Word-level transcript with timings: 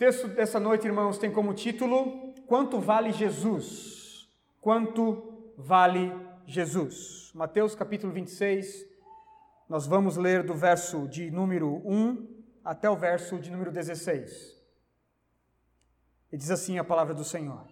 texto 0.00 0.28
dessa 0.28 0.58
noite, 0.58 0.86
irmãos, 0.86 1.18
tem 1.18 1.30
como 1.30 1.52
título 1.52 2.32
Quanto 2.46 2.80
vale 2.80 3.12
Jesus? 3.12 4.26
Quanto 4.58 5.52
vale 5.58 6.10
Jesus? 6.46 7.30
Mateus 7.34 7.74
capítulo 7.74 8.10
26, 8.10 8.86
nós 9.68 9.86
vamos 9.86 10.16
ler 10.16 10.42
do 10.42 10.54
verso 10.54 11.06
de 11.06 11.30
número 11.30 11.82
1 11.84 12.44
até 12.64 12.88
o 12.88 12.96
verso 12.96 13.38
de 13.38 13.50
número 13.50 13.70
16. 13.70 14.58
E 16.32 16.36
diz 16.38 16.50
assim 16.50 16.78
a 16.78 16.84
palavra 16.84 17.12
do 17.12 17.22
Senhor: 17.22 17.68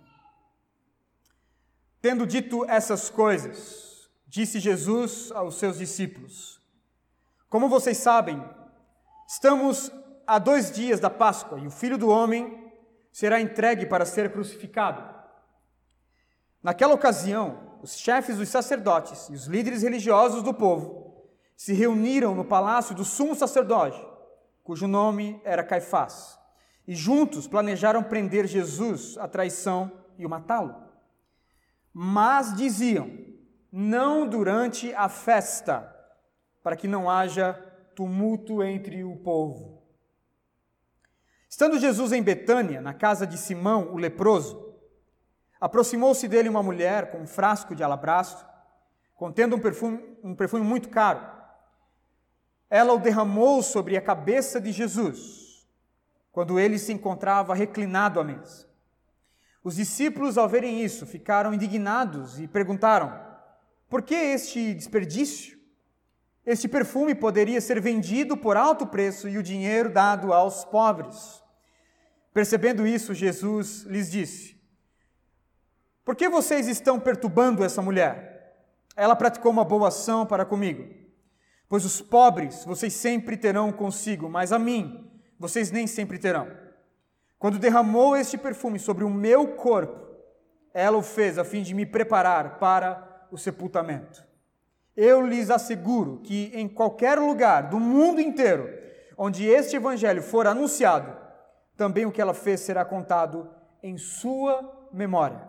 Tendo 1.98 2.26
dito 2.26 2.62
essas 2.66 3.08
coisas, 3.08 4.06
disse 4.26 4.60
Jesus 4.60 5.32
aos 5.32 5.54
seus 5.54 5.78
discípulos: 5.78 6.60
Como 7.48 7.70
vocês 7.70 7.96
sabem, 7.96 8.38
estamos 9.26 9.90
a 10.28 10.38
dois 10.38 10.70
dias 10.70 11.00
da 11.00 11.08
Páscoa 11.08 11.58
e 11.58 11.66
o 11.66 11.70
filho 11.70 11.96
do 11.96 12.10
homem 12.10 12.70
será 13.10 13.40
entregue 13.40 13.86
para 13.86 14.04
ser 14.04 14.30
crucificado. 14.30 15.02
Naquela 16.62 16.92
ocasião, 16.92 17.78
os 17.82 17.96
chefes 17.96 18.36
dos 18.36 18.50
sacerdotes 18.50 19.30
e 19.30 19.32
os 19.32 19.46
líderes 19.46 19.82
religiosos 19.82 20.42
do 20.42 20.52
povo 20.52 21.26
se 21.56 21.72
reuniram 21.72 22.34
no 22.34 22.44
palácio 22.44 22.94
do 22.94 23.06
sumo 23.06 23.34
sacerdote, 23.34 23.98
cujo 24.62 24.86
nome 24.86 25.40
era 25.44 25.64
Caifás, 25.64 26.38
e 26.86 26.94
juntos 26.94 27.48
planejaram 27.48 28.02
prender 28.02 28.46
Jesus 28.46 29.16
à 29.16 29.26
traição 29.26 29.90
e 30.18 30.26
o 30.26 30.28
matá-lo. 30.28 30.76
Mas 31.90 32.54
diziam: 32.54 33.10
não 33.72 34.28
durante 34.28 34.92
a 34.92 35.08
festa, 35.08 35.90
para 36.62 36.76
que 36.76 36.86
não 36.86 37.08
haja 37.08 37.54
tumulto 37.94 38.62
entre 38.62 39.02
o 39.02 39.16
povo. 39.16 39.77
Estando 41.48 41.78
Jesus 41.78 42.12
em 42.12 42.22
Betânia, 42.22 42.80
na 42.80 42.92
casa 42.92 43.26
de 43.26 43.38
Simão, 43.38 43.92
o 43.92 43.96
leproso, 43.96 44.74
aproximou-se 45.60 46.28
dele 46.28 46.48
uma 46.48 46.62
mulher 46.62 47.10
com 47.10 47.18
um 47.18 47.26
frasco 47.26 47.74
de 47.74 47.82
alabastro, 47.82 48.46
contendo 49.14 49.56
um 49.56 49.58
perfume, 49.58 50.02
um 50.22 50.34
perfume 50.34 50.62
muito 50.62 50.88
caro. 50.88 51.26
Ela 52.70 52.92
o 52.92 52.98
derramou 52.98 53.62
sobre 53.62 53.96
a 53.96 54.02
cabeça 54.02 54.60
de 54.60 54.70
Jesus, 54.72 55.66
quando 56.30 56.60
ele 56.60 56.78
se 56.78 56.92
encontrava 56.92 57.54
reclinado 57.54 58.20
à 58.20 58.24
mesa. 58.24 58.68
Os 59.64 59.76
discípulos, 59.76 60.38
ao 60.38 60.48
verem 60.48 60.84
isso, 60.84 61.06
ficaram 61.06 61.52
indignados 61.52 62.38
e 62.38 62.46
perguntaram: 62.46 63.28
por 63.88 64.02
que 64.02 64.14
este 64.14 64.74
desperdício? 64.74 65.58
Este 66.44 66.68
perfume 66.68 67.14
poderia 67.14 67.60
ser 67.60 67.80
vendido 67.80 68.36
por 68.36 68.56
alto 68.56 68.86
preço 68.86 69.28
e 69.28 69.38
o 69.38 69.42
dinheiro 69.42 69.90
dado 69.90 70.32
aos 70.32 70.64
pobres. 70.64 71.42
Percebendo 72.32 72.86
isso, 72.86 73.14
Jesus 73.14 73.82
lhes 73.84 74.10
disse: 74.10 74.56
Por 76.04 76.14
que 76.14 76.28
vocês 76.28 76.68
estão 76.68 77.00
perturbando 77.00 77.64
essa 77.64 77.82
mulher? 77.82 78.38
Ela 78.96 79.16
praticou 79.16 79.50
uma 79.50 79.64
boa 79.64 79.88
ação 79.88 80.26
para 80.26 80.44
comigo. 80.44 80.88
Pois 81.68 81.84
os 81.84 82.00
pobres 82.00 82.64
vocês 82.64 82.92
sempre 82.94 83.36
terão 83.36 83.70
consigo, 83.70 84.28
mas 84.28 84.52
a 84.52 84.58
mim 84.58 85.08
vocês 85.38 85.70
nem 85.70 85.86
sempre 85.86 86.18
terão. 86.18 86.48
Quando 87.38 87.58
derramou 87.58 88.16
este 88.16 88.36
perfume 88.36 88.78
sobre 88.78 89.04
o 89.04 89.10
meu 89.10 89.48
corpo, 89.48 90.08
ela 90.74 90.96
o 90.96 91.02
fez 91.02 91.38
a 91.38 91.44
fim 91.44 91.62
de 91.62 91.74
me 91.74 91.86
preparar 91.86 92.58
para 92.58 93.26
o 93.30 93.38
sepultamento. 93.38 94.26
Eu 94.96 95.24
lhes 95.24 95.50
asseguro 95.50 96.20
que 96.24 96.50
em 96.54 96.68
qualquer 96.68 97.18
lugar 97.18 97.68
do 97.68 97.78
mundo 97.78 98.20
inteiro 98.20 98.68
onde 99.16 99.46
este 99.46 99.76
evangelho 99.76 100.22
for 100.22 100.46
anunciado, 100.46 101.16
também 101.78 102.04
o 102.04 102.10
que 102.10 102.20
ela 102.20 102.34
fez 102.34 102.60
será 102.60 102.84
contado 102.84 103.48
em 103.80 103.96
sua 103.96 104.88
memória. 104.92 105.48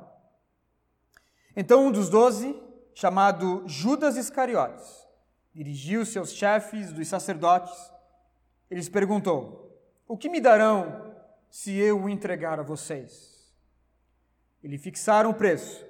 Então 1.55 1.87
um 1.87 1.91
dos 1.91 2.07
doze, 2.07 2.55
chamado 2.93 3.63
Judas 3.65 4.15
Iscariotes, 4.15 5.07
dirigiu-se 5.51 6.19
aos 6.19 6.31
chefes 6.31 6.93
dos 6.93 7.07
sacerdotes 7.07 7.73
e 8.69 8.75
lhes 8.75 8.87
perguntou: 8.87 9.75
O 10.07 10.15
que 10.15 10.29
me 10.29 10.39
darão 10.39 11.15
se 11.49 11.75
eu 11.75 12.03
o 12.03 12.07
entregar 12.07 12.59
a 12.59 12.63
vocês? 12.63 13.51
E 14.61 14.67
lhe 14.67 14.77
fixaram 14.77 15.31
o 15.31 15.33
preço, 15.33 15.83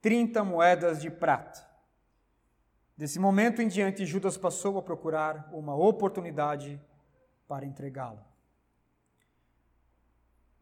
trinta 0.00 0.44
moedas 0.44 1.02
de 1.02 1.10
prata. 1.10 1.66
Desse 2.96 3.18
momento 3.18 3.60
em 3.60 3.66
diante, 3.66 4.06
Judas 4.06 4.36
passou 4.36 4.78
a 4.78 4.82
procurar 4.82 5.50
uma 5.52 5.74
oportunidade 5.74 6.80
para 7.48 7.66
entregá-lo. 7.66 8.31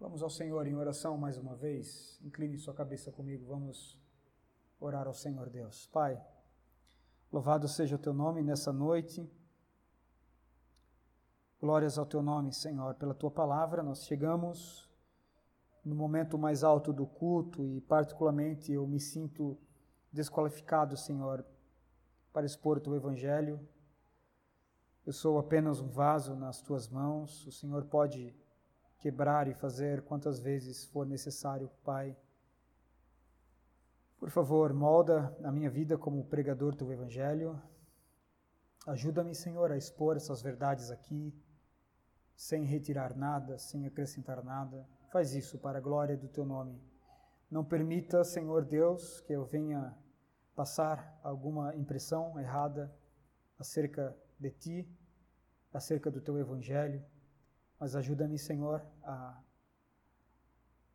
Vamos 0.00 0.22
ao 0.22 0.30
Senhor 0.30 0.66
em 0.66 0.74
oração 0.74 1.18
mais 1.18 1.36
uma 1.36 1.54
vez. 1.54 2.18
Incline 2.22 2.56
sua 2.56 2.72
cabeça 2.72 3.12
comigo. 3.12 3.44
Vamos 3.44 3.98
orar 4.80 5.06
ao 5.06 5.12
Senhor 5.12 5.50
Deus. 5.50 5.86
Pai, 5.88 6.18
louvado 7.30 7.68
seja 7.68 7.96
o 7.96 7.98
teu 7.98 8.14
nome 8.14 8.42
nessa 8.42 8.72
noite. 8.72 9.30
Glórias 11.60 11.98
ao 11.98 12.06
teu 12.06 12.22
nome, 12.22 12.50
Senhor, 12.50 12.94
pela 12.94 13.12
tua 13.12 13.30
palavra. 13.30 13.82
Nós 13.82 14.06
chegamos 14.06 14.90
no 15.84 15.94
momento 15.94 16.38
mais 16.38 16.64
alto 16.64 16.94
do 16.94 17.06
culto 17.06 17.62
e, 17.66 17.82
particularmente, 17.82 18.72
eu 18.72 18.86
me 18.86 18.98
sinto 18.98 19.58
desqualificado, 20.10 20.96
Senhor, 20.96 21.44
para 22.32 22.46
expor 22.46 22.78
o 22.78 22.80
teu 22.80 22.94
evangelho. 22.94 23.60
Eu 25.04 25.12
sou 25.12 25.38
apenas 25.38 25.78
um 25.78 25.90
vaso 25.90 26.34
nas 26.34 26.62
tuas 26.62 26.88
mãos. 26.88 27.46
O 27.46 27.52
Senhor 27.52 27.84
pode 27.84 28.34
quebrar 29.00 29.48
e 29.48 29.54
fazer 29.54 30.02
quantas 30.02 30.38
vezes 30.38 30.84
for 30.84 31.06
necessário, 31.06 31.70
Pai. 31.82 32.16
Por 34.18 34.30
favor, 34.30 34.72
molda 34.74 35.34
a 35.42 35.50
minha 35.50 35.70
vida 35.70 35.96
como 35.96 36.26
pregador 36.26 36.76
do 36.76 36.92
evangelho. 36.92 37.60
Ajuda-me, 38.86 39.34
Senhor, 39.34 39.72
a 39.72 39.78
expor 39.78 40.16
essas 40.16 40.42
verdades 40.42 40.90
aqui, 40.90 41.34
sem 42.36 42.64
retirar 42.64 43.16
nada, 43.16 43.58
sem 43.58 43.86
acrescentar 43.86 44.44
nada. 44.44 44.86
Faz 45.10 45.34
isso 45.34 45.58
para 45.58 45.78
a 45.78 45.80
glória 45.80 46.16
do 46.16 46.28
teu 46.28 46.44
nome. 46.44 46.78
Não 47.50 47.64
permita, 47.64 48.22
Senhor 48.22 48.64
Deus, 48.64 49.20
que 49.22 49.32
eu 49.32 49.44
venha 49.44 49.96
passar 50.54 51.18
alguma 51.22 51.74
impressão 51.74 52.38
errada 52.38 52.94
acerca 53.58 54.14
de 54.38 54.50
ti, 54.50 54.98
acerca 55.72 56.10
do 56.10 56.20
teu 56.20 56.38
evangelho, 56.38 57.02
mas 57.80 57.96
ajuda-me, 57.96 58.38
Senhor, 58.38 58.82
a, 59.02 59.40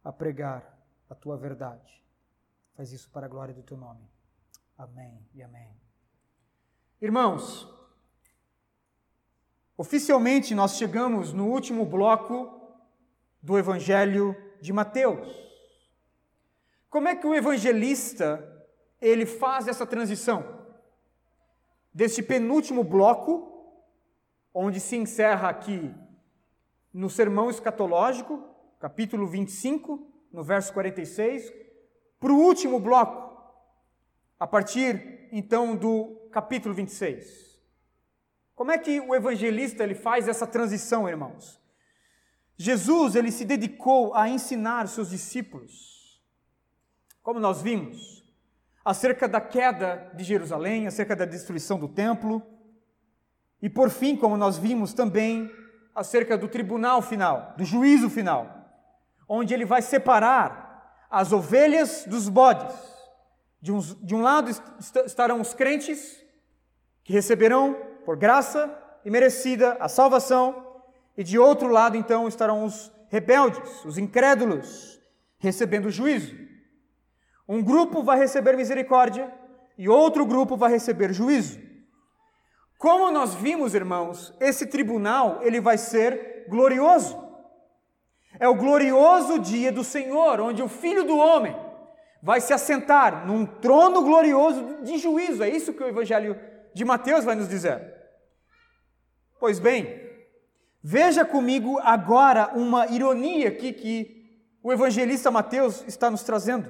a 0.04 0.14
pregar 0.14 0.78
a 1.10 1.16
tua 1.16 1.36
verdade. 1.36 2.06
Faz 2.76 2.92
isso 2.92 3.10
para 3.10 3.26
a 3.26 3.30
glória 3.30 3.56
do 3.56 3.64
teu 3.64 3.76
nome. 3.76 4.08
Amém 4.78 5.28
e 5.34 5.42
amém. 5.42 5.76
Irmãos, 7.02 7.68
oficialmente 9.76 10.54
nós 10.54 10.78
chegamos 10.78 11.34
no 11.34 11.48
último 11.48 11.88
bloco 11.88 12.62
do 13.42 13.58
Evangelho 13.58 14.36
de 14.62 14.72
Mateus. 14.72 15.28
Como 16.88 17.08
é 17.08 17.16
que 17.16 17.26
o 17.26 17.34
evangelista 17.34 18.42
ele 19.02 19.26
faz 19.26 19.68
essa 19.68 19.86
transição 19.86 20.68
deste 21.94 22.22
penúltimo 22.22 22.84
bloco, 22.84 23.74
onde 24.54 24.80
se 24.80 24.96
encerra 24.96 25.50
aqui 25.50 25.94
no 26.96 27.10
sermão 27.10 27.50
escatológico, 27.50 28.42
capítulo 28.80 29.28
25, 29.28 30.10
no 30.32 30.42
verso 30.42 30.72
46, 30.72 31.52
para 32.18 32.32
o 32.32 32.40
último 32.40 32.80
bloco, 32.80 33.38
a 34.40 34.48
partir 34.48 35.28
então 35.30 35.76
do 35.76 36.30
capítulo 36.32 36.74
26. 36.74 37.60
Como 38.56 38.72
é 38.72 38.78
que 38.78 39.02
o 39.02 39.14
evangelista 39.14 39.84
ele 39.84 39.94
faz 39.94 40.30
essa 40.30 40.48
transição, 40.48 41.10
irmãos? 41.10 41.60
Jesus 42.56 43.16
ele 43.16 43.30
se 43.30 43.44
dedicou 43.44 44.16
a 44.16 44.30
ensinar 44.30 44.88
seus 44.88 45.10
discípulos. 45.10 46.24
Como 47.22 47.42
nós 47.42 47.62
vimos, 47.62 48.24
acerca 48.86 49.28
da 49.28 49.42
queda 49.42 50.14
de 50.16 50.24
Jerusalém, 50.24 50.88
acerca 50.88 51.14
da 51.14 51.26
destruição 51.26 51.78
do 51.78 51.90
templo, 51.90 52.42
e 53.62 53.70
por 53.70 53.90
fim, 53.90 54.16
como 54.16 54.38
nós 54.38 54.58
vimos 54.58 54.94
também, 54.94 55.52
acerca 55.96 56.38
do 56.38 56.50
tribunal 56.50 57.02
final, 57.02 57.54
do 57.58 57.64
juízo 57.64 58.10
final, 58.10 58.48
onde 59.28 59.54
ele 59.54 59.66
vai 59.66 59.82
separar 59.82 61.08
as 61.10 61.32
ovelhas 61.32 62.06
dos 62.06 62.28
bodes. 62.28 62.76
De 63.62 63.72
um, 63.72 63.80
de 63.80 64.14
um 64.14 64.22
lado 64.22 64.52
estarão 65.06 65.40
os 65.40 65.54
crentes, 65.54 66.22
que 67.04 67.14
receberão 67.14 67.74
por 68.06 68.18
graça 68.18 68.72
e 69.04 69.10
merecida 69.10 69.78
a 69.80 69.88
salvação, 69.88 70.64
e 71.18 71.24
de 71.24 71.40
outro 71.40 71.70
lado, 71.70 71.96
então, 71.96 72.28
estarão 72.28 72.66
os 72.66 72.92
rebeldes, 73.08 73.86
os 73.86 73.98
incrédulos, 73.98 75.00
recebendo 75.38 75.86
o 75.86 75.92
juízo. 75.92 76.36
Um 77.48 77.64
grupo 77.64 78.04
vai 78.04 78.18
receber 78.18 78.58
misericórdia 78.58 79.32
e 79.78 79.88
outro 79.88 80.26
grupo 80.26 80.58
vai 80.58 80.72
receber 80.72 81.14
juízo. 81.14 81.60
Como 82.78 83.12
nós 83.12 83.34
vimos, 83.36 83.74
irmãos, 83.74 84.34
esse 84.40 84.68
tribunal 84.68 85.40
ele 85.42 85.60
vai 85.60 85.78
ser 85.78 86.46
glorioso. 86.50 87.24
É 88.40 88.48
o 88.48 88.56
glorioso 88.56 89.40
dia 89.40 89.72
do 89.72 89.84
Senhor, 89.84 90.42
onde 90.42 90.62
o 90.62 90.68
Filho 90.68 91.04
do 91.04 91.18
Homem 91.18 91.56
vai 92.22 92.42
se 92.42 92.54
assentar 92.54 93.26
num 93.26 93.46
trono 93.46 94.02
glorioso 94.02 94.84
de 94.84 94.98
juízo. 94.98 95.44
É 95.44 95.50
isso 95.50 95.74
que 95.74 95.84
o 95.84 95.88
Evangelho 95.88 96.38
de 96.74 96.84
Mateus 96.84 97.24
vai 97.24 97.36
nos 97.36 97.48
dizer. 97.48 97.94
Pois 99.40 99.60
bem, 99.60 100.02
veja 100.84 101.24
comigo 101.24 101.80
agora 101.80 102.52
uma 102.54 102.88
ironia 102.88 103.50
aqui 103.50 103.72
que 103.72 104.16
o 104.64 104.74
evangelista 104.74 105.30
Mateus 105.30 105.84
está 105.88 106.10
nos 106.10 106.24
trazendo. 106.24 106.68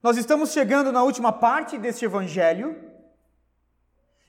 Nós 0.00 0.16
estamos 0.16 0.52
chegando 0.52 0.92
na 0.92 1.02
última 1.02 1.32
parte 1.32 1.76
deste 1.76 2.04
evangelho, 2.04 2.87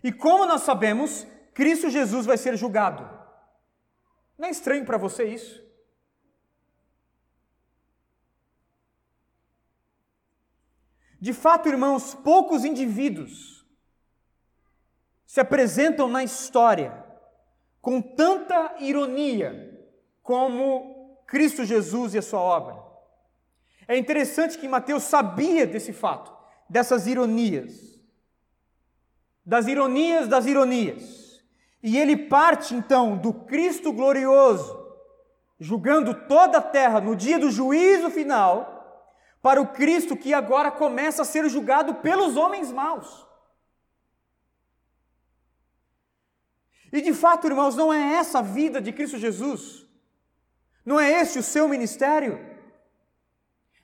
e 0.03 0.11
como 0.11 0.45
nós 0.45 0.61
sabemos, 0.61 1.27
Cristo 1.53 1.89
Jesus 1.89 2.25
vai 2.25 2.37
ser 2.37 2.55
julgado. 2.55 3.07
Não 4.37 4.47
é 4.47 4.51
estranho 4.51 4.85
para 4.85 4.97
você 4.97 5.25
isso? 5.25 5.67
De 11.19 11.33
fato, 11.33 11.67
irmãos, 11.67 12.15
poucos 12.15 12.63
indivíduos 12.63 13.65
se 15.25 15.41
apresentam 15.41 16.07
na 16.07 16.23
história 16.23 17.05
com 17.81 18.01
tanta 18.01 18.75
ironia 18.79 19.77
como 20.23 21.21
Cristo 21.27 21.65
Jesus 21.65 22.13
e 22.13 22.17
a 22.17 22.21
sua 22.21 22.39
obra. 22.39 22.81
É 23.87 23.97
interessante 23.97 24.57
que 24.57 24.67
Mateus 24.67 25.03
sabia 25.03 25.67
desse 25.67 25.91
fato, 25.91 26.31
dessas 26.69 27.05
ironias, 27.05 27.88
das 29.45 29.67
ironias 29.67 30.27
das 30.27 30.45
ironias. 30.45 31.41
E 31.81 31.97
ele 31.97 32.15
parte 32.15 32.75
então 32.75 33.17
do 33.17 33.33
Cristo 33.33 33.91
glorioso, 33.93 34.77
julgando 35.59 36.13
toda 36.13 36.57
a 36.57 36.61
terra 36.61 36.99
no 36.99 37.15
dia 37.15 37.39
do 37.39 37.49
juízo 37.49 38.09
final 38.09 38.77
para 39.41 39.61
o 39.61 39.67
Cristo 39.67 40.17
que 40.17 40.33
agora 40.33 40.69
começa 40.69 41.21
a 41.21 41.25
ser 41.25 41.47
julgado 41.49 41.95
pelos 41.95 42.35
homens 42.35 42.71
maus. 42.71 43.25
E 46.91 47.01
de 47.01 47.13
fato, 47.13 47.47
irmãos, 47.47 47.75
não 47.75 47.93
é 47.93 48.15
essa 48.15 48.39
a 48.39 48.41
vida 48.41 48.81
de 48.81 48.91
Cristo 48.91 49.17
Jesus, 49.17 49.85
não 50.85 50.99
é 50.99 51.11
esse 51.21 51.37
o 51.39 51.43
seu 51.43 51.69
ministério. 51.69 52.39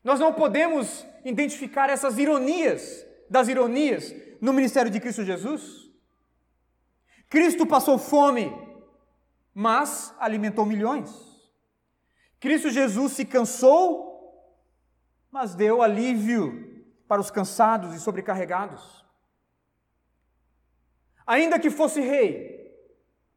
Nós 0.04 0.20
não 0.20 0.34
podemos 0.34 1.06
identificar 1.24 1.90
essas 1.90 2.18
ironias 2.18 3.06
das 3.30 3.48
ironias 3.48 4.14
no 4.42 4.54
ministério 4.54 4.92
de 4.92 5.00
Cristo 5.00 5.24
Jesus. 5.24 5.90
Cristo 7.30 7.66
passou 7.66 7.98
fome, 7.98 8.52
mas 9.54 10.14
alimentou 10.20 10.66
milhões. 10.66 11.10
Cristo 12.40 12.70
Jesus 12.70 13.14
se 13.14 13.26
cansou 13.26 14.16
mas 15.36 15.54
deu 15.54 15.82
alívio 15.82 16.82
para 17.10 17.20
os 17.20 17.30
cansados 17.30 17.94
e 17.94 18.00
sobrecarregados. 18.00 19.04
Ainda 21.28 21.60
que 21.60 21.70
fosse 21.70 22.00
rei, 22.00 22.74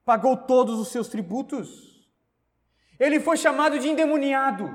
pagou 0.04 0.36
todos 0.36 0.78
os 0.78 0.92
seus 0.92 1.08
tributos. 1.08 2.08
Ele 3.00 3.18
foi 3.18 3.36
chamado 3.36 3.80
de 3.80 3.88
endemoniado, 3.88 4.70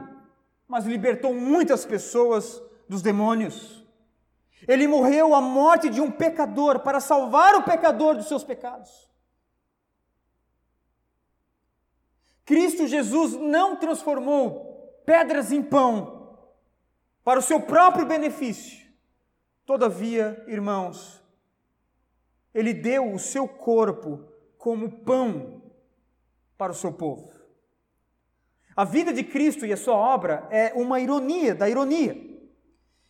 mas 0.67 0.85
libertou 0.85 1.33
muitas 1.33 1.85
pessoas 1.85 2.61
dos 2.89 3.01
demônios. 3.01 3.82
Ele 4.67 4.87
morreu 4.87 5.35
a 5.35 5.41
morte 5.41 5.89
de 5.89 5.99
um 6.01 6.11
pecador 6.11 6.79
para 6.79 6.99
salvar 6.99 7.55
o 7.55 7.63
pecador 7.63 8.15
dos 8.15 8.27
seus 8.27 8.43
pecados. 8.43 9.09
Cristo 12.45 12.87
Jesus 12.87 13.33
não 13.33 13.75
transformou 13.75 14.73
pedras 15.05 15.51
em 15.51 15.61
pão, 15.61 16.23
para 17.23 17.39
o 17.39 17.43
seu 17.43 17.61
próprio 17.61 18.05
benefício. 18.05 18.83
Todavia, 19.65 20.43
irmãos, 20.47 21.23
ele 22.53 22.73
deu 22.73 23.13
o 23.13 23.19
seu 23.19 23.47
corpo 23.47 24.27
como 24.57 24.91
pão 25.03 25.61
para 26.57 26.71
o 26.71 26.75
seu 26.75 26.91
povo. 26.91 27.31
A 28.75 28.83
vida 28.83 29.13
de 29.13 29.23
Cristo 29.23 29.65
e 29.65 29.71
a 29.71 29.77
sua 29.77 29.95
obra 29.95 30.47
é 30.51 30.73
uma 30.73 30.99
ironia 30.99 31.55
da 31.55 31.69
ironia. 31.69 32.32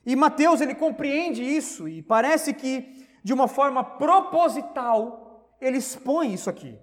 E 0.05 0.15
Mateus 0.15 0.61
ele 0.61 0.75
compreende 0.75 1.43
isso 1.43 1.87
e 1.87 2.01
parece 2.01 2.53
que 2.53 3.07
de 3.23 3.33
uma 3.33 3.47
forma 3.47 3.83
proposital 3.83 5.55
ele 5.61 5.77
expõe 5.77 6.33
isso 6.33 6.49
aqui. 6.49 6.77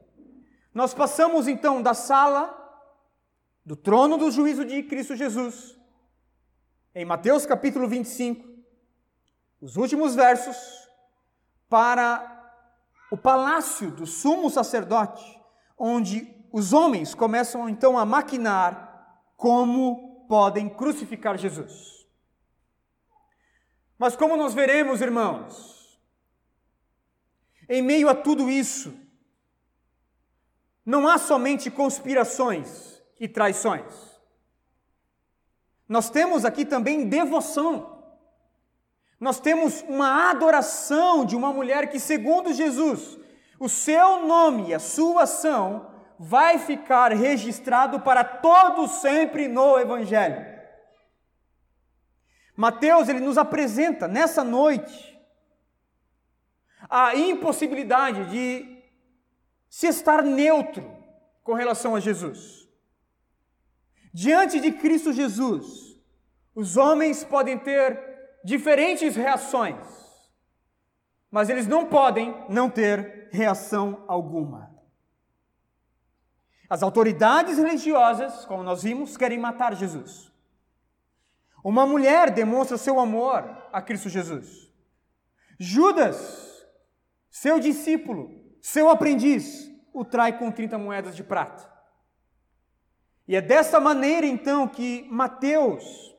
Nós 0.72 0.94
passamos 0.94 1.46
então 1.46 1.82
da 1.82 1.94
sala 1.94 2.56
do 3.64 3.76
trono 3.76 4.17
do 4.17 4.31
juízo 4.31 4.64
de 4.64 4.82
Cristo 4.82 5.14
Jesus 5.14 5.78
em 6.94 7.05
Mateus 7.05 7.46
capítulo 7.46 7.87
25, 7.87 8.49
os 9.61 9.76
últimos 9.76 10.14
versos, 10.14 10.56
para 11.69 12.52
o 13.12 13.16
palácio 13.16 13.93
do 13.93 14.06
sumo 14.06 14.50
sacerdote, 14.50 15.40
onde 15.78 16.34
os 16.52 16.73
homens 16.73 17.14
começam 17.14 17.69
então 17.69 17.96
a 17.96 18.05
maquinar 18.05 19.23
como 19.37 20.26
podem 20.28 20.69
crucificar 20.69 21.38
Jesus. 21.38 22.00
Mas 24.00 24.17
como 24.17 24.35
nós 24.35 24.55
veremos, 24.55 25.02
irmãos, 25.02 26.00
em 27.69 27.82
meio 27.82 28.08
a 28.08 28.14
tudo 28.14 28.49
isso, 28.49 28.99
não 30.87 31.06
há 31.06 31.19
somente 31.19 31.70
conspirações 31.70 33.02
e 33.20 33.29
traições. 33.29 33.93
Nós 35.87 36.08
temos 36.08 36.47
aqui 36.47 36.64
também 36.64 37.11
devoção. 37.11 38.02
Nós 39.20 39.38
temos 39.38 39.82
uma 39.82 40.31
adoração 40.31 41.23
de 41.23 41.37
uma 41.37 41.52
mulher 41.52 41.91
que, 41.91 42.00
segundo 42.00 42.55
Jesus, 42.55 43.19
o 43.58 43.69
seu 43.69 44.25
nome 44.25 44.69
e 44.69 44.75
a 44.75 44.79
sua 44.79 45.25
ação 45.25 45.91
vai 46.19 46.56
ficar 46.56 47.12
registrado 47.12 48.00
para 48.00 48.25
todo 48.25 48.88
sempre 48.88 49.47
no 49.47 49.79
Evangelho. 49.79 50.50
Mateus 52.60 53.08
ele 53.08 53.20
nos 53.20 53.38
apresenta 53.38 54.06
nessa 54.06 54.44
noite 54.44 55.18
a 56.90 57.16
impossibilidade 57.16 58.28
de 58.28 58.84
se 59.66 59.86
estar 59.86 60.22
neutro 60.22 60.94
com 61.42 61.54
relação 61.54 61.96
a 61.96 62.00
Jesus. 62.00 62.68
Diante 64.12 64.60
de 64.60 64.72
Cristo 64.72 65.10
Jesus, 65.10 65.99
os 66.54 66.76
homens 66.76 67.25
podem 67.25 67.58
ter 67.58 67.99
diferentes 68.44 69.16
reações, 69.16 69.82
mas 71.30 71.49
eles 71.49 71.66
não 71.66 71.87
podem 71.87 72.44
não 72.46 72.68
ter 72.68 73.30
reação 73.32 74.04
alguma. 74.06 74.70
As 76.68 76.82
autoridades 76.82 77.56
religiosas, 77.56 78.44
como 78.44 78.62
nós 78.62 78.82
vimos, 78.82 79.16
querem 79.16 79.38
matar 79.38 79.75
Jesus. 79.75 80.29
Uma 81.62 81.87
mulher 81.87 82.31
demonstra 82.31 82.79
seu 82.79 82.99
amor 82.99 83.45
a 83.73 83.83
Cristo 83.83 84.09
Jesus. 84.09 84.73
Judas, 85.59 86.67
seu 87.31 87.61
discípulo, 87.61 88.31
seu 88.62 88.88
aprendiz, 88.88 89.71
o 89.93 90.05
trai 90.05 90.38
com 90.38 90.50
30 90.50 90.79
moedas 90.79 91.14
de 91.14 91.23
prata. 91.23 91.71
E 93.29 93.37
é 93.37 93.40
dessa 93.40 93.79
maneira 93.79 94.26
então 94.26 94.67
que 94.67 95.07
Mateus 95.11 96.11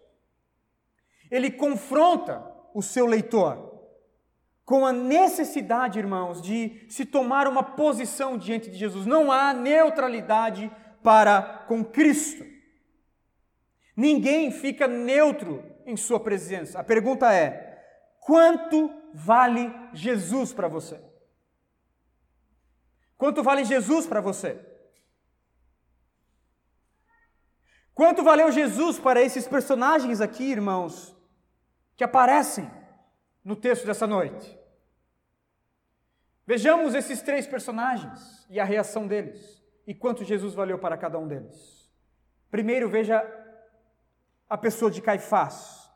ele 1.30 1.50
confronta 1.50 2.46
o 2.74 2.82
seu 2.82 3.06
leitor 3.06 3.72
com 4.66 4.86
a 4.86 4.94
necessidade, 4.94 6.00
irmãos, 6.00 6.42
de 6.42 6.86
se 6.90 7.06
tomar 7.06 7.48
uma 7.48 7.64
posição 7.64 8.38
diante 8.38 8.70
de 8.70 8.78
Jesus. 8.78 9.06
Não 9.06 9.32
há 9.32 9.54
neutralidade 9.54 10.72
para 11.04 11.42
com 11.68 11.84
Cristo. 11.84 12.46
Ninguém 13.96 14.52
fica 14.52 14.88
neutro 14.88 15.64
em 15.86 15.98
sua 15.98 16.20
presença. 16.20 16.80
A 16.80 16.84
pergunta 16.84 17.34
é: 17.34 17.84
quanto 18.20 18.90
vale 19.14 19.74
Jesus 19.94 20.54
para 20.54 20.68
você? 20.68 21.00
Quanto 23.18 23.44
vale 23.44 23.64
Jesus 23.64 24.08
para 24.08 24.22
você? 24.22 24.60
Quanto 27.94 28.24
valeu 28.24 28.52
Jesus 28.52 28.98
para 28.98 29.22
esses 29.22 29.48
personagens 29.48 30.22
aqui, 30.22 30.52
irmãos, 30.52 31.16
que 31.96 32.04
aparecem 32.04 32.70
no 33.44 33.56
texto 33.56 33.86
dessa 33.86 34.08
noite? 34.08 34.58
Vejamos 36.48 36.96
esses 36.96 37.22
três 37.22 37.46
personagens 37.46 38.48
e 38.50 38.60
a 38.60 38.64
reação 38.64 39.06
deles, 39.06 39.62
e 39.86 39.94
quanto 39.94 40.24
Jesus 40.24 40.56
valeu 40.56 40.80
para 40.80 40.98
cada 40.98 41.20
um 41.20 41.28
deles. 41.28 41.90
Primeiro, 42.50 42.90
veja 42.90 43.22
a 44.52 44.58
pessoa 44.58 44.92
de 44.92 45.02
Caifás. 45.02 45.90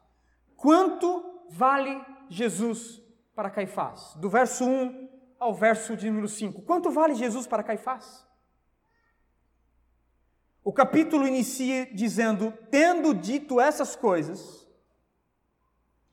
Quanto 0.56 1.44
vale 1.50 2.02
Jesus 2.30 3.02
para 3.36 3.50
Caifás? 3.50 4.16
Do 4.16 4.30
verso 4.30 4.64
1 4.64 5.10
ao 5.38 5.54
verso 5.54 5.98
de 5.98 6.08
número 6.10 6.30
5. 6.30 6.62
Quanto 6.62 6.90
vale 6.90 7.16
Jesus 7.16 7.46
para 7.46 7.62
Caifás? 7.62 8.26
O 10.64 10.72
capítulo 10.72 11.28
inicia 11.28 11.86
dizendo: 11.94 12.54
Tendo 12.72 13.14
dito 13.14 13.60
essas 13.60 13.94
coisas, 13.94 14.66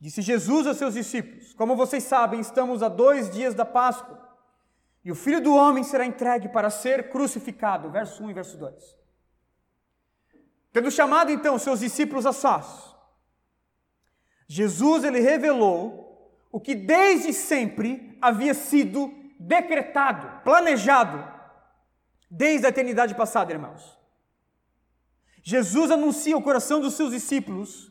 disse 0.00 0.20
Jesus 0.20 0.66
aos 0.66 0.78
seus 0.78 0.94
discípulos: 0.94 1.54
Como 1.54 1.76
vocês 1.76 2.02
sabem, 2.02 2.40
estamos 2.40 2.82
a 2.82 2.88
dois 2.88 3.30
dias 3.30 3.54
da 3.54 3.64
Páscoa, 3.64 4.20
e 5.04 5.12
o 5.12 5.14
filho 5.14 5.40
do 5.40 5.54
homem 5.54 5.84
será 5.84 6.04
entregue 6.04 6.49
para 6.49 6.70
ser 6.70 7.08
crucificado. 7.08 7.88
Verso 7.88 8.25
1 8.25 8.30
e 8.30 8.34
verso 8.34 8.58
2. 8.58 9.01
Tendo 10.73 10.91
chamado 10.91 11.31
então 11.31 11.59
seus 11.59 11.81
discípulos 11.81 12.25
a 12.25 12.33
sós, 12.33 12.95
Jesus 14.49 15.05
ele 15.05 15.21
revelou 15.21 16.02
o 16.50 16.61
que 16.61 16.75
desde 16.75 17.33
sempre 17.33 18.19
havia 18.21 18.55
sido 18.55 19.12
decretado, 19.38 20.43
planejado, 20.43 21.26
desde 22.31 22.67
a 22.67 22.71
eternidade 22.71 23.14
passada, 23.14 23.52
irmãos. 23.52 23.99
Jesus 25.43 25.91
anuncia 25.91 26.35
ao 26.35 26.43
coração 26.43 26.81
dos 26.81 26.95
seus 26.95 27.11
discípulos 27.11 27.91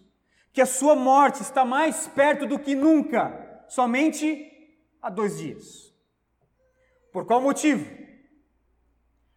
que 0.54 0.62
a 0.62 0.66
sua 0.66 0.96
morte 0.96 1.42
está 1.42 1.64
mais 1.64 2.08
perto 2.08 2.46
do 2.46 2.60
que 2.60 2.76
nunca, 2.76 3.64
somente 3.68 4.50
há 5.02 5.10
dois 5.10 5.38
dias. 5.38 5.94
Por 7.12 7.26
qual 7.26 7.42
motivo? 7.42 7.86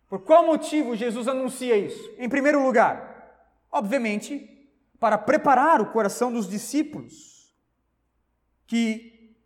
Por 0.08 0.20
qual 0.20 0.46
motivo 0.46 0.94
Jesus 0.94 1.26
anuncia 1.26 1.76
isso? 1.76 2.14
Em 2.18 2.28
primeiro 2.28 2.62
lugar, 2.62 3.13
obviamente, 3.74 4.70
para 4.98 5.18
preparar 5.18 5.80
o 5.80 5.92
coração 5.92 6.32
dos 6.32 6.48
discípulos 6.48 7.54
que 8.66 9.36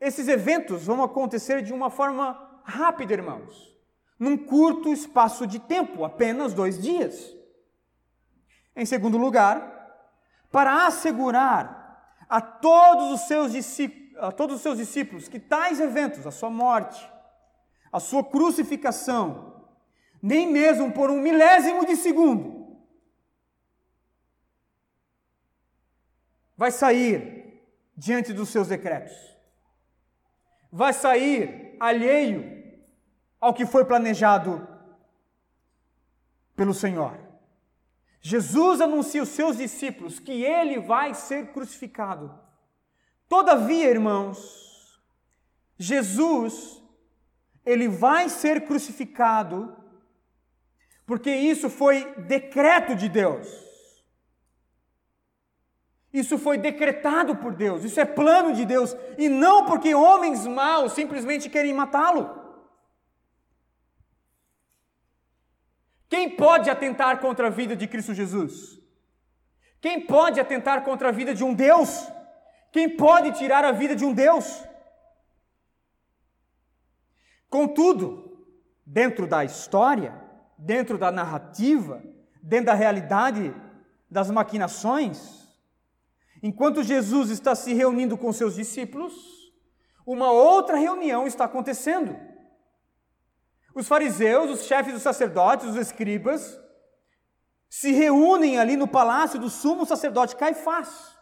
esses 0.00 0.26
eventos 0.26 0.84
vão 0.84 1.02
acontecer 1.02 1.62
de 1.62 1.72
uma 1.72 1.90
forma 1.90 2.60
rápida, 2.64 3.12
irmãos 3.12 3.74
num 4.18 4.36
curto 4.36 4.92
espaço 4.92 5.46
de 5.46 5.58
tempo, 5.58 6.04
apenas 6.04 6.54
dois 6.54 6.80
dias. 6.80 7.34
Em 8.74 8.86
segundo 8.86 9.18
lugar, 9.18 9.70
para 10.50 10.86
assegurar 10.86 12.16
a 12.28 12.40
todos 12.40 13.12
os 13.12 13.20
seus 13.22 13.52
discípulos, 13.52 14.04
a 14.18 14.30
todos 14.30 14.56
os 14.56 14.62
seus 14.62 14.78
discípulos 14.78 15.28
que 15.28 15.40
tais 15.40 15.80
eventos, 15.80 16.26
a 16.26 16.30
sua 16.30 16.48
morte, 16.48 17.06
a 17.92 17.98
sua 17.98 18.22
crucificação, 18.22 19.66
nem 20.22 20.50
mesmo 20.50 20.92
por 20.92 21.10
um 21.10 21.20
milésimo 21.20 21.84
de 21.84 21.96
segundo, 21.96 22.53
vai 26.56 26.70
sair 26.70 27.62
diante 27.96 28.32
dos 28.32 28.48
seus 28.48 28.68
decretos, 28.68 29.12
vai 30.70 30.92
sair 30.92 31.76
alheio 31.78 32.62
ao 33.40 33.54
que 33.54 33.66
foi 33.66 33.84
planejado 33.84 34.66
pelo 36.56 36.74
Senhor. 36.74 37.18
Jesus 38.20 38.80
anuncia 38.80 39.20
aos 39.20 39.28
seus 39.28 39.58
discípulos 39.58 40.18
que 40.18 40.44
ele 40.44 40.80
vai 40.80 41.12
ser 41.14 41.52
crucificado. 41.52 42.34
Todavia, 43.28 43.90
irmãos, 43.90 44.98
Jesus, 45.76 46.82
ele 47.66 47.88
vai 47.88 48.28
ser 48.28 48.64
crucificado 48.66 49.76
porque 51.06 51.30
isso 51.30 51.68
foi 51.68 52.14
decreto 52.22 52.94
de 52.94 53.08
Deus. 53.08 53.63
Isso 56.20 56.38
foi 56.38 56.56
decretado 56.56 57.34
por 57.34 57.52
Deus, 57.56 57.82
isso 57.82 57.98
é 57.98 58.04
plano 58.04 58.54
de 58.54 58.64
Deus, 58.64 58.96
e 59.18 59.28
não 59.28 59.66
porque 59.66 59.96
homens 59.96 60.46
maus 60.46 60.92
simplesmente 60.92 61.50
querem 61.50 61.74
matá-lo. 61.74 62.24
Quem 66.08 66.30
pode 66.36 66.70
atentar 66.70 67.18
contra 67.18 67.48
a 67.48 67.50
vida 67.50 67.74
de 67.74 67.88
Cristo 67.88 68.14
Jesus? 68.14 68.80
Quem 69.80 70.06
pode 70.06 70.38
atentar 70.38 70.84
contra 70.84 71.08
a 71.08 71.12
vida 71.12 71.34
de 71.34 71.42
um 71.42 71.52
Deus? 71.52 72.08
Quem 72.70 72.96
pode 72.96 73.32
tirar 73.32 73.64
a 73.64 73.72
vida 73.72 73.96
de 73.96 74.04
um 74.04 74.14
Deus? 74.14 74.64
Contudo, 77.50 78.46
dentro 78.86 79.26
da 79.26 79.44
história, 79.44 80.14
dentro 80.56 80.96
da 80.96 81.10
narrativa, 81.10 82.00
dentro 82.40 82.66
da 82.66 82.74
realidade 82.74 83.52
das 84.08 84.30
maquinações, 84.30 85.43
enquanto 86.44 86.82
Jesus 86.82 87.30
está 87.30 87.54
se 87.54 87.72
reunindo 87.72 88.18
com 88.18 88.30
seus 88.30 88.54
discípulos, 88.54 89.14
uma 90.06 90.30
outra 90.30 90.76
reunião 90.76 91.26
está 91.26 91.46
acontecendo. 91.46 92.14
Os 93.74 93.88
fariseus, 93.88 94.50
os 94.50 94.66
chefes 94.66 94.92
dos 94.92 95.02
sacerdotes, 95.02 95.66
os 95.66 95.76
escribas, 95.76 96.60
se 97.70 97.92
reúnem 97.92 98.58
ali 98.58 98.76
no 98.76 98.86
palácio 98.86 99.40
do 99.40 99.48
sumo 99.48 99.86
sacerdote 99.86 100.36
Caifás. 100.36 101.16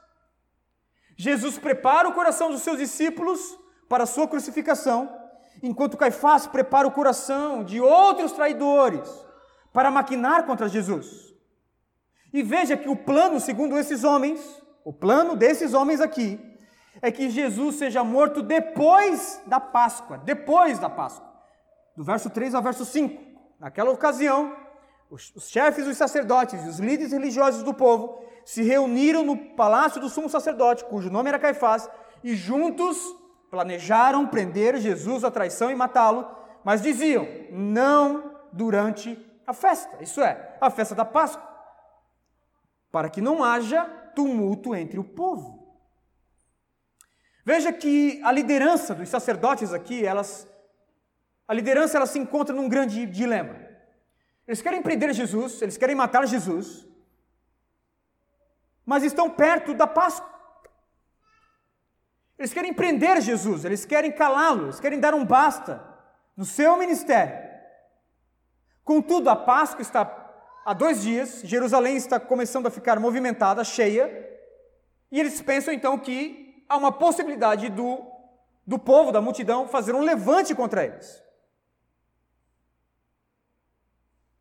Jesus 1.16 1.56
prepara 1.56 2.08
o 2.08 2.14
coração 2.14 2.50
dos 2.50 2.62
seus 2.62 2.78
discípulos 2.78 3.56
para 3.88 4.02
a 4.02 4.08
sua 4.08 4.26
crucificação, 4.26 5.08
enquanto 5.62 5.96
Caifás 5.96 6.48
prepara 6.48 6.88
o 6.88 6.92
coração 6.92 7.62
de 7.62 7.80
outros 7.80 8.32
traidores 8.32 9.08
para 9.72 9.88
maquinar 9.88 10.46
contra 10.46 10.68
Jesus. 10.68 11.32
E 12.32 12.42
veja 12.42 12.76
que 12.76 12.88
o 12.88 12.96
plano, 12.96 13.38
segundo 13.38 13.78
esses 13.78 14.02
homens, 14.02 14.60
o 14.84 14.92
plano 14.92 15.36
desses 15.36 15.74
homens 15.74 16.00
aqui, 16.00 16.40
é 17.00 17.10
que 17.10 17.30
Jesus 17.30 17.76
seja 17.76 18.04
morto 18.04 18.42
depois 18.42 19.40
da 19.46 19.58
Páscoa, 19.58 20.18
depois 20.18 20.78
da 20.78 20.90
Páscoa 20.90 21.32
do 21.96 22.04
verso 22.04 22.30
3 22.30 22.54
ao 22.54 22.62
verso 22.62 22.84
5. 22.84 23.22
Naquela 23.58 23.90
ocasião, 23.90 24.56
os, 25.10 25.32
os 25.36 25.48
chefes 25.48 25.84
dos 25.84 25.96
sacerdotes 25.96 26.64
e 26.64 26.68
os 26.68 26.78
líderes 26.78 27.12
religiosos 27.12 27.62
do 27.62 27.74
povo 27.74 28.24
se 28.44 28.62
reuniram 28.62 29.24
no 29.24 29.36
palácio 29.54 30.00
do 30.00 30.08
sumo 30.08 30.28
sacerdote, 30.28 30.84
cujo 30.84 31.10
nome 31.10 31.28
era 31.28 31.38
Caifás, 31.38 31.88
e 32.24 32.34
juntos 32.34 32.98
planejaram 33.50 34.26
prender 34.26 34.78
Jesus 34.78 35.22
à 35.22 35.30
traição 35.30 35.70
e 35.70 35.74
matá-lo, 35.74 36.28
mas 36.64 36.82
diziam: 36.82 37.26
não 37.50 38.36
durante 38.52 39.18
a 39.46 39.52
festa, 39.52 40.02
isso 40.02 40.20
é, 40.20 40.56
a 40.60 40.70
festa 40.70 40.94
da 40.94 41.04
Páscoa, 41.04 41.46
para 42.90 43.10
que 43.10 43.20
não 43.20 43.44
haja 43.44 43.88
tumulto 44.14 44.74
entre 44.74 44.98
o 44.98 45.04
povo. 45.04 45.62
Veja 47.44 47.72
que 47.72 48.20
a 48.22 48.30
liderança 48.30 48.94
dos 48.94 49.08
sacerdotes 49.08 49.72
aqui, 49.72 50.04
elas 50.06 50.48
a 51.46 51.54
liderança 51.54 51.96
ela 51.98 52.06
se 52.06 52.18
encontra 52.18 52.54
num 52.54 52.68
grande 52.68 53.04
dilema. 53.04 53.56
Eles 54.46 54.62
querem 54.62 54.82
prender 54.82 55.12
Jesus, 55.12 55.60
eles 55.60 55.76
querem 55.76 55.94
matar 55.94 56.26
Jesus, 56.26 56.86
mas 58.86 59.02
estão 59.02 59.28
perto 59.28 59.74
da 59.74 59.86
Páscoa. 59.86 60.30
Eles 62.38 62.52
querem 62.52 62.72
prender 62.72 63.20
Jesus, 63.20 63.64
eles 63.64 63.84
querem 63.84 64.10
calá-lo, 64.12 64.64
eles 64.64 64.80
querem 64.80 64.98
dar 64.98 65.14
um 65.14 65.24
basta 65.24 65.86
no 66.36 66.44
seu 66.44 66.76
ministério. 66.76 67.50
Contudo, 68.84 69.28
a 69.28 69.36
Páscoa 69.36 69.82
está 69.82 70.04
há 70.64 70.72
dois 70.72 71.02
dias, 71.02 71.42
Jerusalém 71.44 71.96
está 71.96 72.18
começando 72.18 72.66
a 72.66 72.70
ficar 72.70 72.98
movimentada, 72.98 73.64
cheia, 73.64 74.30
e 75.10 75.20
eles 75.20 75.40
pensam 75.42 75.72
então 75.72 75.98
que 75.98 76.64
há 76.68 76.76
uma 76.76 76.92
possibilidade 76.92 77.68
do, 77.68 78.00
do 78.66 78.78
povo, 78.78 79.12
da 79.12 79.20
multidão, 79.20 79.68
fazer 79.68 79.94
um 79.94 80.00
levante 80.00 80.54
contra 80.54 80.84
eles. 80.84 81.22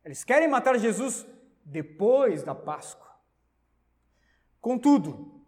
Eles 0.04 0.24
querem 0.24 0.48
matar 0.48 0.78
Jesus 0.78 1.26
depois 1.64 2.42
da 2.42 2.54
Páscoa. 2.54 3.12
Contudo, 4.60 5.44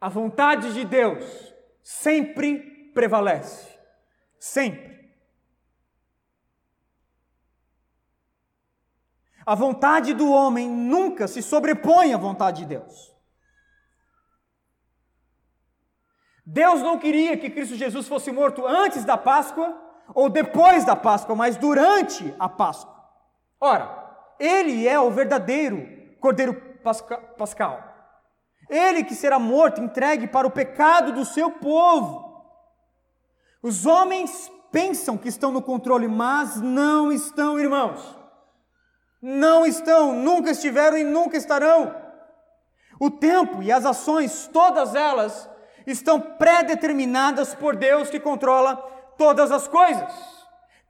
a 0.00 0.08
vontade 0.08 0.72
de 0.72 0.84
Deus 0.84 1.54
sempre 1.82 2.90
prevalece. 2.94 3.78
Sempre. 4.38 4.93
A 9.46 9.54
vontade 9.54 10.14
do 10.14 10.30
homem 10.30 10.68
nunca 10.68 11.28
se 11.28 11.42
sobrepõe 11.42 12.14
à 12.14 12.16
vontade 12.16 12.62
de 12.62 12.68
Deus. 12.68 13.14
Deus 16.46 16.82
não 16.82 16.98
queria 16.98 17.36
que 17.36 17.50
Cristo 17.50 17.74
Jesus 17.74 18.06
fosse 18.06 18.30
morto 18.30 18.66
antes 18.66 19.04
da 19.04 19.16
Páscoa 19.16 19.76
ou 20.14 20.28
depois 20.28 20.84
da 20.84 20.94
Páscoa, 20.94 21.34
mas 21.34 21.56
durante 21.56 22.34
a 22.38 22.48
Páscoa. 22.48 22.94
Ora, 23.60 24.04
ele 24.38 24.86
é 24.86 24.98
o 24.98 25.10
verdadeiro 25.10 25.86
Cordeiro 26.20 26.54
Pascal. 27.36 27.82
Ele 28.68 29.04
que 29.04 29.14
será 29.14 29.38
morto, 29.38 29.80
entregue 29.80 30.26
para 30.26 30.46
o 30.46 30.50
pecado 30.50 31.12
do 31.12 31.24
seu 31.24 31.50
povo. 31.50 32.42
Os 33.62 33.86
homens 33.86 34.50
pensam 34.70 35.16
que 35.16 35.28
estão 35.28 35.50
no 35.50 35.62
controle, 35.62 36.08
mas 36.08 36.60
não 36.60 37.12
estão, 37.12 37.58
irmãos. 37.58 38.23
Não 39.26 39.64
estão, 39.64 40.12
nunca 40.12 40.50
estiveram 40.50 40.98
e 40.98 41.02
nunca 41.02 41.34
estarão. 41.38 41.96
O 43.00 43.10
tempo 43.10 43.62
e 43.62 43.72
as 43.72 43.86
ações, 43.86 44.50
todas 44.52 44.94
elas, 44.94 45.48
estão 45.86 46.20
pré-determinadas 46.20 47.54
por 47.54 47.74
Deus 47.74 48.10
que 48.10 48.20
controla 48.20 48.76
todas 49.16 49.50
as 49.50 49.66
coisas. 49.66 50.12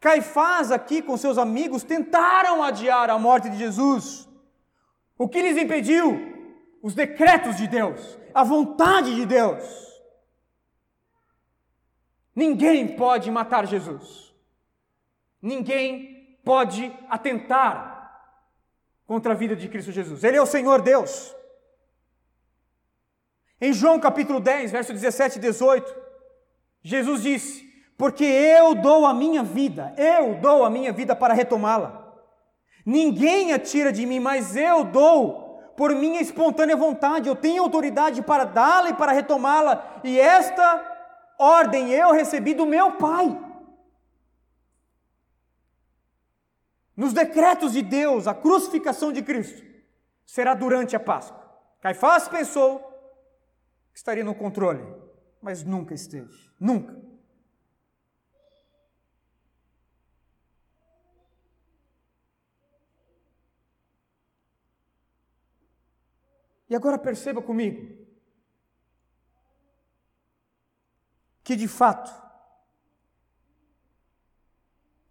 Caifás, 0.00 0.72
aqui 0.72 1.00
com 1.00 1.16
seus 1.16 1.38
amigos, 1.38 1.84
tentaram 1.84 2.60
adiar 2.60 3.08
a 3.08 3.16
morte 3.20 3.48
de 3.48 3.56
Jesus. 3.56 4.28
O 5.16 5.28
que 5.28 5.40
lhes 5.40 5.56
impediu? 5.56 6.58
Os 6.82 6.92
decretos 6.92 7.56
de 7.56 7.68
Deus, 7.68 8.18
a 8.34 8.42
vontade 8.42 9.14
de 9.14 9.24
Deus. 9.24 9.62
Ninguém 12.34 12.96
pode 12.96 13.30
matar 13.30 13.64
Jesus. 13.64 14.34
Ninguém 15.40 16.36
pode 16.44 16.92
atentar 17.08 17.93
contra 19.06 19.32
a 19.32 19.36
vida 19.36 19.54
de 19.54 19.68
Cristo 19.68 19.92
Jesus. 19.92 20.24
Ele 20.24 20.36
é 20.36 20.42
o 20.42 20.46
Senhor 20.46 20.80
Deus. 20.80 21.34
Em 23.60 23.72
João 23.72 23.98
capítulo 23.98 24.40
10, 24.40 24.72
verso 24.72 24.92
17 24.92 25.38
e 25.38 25.40
18, 25.40 25.96
Jesus 26.82 27.22
disse: 27.22 27.64
porque 27.96 28.24
eu 28.24 28.74
dou 28.74 29.06
a 29.06 29.14
minha 29.14 29.42
vida, 29.42 29.94
eu 29.96 30.34
dou 30.36 30.64
a 30.64 30.70
minha 30.70 30.92
vida 30.92 31.14
para 31.14 31.32
retomá-la. 31.32 32.12
Ninguém 32.84 33.52
a 33.52 33.58
tira 33.58 33.92
de 33.92 34.04
mim, 34.04 34.20
mas 34.20 34.56
eu 34.56 34.84
dou 34.84 35.62
por 35.76 35.94
minha 35.94 36.20
espontânea 36.20 36.76
vontade. 36.76 37.28
Eu 37.28 37.36
tenho 37.36 37.62
autoridade 37.62 38.20
para 38.20 38.44
dá-la 38.44 38.90
e 38.90 38.94
para 38.94 39.12
retomá-la, 39.12 40.00
e 40.02 40.18
esta 40.18 40.92
ordem 41.38 41.90
eu 41.90 42.12
recebi 42.12 42.52
do 42.52 42.66
meu 42.66 42.92
Pai. 42.92 43.38
Nos 46.96 47.12
decretos 47.12 47.72
de 47.72 47.82
Deus, 47.82 48.26
a 48.26 48.34
crucificação 48.34 49.12
de 49.12 49.22
Cristo 49.22 49.62
será 50.24 50.54
durante 50.54 50.94
a 50.94 51.00
Páscoa. 51.00 51.42
Caifás 51.80 52.28
pensou 52.28 52.80
que 53.92 53.98
estaria 53.98 54.24
no 54.24 54.34
controle, 54.34 54.82
mas 55.42 55.62
nunca 55.62 55.92
esteve. 55.92 56.32
Nunca. 56.58 57.02
E 66.68 66.74
agora 66.74 66.98
perceba 66.98 67.42
comigo 67.42 68.04
que 71.44 71.54
de 71.54 71.68
fato, 71.68 72.10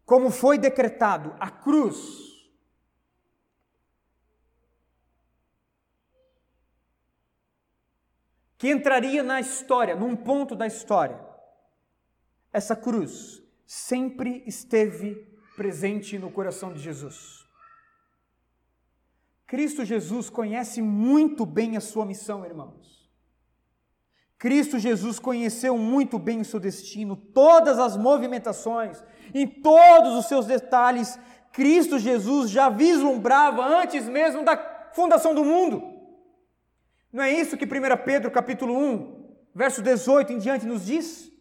como 0.05 0.29
foi 0.29 0.57
decretado, 0.57 1.36
a 1.39 1.50
cruz 1.50 2.24
que 8.57 8.72
entraria 8.72 9.24
na 9.24 9.39
história, 9.39 9.95
num 9.95 10.15
ponto 10.15 10.55
da 10.55 10.65
história, 10.65 11.19
essa 12.51 12.75
cruz 12.75 13.41
sempre 13.65 14.43
esteve 14.45 15.15
presente 15.55 16.17
no 16.17 16.31
coração 16.31 16.74
de 16.74 16.79
Jesus. 16.79 17.45
Cristo 19.45 19.86
Jesus 19.86 20.29
conhece 20.29 20.81
muito 20.81 21.45
bem 21.45 21.77
a 21.77 21.81
sua 21.81 22.05
missão, 22.05 22.45
irmãos. 22.45 23.02
Cristo 24.43 24.77
Jesus 24.77 25.19
conheceu 25.19 25.77
muito 25.77 26.19
bem 26.19 26.41
o 26.41 26.43
seu 26.43 26.59
destino, 26.59 27.15
todas 27.15 27.79
as 27.79 27.95
movimentações, 27.95 29.01
em 29.33 29.47
todos 29.47 30.15
os 30.15 30.25
seus 30.25 30.45
detalhes. 30.45 31.17
Cristo 31.53 31.97
Jesus 31.97 32.50
já 32.50 32.67
vislumbrava 32.67 33.65
antes 33.65 34.05
mesmo 34.05 34.43
da 34.43 34.57
fundação 34.91 35.33
do 35.33 35.45
mundo. 35.45 35.81
Não 37.09 37.23
é 37.23 37.31
isso 37.31 37.55
que 37.55 37.63
1 37.63 37.69
Pedro 38.03 38.29
capítulo 38.31 38.77
1, 38.77 39.38
verso 39.55 39.81
18 39.81 40.33
em 40.33 40.39
diante 40.39 40.65
nos 40.65 40.88
diz? 40.88 41.31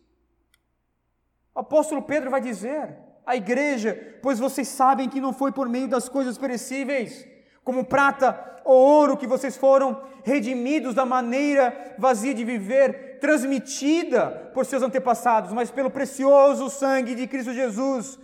O 1.52 1.58
apóstolo 1.58 2.02
Pedro 2.02 2.30
vai 2.30 2.40
dizer 2.40 2.96
à 3.26 3.34
igreja: 3.34 4.20
Pois 4.22 4.38
vocês 4.38 4.68
sabem 4.68 5.08
que 5.08 5.20
não 5.20 5.32
foi 5.32 5.50
por 5.50 5.68
meio 5.68 5.88
das 5.88 6.08
coisas 6.08 6.38
perecíveis, 6.38 7.26
como 7.64 7.84
prata 7.84 8.51
ou 8.64 8.76
ouro 8.76 9.16
que 9.16 9.26
vocês 9.26 9.56
foram 9.56 10.02
redimidos 10.24 10.94
da 10.94 11.04
maneira 11.04 11.94
vazia 11.98 12.34
de 12.34 12.44
viver, 12.44 13.18
transmitida 13.20 14.50
por 14.54 14.64
seus 14.64 14.82
antepassados, 14.82 15.52
mas 15.52 15.70
pelo 15.70 15.90
precioso 15.90 16.70
sangue 16.70 17.14
de 17.14 17.26
Cristo 17.26 17.52
Jesus, 17.52 18.18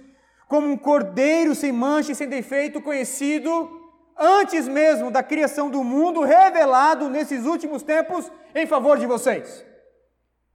como 0.46 0.66
um 0.66 0.76
cordeiro 0.76 1.54
sem 1.54 1.72
mancha 1.72 2.12
e 2.12 2.14
sem 2.14 2.28
defeito, 2.28 2.80
conhecido 2.80 3.70
antes 4.18 4.66
mesmo 4.66 5.10
da 5.10 5.22
criação 5.22 5.70
do 5.70 5.84
mundo, 5.84 6.22
revelado 6.22 7.08
nesses 7.08 7.46
últimos 7.46 7.82
tempos 7.82 8.30
em 8.54 8.66
favor 8.66 8.98
de 8.98 9.06
vocês. 9.06 9.64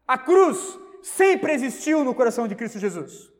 A 0.07 0.17
cruz 0.17 0.77
sempre 1.01 1.53
existiu 1.53 2.03
no 2.03 2.13
coração 2.13 2.47
de 2.47 2.55
Cristo 2.55 2.79
Jesus. 2.79 3.31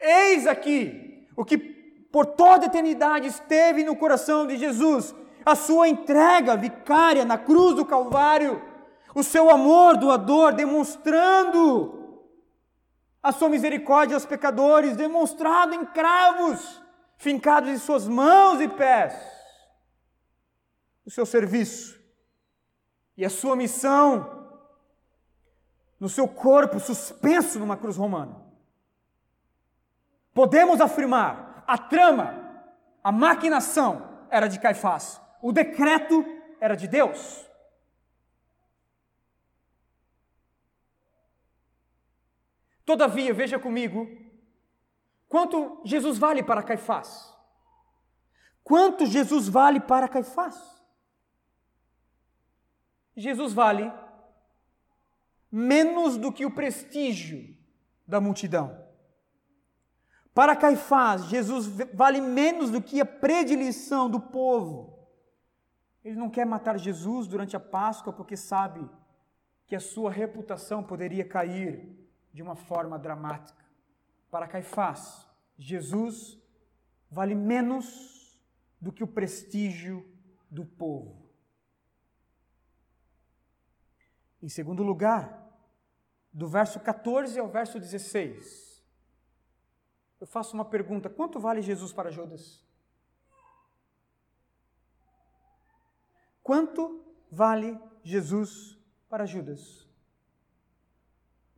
Eis 0.00 0.46
aqui 0.46 1.26
o 1.36 1.44
que 1.44 1.77
por 2.10 2.26
toda 2.26 2.64
a 2.64 2.66
eternidade 2.66 3.26
esteve 3.26 3.84
no 3.84 3.96
coração 3.96 4.46
de 4.46 4.56
Jesus, 4.56 5.14
a 5.44 5.54
sua 5.54 5.88
entrega 5.88 6.56
vicária 6.56 7.24
na 7.24 7.38
cruz 7.38 7.74
do 7.74 7.84
Calvário, 7.84 8.62
o 9.14 9.22
seu 9.22 9.50
amor 9.50 9.96
doador, 9.96 10.52
demonstrando 10.52 11.94
a 13.22 13.32
sua 13.32 13.48
misericórdia 13.48 14.16
aos 14.16 14.24
pecadores, 14.24 14.96
demonstrado 14.96 15.74
em 15.74 15.84
cravos, 15.84 16.80
fincados 17.16 17.68
em 17.68 17.78
suas 17.78 18.06
mãos 18.06 18.60
e 18.60 18.68
pés, 18.68 19.14
o 21.04 21.10
seu 21.10 21.26
serviço 21.26 21.98
e 23.16 23.24
a 23.24 23.30
sua 23.30 23.56
missão 23.56 24.38
no 25.98 26.08
seu 26.08 26.28
corpo 26.28 26.78
suspenso 26.78 27.58
numa 27.58 27.76
cruz 27.76 27.96
romana. 27.96 28.36
Podemos 30.32 30.80
afirmar 30.80 31.47
a 31.68 31.76
trama, 31.76 32.64
a 33.04 33.12
maquinação 33.12 34.26
era 34.30 34.48
de 34.48 34.58
Caifás, 34.58 35.20
o 35.42 35.52
decreto 35.52 36.24
era 36.58 36.74
de 36.74 36.88
Deus. 36.88 37.46
Todavia, 42.86 43.34
veja 43.34 43.58
comigo, 43.58 44.08
quanto 45.28 45.82
Jesus 45.84 46.16
vale 46.16 46.42
para 46.42 46.62
Caifás? 46.62 47.36
Quanto 48.64 49.04
Jesus 49.04 49.46
vale 49.46 49.78
para 49.78 50.08
Caifás? 50.08 50.82
Jesus 53.14 53.52
vale 53.52 53.92
menos 55.52 56.16
do 56.16 56.32
que 56.32 56.46
o 56.46 56.50
prestígio 56.50 57.54
da 58.06 58.22
multidão. 58.22 58.87
Para 60.38 60.54
Caifás, 60.54 61.24
Jesus 61.24 61.66
vale 61.92 62.20
menos 62.20 62.70
do 62.70 62.80
que 62.80 63.00
a 63.00 63.04
predileção 63.04 64.08
do 64.08 64.20
povo. 64.20 64.96
Ele 66.04 66.14
não 66.14 66.30
quer 66.30 66.46
matar 66.46 66.78
Jesus 66.78 67.26
durante 67.26 67.56
a 67.56 67.60
Páscoa 67.60 68.12
porque 68.12 68.36
sabe 68.36 68.88
que 69.66 69.74
a 69.74 69.80
sua 69.80 70.12
reputação 70.12 70.80
poderia 70.80 71.24
cair 71.24 71.92
de 72.32 72.40
uma 72.40 72.54
forma 72.54 72.96
dramática. 72.96 73.64
Para 74.30 74.46
Caifás, 74.46 75.28
Jesus 75.56 76.40
vale 77.10 77.34
menos 77.34 78.38
do 78.80 78.92
que 78.92 79.02
o 79.02 79.08
prestígio 79.08 80.08
do 80.48 80.64
povo. 80.64 81.32
Em 84.40 84.48
segundo 84.48 84.84
lugar, 84.84 85.50
do 86.32 86.46
verso 86.46 86.78
14 86.78 87.40
ao 87.40 87.48
verso 87.48 87.80
16, 87.80 88.67
eu 90.20 90.26
faço 90.26 90.54
uma 90.54 90.64
pergunta: 90.64 91.08
quanto 91.08 91.38
vale 91.38 91.62
Jesus 91.62 91.92
para 91.92 92.10
Judas? 92.10 92.64
Quanto 96.42 97.04
vale 97.30 97.78
Jesus 98.02 98.78
para 99.08 99.26
Judas? 99.26 99.86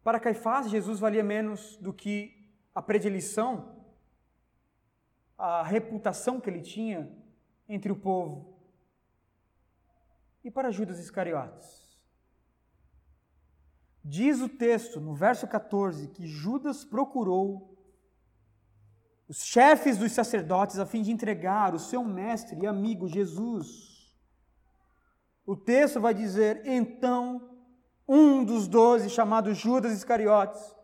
Para 0.02 0.18
Caifás, 0.18 0.68
Jesus 0.68 0.98
valia 0.98 1.22
menos 1.22 1.76
do 1.76 1.92
que 1.92 2.50
a 2.74 2.82
predileção, 2.82 3.76
a 5.36 5.62
reputação 5.62 6.40
que 6.40 6.48
ele 6.48 6.62
tinha 6.62 7.10
entre 7.68 7.92
o 7.92 7.96
povo. 7.96 8.58
E 10.42 10.50
para 10.50 10.70
Judas 10.70 10.98
Iscariotes? 10.98 11.80
Diz 14.02 14.40
o 14.40 14.48
texto, 14.48 14.98
no 14.98 15.14
verso 15.14 15.46
14, 15.46 16.08
que 16.08 16.26
Judas 16.26 16.84
procurou 16.84 17.69
os 19.30 19.44
chefes 19.44 19.96
dos 19.96 20.10
sacerdotes 20.10 20.80
a 20.80 20.84
fim 20.84 21.02
de 21.02 21.12
entregar 21.12 21.72
o 21.72 21.78
seu 21.78 22.02
mestre 22.02 22.58
e 22.60 22.66
amigo 22.66 23.06
Jesus. 23.06 24.12
O 25.46 25.54
texto 25.54 26.00
vai 26.00 26.12
dizer: 26.12 26.62
então, 26.64 27.48
um 28.08 28.44
dos 28.44 28.66
doze, 28.66 29.08
chamado 29.08 29.54
Judas 29.54 29.92
Iscariotes, 29.92 30.74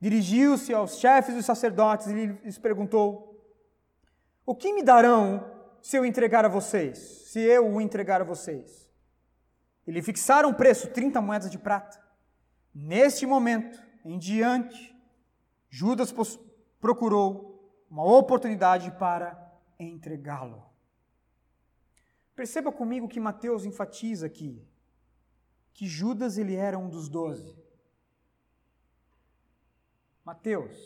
dirigiu-se 0.00 0.72
aos 0.72 0.96
chefes 0.96 1.34
dos 1.34 1.44
sacerdotes 1.44 2.06
e 2.06 2.14
lhes 2.14 2.56
perguntou: 2.56 3.38
O 4.46 4.54
que 4.54 4.72
me 4.72 4.82
darão 4.82 5.44
se 5.82 5.94
eu 5.94 6.06
entregar 6.06 6.46
a 6.46 6.48
vocês? 6.48 6.96
Se 7.26 7.38
eu 7.38 7.70
o 7.70 7.82
entregar 7.82 8.22
a 8.22 8.24
vocês? 8.24 8.90
E 9.86 9.92
lhe 9.92 10.00
fixaram 10.00 10.48
o 10.48 10.54
preço, 10.54 10.88
30 10.88 11.20
moedas 11.20 11.50
de 11.50 11.58
prata. 11.58 12.02
Neste 12.74 13.26
momento 13.26 13.78
em 14.06 14.16
diante, 14.16 14.96
Judas 15.68 16.10
procurou 16.82 17.86
uma 17.88 18.04
oportunidade 18.04 18.90
para 18.98 19.56
entregá-lo. 19.78 20.66
Perceba 22.34 22.72
comigo 22.72 23.08
que 23.08 23.20
Mateus 23.20 23.64
enfatiza 23.64 24.26
aqui 24.26 24.60
que 25.72 25.86
Judas 25.86 26.36
ele 26.36 26.56
era 26.56 26.76
um 26.76 26.88
dos 26.88 27.08
doze. 27.08 27.56
Mateus, 30.24 30.76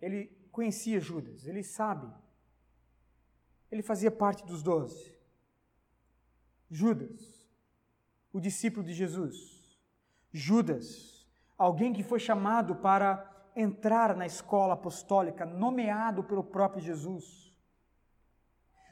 ele 0.00 0.26
conhecia 0.50 0.98
Judas, 0.98 1.46
ele 1.46 1.62
sabe, 1.62 2.10
ele 3.70 3.82
fazia 3.82 4.10
parte 4.10 4.46
dos 4.46 4.62
doze. 4.62 5.14
Judas, 6.70 7.46
o 8.32 8.40
discípulo 8.40 8.84
de 8.84 8.94
Jesus. 8.94 9.78
Judas, 10.32 11.28
alguém 11.56 11.92
que 11.92 12.02
foi 12.02 12.18
chamado 12.18 12.76
para 12.76 13.35
entrar 13.56 14.14
na 14.14 14.26
escola 14.26 14.74
apostólica, 14.74 15.46
nomeado 15.46 16.22
pelo 16.22 16.44
próprio 16.44 16.82
Jesus. 16.82 17.50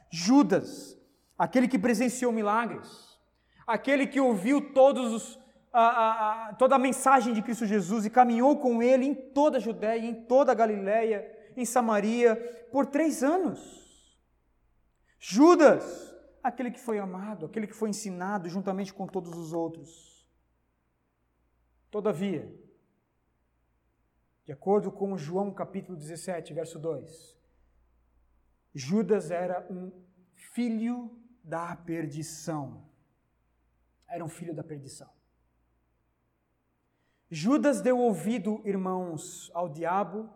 Judas, 0.09 0.97
aquele 1.37 1.67
que 1.67 1.77
presenciou 1.77 2.31
milagres, 2.31 3.19
aquele 3.67 4.07
que 4.07 4.19
ouviu 4.19 4.73
todos 4.73 5.13
os, 5.13 5.39
a, 5.71 6.49
a, 6.49 6.53
toda 6.55 6.75
a 6.75 6.79
mensagem 6.79 7.31
de 7.33 7.43
Cristo 7.43 7.65
Jesus 7.65 8.05
e 8.05 8.09
caminhou 8.09 8.57
com 8.57 8.81
ele 8.81 9.05
em 9.05 9.13
toda 9.13 9.57
a 9.57 9.61
Judéia, 9.61 10.05
em 10.05 10.25
toda 10.25 10.51
a 10.51 10.55
Galiléia, 10.55 11.31
em 11.55 11.63
Samaria, 11.65 12.35
por 12.71 12.87
três 12.87 13.23
anos. 13.23 14.19
Judas, 15.19 16.15
aquele 16.41 16.71
que 16.71 16.79
foi 16.79 16.97
amado, 16.97 17.45
aquele 17.45 17.67
que 17.67 17.73
foi 17.73 17.89
ensinado 17.89 18.49
juntamente 18.49 18.93
com 18.93 19.05
todos 19.05 19.37
os 19.37 19.53
outros. 19.53 20.25
Todavia, 21.91 22.51
de 24.45 24.51
acordo 24.51 24.91
com 24.91 25.17
João 25.17 25.51
capítulo 25.51 25.97
17, 25.97 26.53
verso 26.53 26.77
2, 26.77 27.35
Judas 28.73 29.31
era 29.31 29.65
um 29.71 29.91
filho 30.35 31.19
da 31.43 31.75
perdição. 31.75 32.87
Era 34.07 34.23
um 34.23 34.29
filho 34.29 34.53
da 34.53 34.63
perdição. 34.63 35.09
Judas 37.29 37.81
deu 37.81 37.97
ouvido, 37.97 38.61
irmãos, 38.63 39.49
ao 39.53 39.67
diabo 39.67 40.29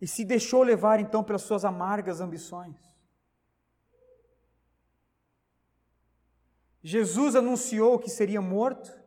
e 0.00 0.06
se 0.06 0.24
deixou 0.24 0.62
levar 0.64 0.98
então 0.98 1.22
pelas 1.22 1.42
suas 1.42 1.64
amargas 1.64 2.20
ambições. 2.20 2.76
Jesus 6.82 7.36
anunciou 7.36 7.98
que 7.98 8.10
seria 8.10 8.40
morto 8.40 8.99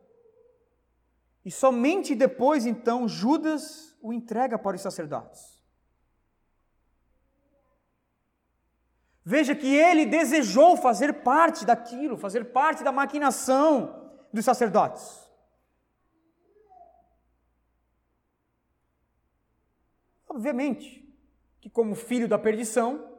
e 1.44 1.50
somente 1.50 2.14
depois 2.14 2.64
então 2.64 3.06
Judas 3.06 3.96
o 4.00 4.12
entrega 4.12 4.58
para 4.58 4.76
os 4.76 4.82
sacerdotes. 4.82 5.62
Veja 9.24 9.54
que 9.54 9.66
ele 9.66 10.04
desejou 10.04 10.76
fazer 10.76 11.22
parte 11.22 11.64
daquilo, 11.64 12.16
fazer 12.16 12.52
parte 12.52 12.84
da 12.84 12.92
maquinação 12.92 14.12
dos 14.32 14.44
sacerdotes. 14.44 15.24
Obviamente 20.28 21.02
que, 21.60 21.70
como 21.70 21.94
filho 21.94 22.28
da 22.28 22.38
perdição, 22.38 23.16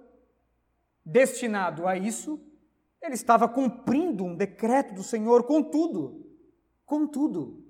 destinado 1.03 1.87
a 1.87 1.97
isso, 1.97 2.39
ele 3.01 3.15
estava 3.15 3.47
cumprindo 3.47 4.23
um 4.23 4.35
decreto 4.35 4.93
do 4.93 5.01
Senhor, 5.01 5.43
contudo, 5.43 6.29
contudo, 6.85 7.64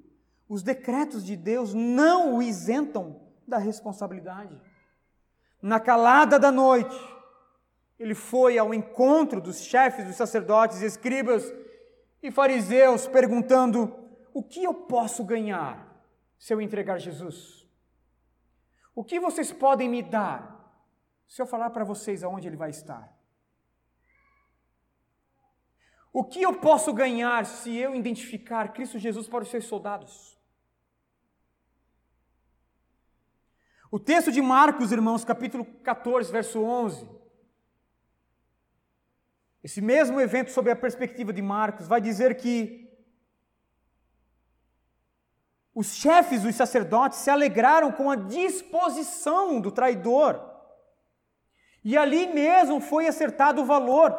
os 0.48 0.62
decretos 0.62 1.26
de 1.26 1.36
Deus 1.36 1.74
não 1.74 2.36
o 2.36 2.42
isentam 2.42 3.22
da 3.48 3.58
responsabilidade. 3.58 4.60
Na 5.62 5.80
calada 5.80 6.38
da 6.38 6.52
noite, 6.52 6.96
ele 7.98 8.14
foi 8.14 8.58
ao 8.58 8.74
encontro 8.74 9.42
dos 9.42 9.64
chefes 9.64 10.06
dos 10.06 10.16
sacerdotes, 10.16 10.82
escribas 10.82 11.52
e 12.22 12.32
fariseus, 12.32 13.08
perguntando: 13.08 13.94
O 14.34 14.44
que 14.44 14.64
eu 14.64 14.74
posso 14.74 15.24
ganhar 15.24 16.04
se 16.38 16.54
eu 16.54 16.62
entregar 16.62 17.00
Jesus? 17.00 17.66
O 18.94 19.04
que 19.04 19.20
vocês 19.20 19.52
podem 19.52 19.90
me 19.90 20.04
dar 20.04 20.54
se 21.28 21.42
eu 21.42 21.48
falar 21.48 21.72
para 21.72 21.84
vocês 21.84 22.24
aonde 22.24 22.48
ele 22.48 22.56
vai 22.56 22.70
estar? 22.70 23.14
O 26.14 26.24
que 26.24 26.42
eu 26.42 26.54
posso 26.60 26.94
ganhar 26.94 27.46
se 27.46 27.76
eu 27.76 27.94
identificar 27.94 28.72
Cristo 28.72 28.98
Jesus 28.98 29.28
para 29.28 29.44
os 29.44 29.50
seus 29.50 29.66
soldados? 29.66 30.35
O 33.96 34.00
texto 34.00 34.30
de 34.30 34.42
Marcos, 34.42 34.92
irmãos, 34.92 35.24
capítulo 35.24 35.64
14, 35.64 36.30
verso 36.30 36.62
11, 36.62 37.10
esse 39.64 39.80
mesmo 39.80 40.20
evento, 40.20 40.52
sob 40.52 40.70
a 40.70 40.76
perspectiva 40.76 41.32
de 41.32 41.42
Marcos, 41.42 41.88
vai 41.88 42.02
dizer 42.02 42.36
que 42.36 42.94
os 45.74 45.96
chefes 45.96 46.44
dos 46.44 46.54
sacerdotes 46.56 47.20
se 47.20 47.30
alegraram 47.30 47.90
com 47.90 48.12
a 48.12 48.18
disposição 48.18 49.62
do 49.62 49.72
traidor. 49.72 50.44
E 51.82 51.98
ali 51.98 52.28
mesmo 52.28 52.82
foi 52.82 53.08
acertado 53.08 53.62
o 53.62 53.66
valor: 53.66 54.12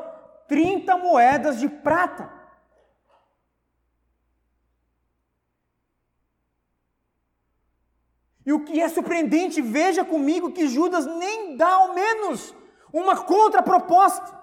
30 0.48 0.96
moedas 0.96 1.60
de 1.60 1.68
prata. 1.68 2.32
E 8.46 8.52
o 8.52 8.64
que 8.64 8.80
é 8.80 8.88
surpreendente, 8.88 9.60
veja 9.60 10.04
comigo 10.04 10.52
que 10.52 10.68
Judas 10.68 11.04
nem 11.04 11.56
dá 11.56 11.68
ao 11.68 11.92
menos 11.92 12.54
uma 12.92 13.24
contraproposta. 13.24 14.40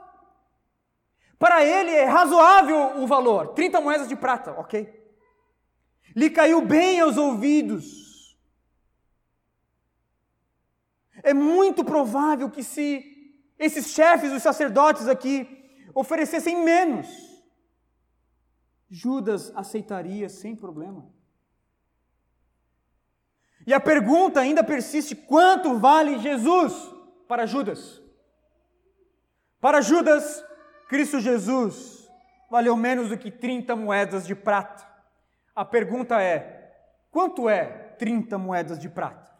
Para 1.39 1.63
ele 1.63 1.91
é 1.91 2.03
razoável 2.03 3.01
o 3.01 3.07
valor, 3.07 3.53
30 3.53 3.79
moedas 3.79 4.09
de 4.09 4.15
prata, 4.15 4.51
ok? 4.59 5.01
Lhe 6.13 6.29
caiu 6.29 6.61
bem 6.61 6.99
aos 6.99 7.15
ouvidos. 7.15 8.37
É 11.23 11.33
muito 11.33 11.85
provável 11.85 12.49
que 12.49 12.61
se 12.61 13.09
esses 13.57 13.87
chefes, 13.87 14.33
os 14.33 14.43
sacerdotes 14.43 15.07
aqui, 15.07 15.47
oferecessem 15.95 16.61
menos, 16.61 17.07
Judas 18.89 19.51
aceitaria 19.55 20.27
sem 20.27 20.55
problema. 20.55 21.09
E 23.65 23.73
a 23.73 23.79
pergunta 23.79 24.39
ainda 24.39 24.63
persiste: 24.63 25.15
quanto 25.15 25.77
vale 25.77 26.19
Jesus 26.19 26.73
para 27.27 27.45
Judas? 27.45 28.01
Para 29.59 29.81
Judas, 29.81 30.43
Cristo 30.89 31.19
Jesus 31.19 32.09
valeu 32.51 32.75
menos 32.75 33.09
do 33.09 33.17
que 33.17 33.31
30 33.31 33.75
moedas 33.75 34.27
de 34.27 34.35
prata. 34.35 34.85
A 35.55 35.63
pergunta 35.63 36.21
é: 36.21 36.75
quanto 37.09 37.47
é 37.47 37.65
30 37.97 38.37
moedas 38.37 38.77
de 38.77 38.89
prata? 38.89 39.31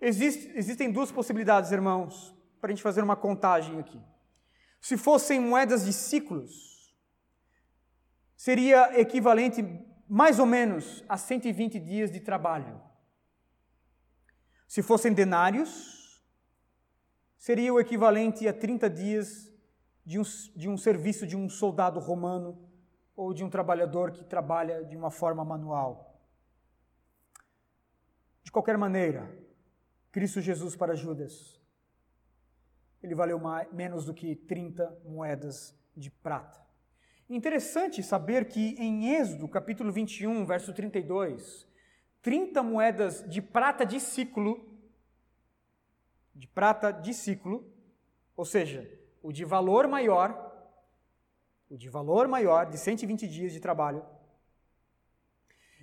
Existe, 0.00 0.52
existem 0.54 0.90
duas 0.90 1.10
possibilidades, 1.10 1.70
irmãos, 1.70 2.34
para 2.60 2.68
a 2.68 2.74
gente 2.74 2.82
fazer 2.82 3.02
uma 3.02 3.16
contagem 3.16 3.78
aqui. 3.78 4.00
Se 4.80 4.98
fossem 4.98 5.40
moedas 5.40 5.84
de 5.86 5.92
ciclos, 5.92 6.94
seria 8.36 9.00
equivalente 9.00 9.62
mais 10.08 10.38
ou 10.38 10.46
menos 10.46 11.04
a 11.08 11.16
120 11.16 11.78
dias 11.80 12.10
de 12.10 12.20
trabalho. 12.20 12.80
Se 14.66 14.82
fossem 14.82 15.12
denários, 15.12 16.24
seria 17.36 17.72
o 17.72 17.80
equivalente 17.80 18.48
a 18.48 18.52
30 18.52 18.90
dias 18.90 19.52
de 20.04 20.18
um, 20.18 20.22
de 20.54 20.68
um 20.68 20.76
serviço 20.76 21.26
de 21.26 21.36
um 21.36 21.48
soldado 21.48 22.00
romano 22.00 22.68
ou 23.16 23.32
de 23.32 23.44
um 23.44 23.50
trabalhador 23.50 24.10
que 24.10 24.24
trabalha 24.24 24.84
de 24.84 24.96
uma 24.96 25.10
forma 25.10 25.44
manual. 25.44 26.20
De 28.42 28.50
qualquer 28.50 28.76
maneira, 28.76 29.30
Cristo 30.10 30.40
Jesus 30.40 30.76
para 30.76 30.94
Judas, 30.94 31.60
ele 33.02 33.14
valeu 33.14 33.38
mais, 33.38 33.70
menos 33.72 34.04
do 34.04 34.14
que 34.14 34.34
30 34.34 35.02
moedas 35.04 35.78
de 35.96 36.10
prata. 36.10 36.63
Interessante 37.28 38.02
saber 38.02 38.46
que 38.46 38.76
em 38.78 39.14
Êxodo, 39.14 39.48
capítulo 39.48 39.90
21, 39.90 40.44
verso 40.44 40.74
32, 40.74 41.66
30 42.20 42.62
moedas 42.62 43.24
de 43.28 43.40
prata 43.40 43.86
de 43.86 43.98
ciclo, 43.98 44.68
de 46.34 46.46
prata 46.46 46.92
de 46.92 47.14
ciclo, 47.14 47.66
ou 48.36 48.44
seja, 48.44 48.86
o 49.22 49.32
de 49.32 49.42
valor 49.42 49.88
maior, 49.88 50.52
o 51.70 51.78
de 51.78 51.88
valor 51.88 52.28
maior, 52.28 52.66
de 52.66 52.76
120 52.76 53.26
dias 53.26 53.52
de 53.52 53.60
trabalho, 53.60 54.04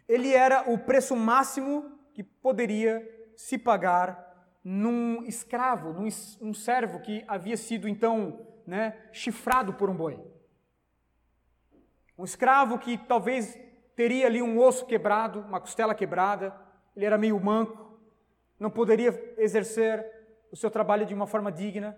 ele 0.07 0.31
era 0.33 0.69
o 0.71 0.77
preço 0.77 1.15
máximo 1.15 1.97
que 2.13 2.21
poderia 2.21 3.01
se 3.35 3.57
pagar 3.57 4.29
num 4.63 5.23
escravo, 5.23 5.91
num 5.91 6.07
um 6.39 6.53
servo 6.53 6.99
que 6.99 7.25
havia 7.27 7.57
sido 7.57 7.89
então 7.89 8.45
né, 8.67 9.09
chifrado 9.11 9.73
por 9.73 9.89
um 9.89 9.95
boi. 9.95 10.30
Um 12.21 12.23
escravo 12.23 12.77
que 12.77 12.99
talvez 12.99 13.57
teria 13.95 14.27
ali 14.27 14.43
um 14.43 14.59
osso 14.59 14.85
quebrado, 14.85 15.39
uma 15.39 15.59
costela 15.59 15.95
quebrada, 15.95 16.55
ele 16.95 17.03
era 17.03 17.17
meio 17.17 17.39
manco, 17.39 17.99
não 18.59 18.69
poderia 18.69 19.33
exercer 19.39 20.05
o 20.51 20.55
seu 20.55 20.69
trabalho 20.69 21.03
de 21.03 21.15
uma 21.15 21.25
forma 21.25 21.51
digna. 21.51 21.97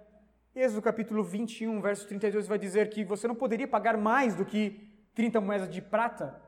Êxodo 0.55 0.81
capítulo 0.81 1.25
21, 1.25 1.81
verso 1.81 2.07
32 2.07 2.47
vai 2.47 2.57
dizer 2.57 2.89
que 2.89 3.03
você 3.03 3.27
não 3.27 3.35
poderia 3.35 3.67
pagar 3.67 3.97
mais 3.97 4.33
do 4.33 4.45
que 4.45 4.89
30 5.13 5.41
moedas 5.41 5.69
de 5.69 5.81
prata 5.81 6.41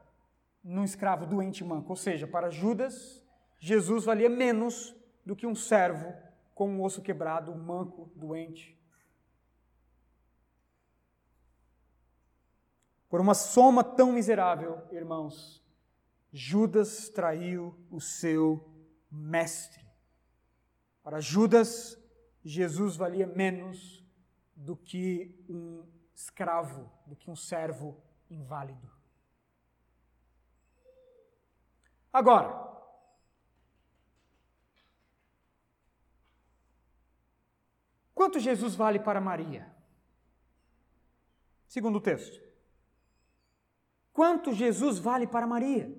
num 0.63 0.85
escravo 0.85 1.25
doente 1.25 1.61
manco. 1.61 1.89
Ou 1.89 1.97
seja, 1.97 2.25
para 2.25 2.49
Judas, 2.49 3.21
Jesus 3.59 4.05
valia 4.05 4.29
menos 4.29 4.95
do 5.25 5.35
que 5.35 5.45
um 5.45 5.53
servo 5.53 6.13
com 6.53 6.69
um 6.69 6.81
osso 6.81 7.01
quebrado, 7.01 7.53
manco, 7.53 8.09
doente. 8.15 8.74
Por 13.15 13.21
uma 13.21 13.33
soma 13.33 13.81
tão 13.81 14.11
miserável, 14.11 14.85
irmãos, 14.91 15.63
Judas 16.33 17.07
traiu 17.07 17.73
o 17.89 18.01
seu 18.01 18.69
mestre. 19.09 19.87
Para 21.01 21.21
Judas, 21.21 21.97
Jesus 22.43 22.97
valia 22.97 23.25
menos 23.25 24.05
do 24.53 24.75
que 24.75 25.33
um 25.47 25.89
escravo, 26.13 26.91
do 27.07 27.15
que 27.15 27.31
um 27.31 27.37
servo 27.37 28.03
inválido. 28.29 28.91
Agora, 32.11 32.51
quanto 38.13 38.41
Jesus 38.41 38.75
vale 38.75 38.99
para 38.99 39.21
Maria? 39.21 39.73
Segundo 41.65 41.95
o 41.95 42.01
texto. 42.01 42.44
Quanto 44.15 44.53
Jesus 44.53 44.97
vale 44.97 45.27
para 45.27 45.45
Maria? 45.45 45.93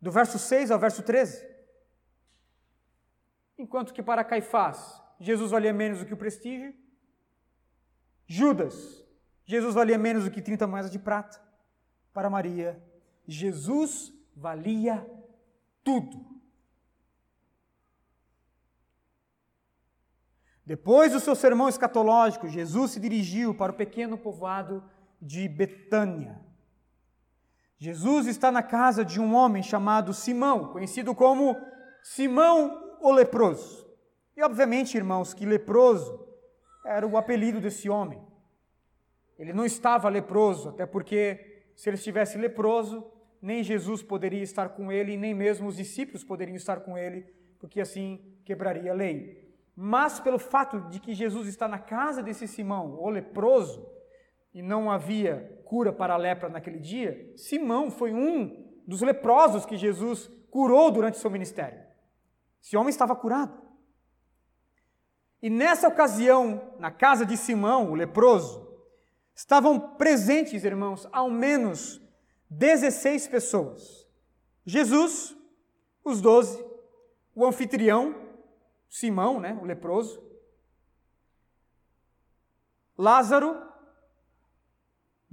Do 0.00 0.12
verso 0.12 0.38
6 0.38 0.70
ao 0.70 0.78
verso 0.78 1.02
13. 1.02 1.44
Enquanto 3.58 3.92
que 3.92 4.00
para 4.00 4.22
Caifás, 4.22 5.02
Jesus 5.18 5.50
valia 5.50 5.72
menos 5.72 5.98
do 5.98 6.06
que 6.06 6.14
o 6.14 6.16
prestígio. 6.16 6.72
Judas, 8.28 9.04
Jesus 9.44 9.74
valia 9.74 9.98
menos 9.98 10.22
do 10.22 10.30
que 10.30 10.40
30 10.40 10.68
moedas 10.68 10.92
de 10.92 11.00
prata. 11.00 11.42
Para 12.12 12.30
Maria, 12.30 12.80
Jesus 13.26 14.12
valia 14.36 15.04
tudo. 15.82 16.24
Depois 20.64 21.10
do 21.10 21.18
seu 21.18 21.34
sermão 21.34 21.68
escatológico, 21.68 22.46
Jesus 22.46 22.92
se 22.92 23.00
dirigiu 23.00 23.52
para 23.52 23.72
o 23.72 23.76
pequeno 23.76 24.16
povoado 24.16 24.88
de 25.20 25.48
Betânia. 25.48 26.51
Jesus 27.82 28.28
está 28.28 28.52
na 28.52 28.62
casa 28.62 29.04
de 29.04 29.20
um 29.20 29.34
homem 29.34 29.60
chamado 29.60 30.14
Simão, 30.14 30.68
conhecido 30.68 31.16
como 31.16 31.60
Simão 32.00 32.96
o 33.00 33.10
leproso. 33.10 33.84
E 34.36 34.42
obviamente, 34.44 34.96
irmãos, 34.96 35.34
que 35.34 35.44
leproso 35.44 36.24
era 36.86 37.04
o 37.04 37.16
apelido 37.16 37.60
desse 37.60 37.90
homem. 37.90 38.22
Ele 39.36 39.52
não 39.52 39.66
estava 39.66 40.08
leproso, 40.08 40.68
até 40.68 40.86
porque 40.86 41.64
se 41.74 41.88
ele 41.88 41.96
estivesse 41.96 42.38
leproso, 42.38 43.04
nem 43.42 43.64
Jesus 43.64 44.00
poderia 44.00 44.44
estar 44.44 44.68
com 44.68 44.92
ele, 44.92 45.16
nem 45.16 45.34
mesmo 45.34 45.66
os 45.66 45.76
discípulos 45.76 46.22
poderiam 46.22 46.54
estar 46.54 46.82
com 46.82 46.96
ele, 46.96 47.22
porque 47.58 47.80
assim 47.80 48.38
quebraria 48.44 48.92
a 48.92 48.94
lei. 48.94 49.52
Mas 49.74 50.20
pelo 50.20 50.38
fato 50.38 50.82
de 50.82 51.00
que 51.00 51.14
Jesus 51.14 51.48
está 51.48 51.66
na 51.66 51.80
casa 51.80 52.22
desse 52.22 52.46
Simão, 52.46 52.96
o 53.00 53.10
leproso, 53.10 53.84
e 54.54 54.62
não 54.62 54.88
havia 54.88 55.60
cura 55.72 55.90
para 55.90 56.12
a 56.12 56.18
lepra 56.18 56.50
naquele 56.50 56.78
dia, 56.78 57.32
Simão 57.34 57.90
foi 57.90 58.12
um 58.12 58.70
dos 58.86 59.00
leprosos 59.00 59.64
que 59.64 59.74
Jesus 59.74 60.30
curou 60.50 60.90
durante 60.90 61.16
seu 61.16 61.30
ministério. 61.30 61.82
Esse 62.62 62.76
homem 62.76 62.90
estava 62.90 63.16
curado. 63.16 63.58
E 65.40 65.48
nessa 65.48 65.88
ocasião, 65.88 66.74
na 66.78 66.90
casa 66.90 67.24
de 67.24 67.38
Simão, 67.38 67.90
o 67.90 67.94
leproso, 67.94 68.70
estavam 69.34 69.96
presentes, 69.96 70.62
irmãos, 70.62 71.08
ao 71.10 71.30
menos 71.30 71.98
16 72.50 73.28
pessoas. 73.28 74.06
Jesus, 74.66 75.34
os 76.04 76.20
doze, 76.20 76.62
o 77.34 77.46
anfitrião, 77.46 78.14
Simão, 78.90 79.40
né, 79.40 79.58
o 79.58 79.64
leproso, 79.64 80.22
Lázaro, 82.98 83.71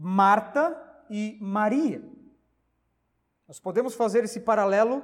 Marta 0.01 0.81
e 1.09 1.37
Maria. 1.41 2.01
Nós 3.45 3.59
podemos 3.59 3.93
fazer 3.95 4.23
esse 4.23 4.39
paralelo 4.39 5.03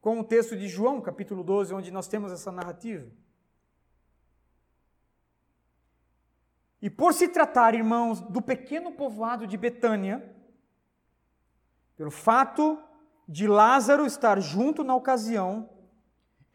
com 0.00 0.20
o 0.20 0.24
texto 0.24 0.56
de 0.56 0.68
João, 0.68 1.00
capítulo 1.00 1.42
12, 1.42 1.74
onde 1.74 1.90
nós 1.90 2.06
temos 2.06 2.30
essa 2.30 2.52
narrativa. 2.52 3.10
E 6.80 6.88
por 6.88 7.12
se 7.12 7.26
tratar, 7.26 7.74
irmãos, 7.74 8.20
do 8.20 8.40
pequeno 8.40 8.92
povoado 8.92 9.48
de 9.48 9.56
Betânia, 9.56 10.32
pelo 11.96 12.12
fato 12.12 12.80
de 13.28 13.48
Lázaro 13.48 14.06
estar 14.06 14.38
junto 14.38 14.84
na 14.84 14.94
ocasião, 14.94 15.68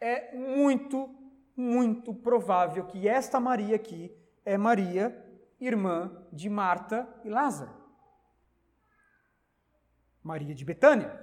é 0.00 0.34
muito, 0.34 1.14
muito 1.54 2.14
provável 2.14 2.86
que 2.86 3.06
esta 3.06 3.38
Maria 3.38 3.76
aqui 3.76 4.10
é 4.46 4.56
Maria, 4.56 5.23
irmã 5.66 6.26
de 6.32 6.48
Marta 6.48 7.08
e 7.24 7.28
Lázaro. 7.28 7.72
Maria 10.22 10.54
de 10.54 10.64
Betânia. 10.64 11.20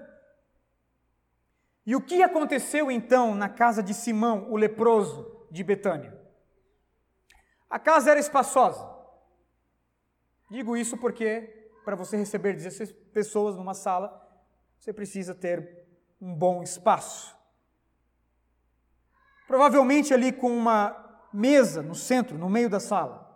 E 1.85 1.95
o 1.95 2.01
que 2.01 2.21
aconteceu 2.21 2.91
então 2.91 3.33
na 3.33 3.49
casa 3.49 3.81
de 3.81 3.93
Simão, 3.93 4.51
o 4.51 4.55
leproso 4.55 5.47
de 5.49 5.63
Betânia? 5.63 6.19
A 7.69 7.79
casa 7.79 8.11
era 8.11 8.19
espaçosa. 8.19 8.87
Digo 10.49 10.77
isso 10.77 10.97
porque 10.97 11.61
para 11.83 11.95
você 11.95 12.17
receber 12.17 12.53
16 12.53 12.91
pessoas 13.13 13.55
numa 13.55 13.73
sala, 13.73 14.21
você 14.77 14.93
precisa 14.93 15.33
ter 15.33 15.87
um 16.21 16.35
bom 16.35 16.61
espaço. 16.61 17.35
Provavelmente 19.47 20.13
ali 20.13 20.31
com 20.31 20.55
uma 20.55 20.95
mesa 21.33 21.81
no 21.81 21.95
centro, 21.95 22.37
no 22.37 22.49
meio 22.49 22.69
da 22.69 22.79
sala. 22.79 23.30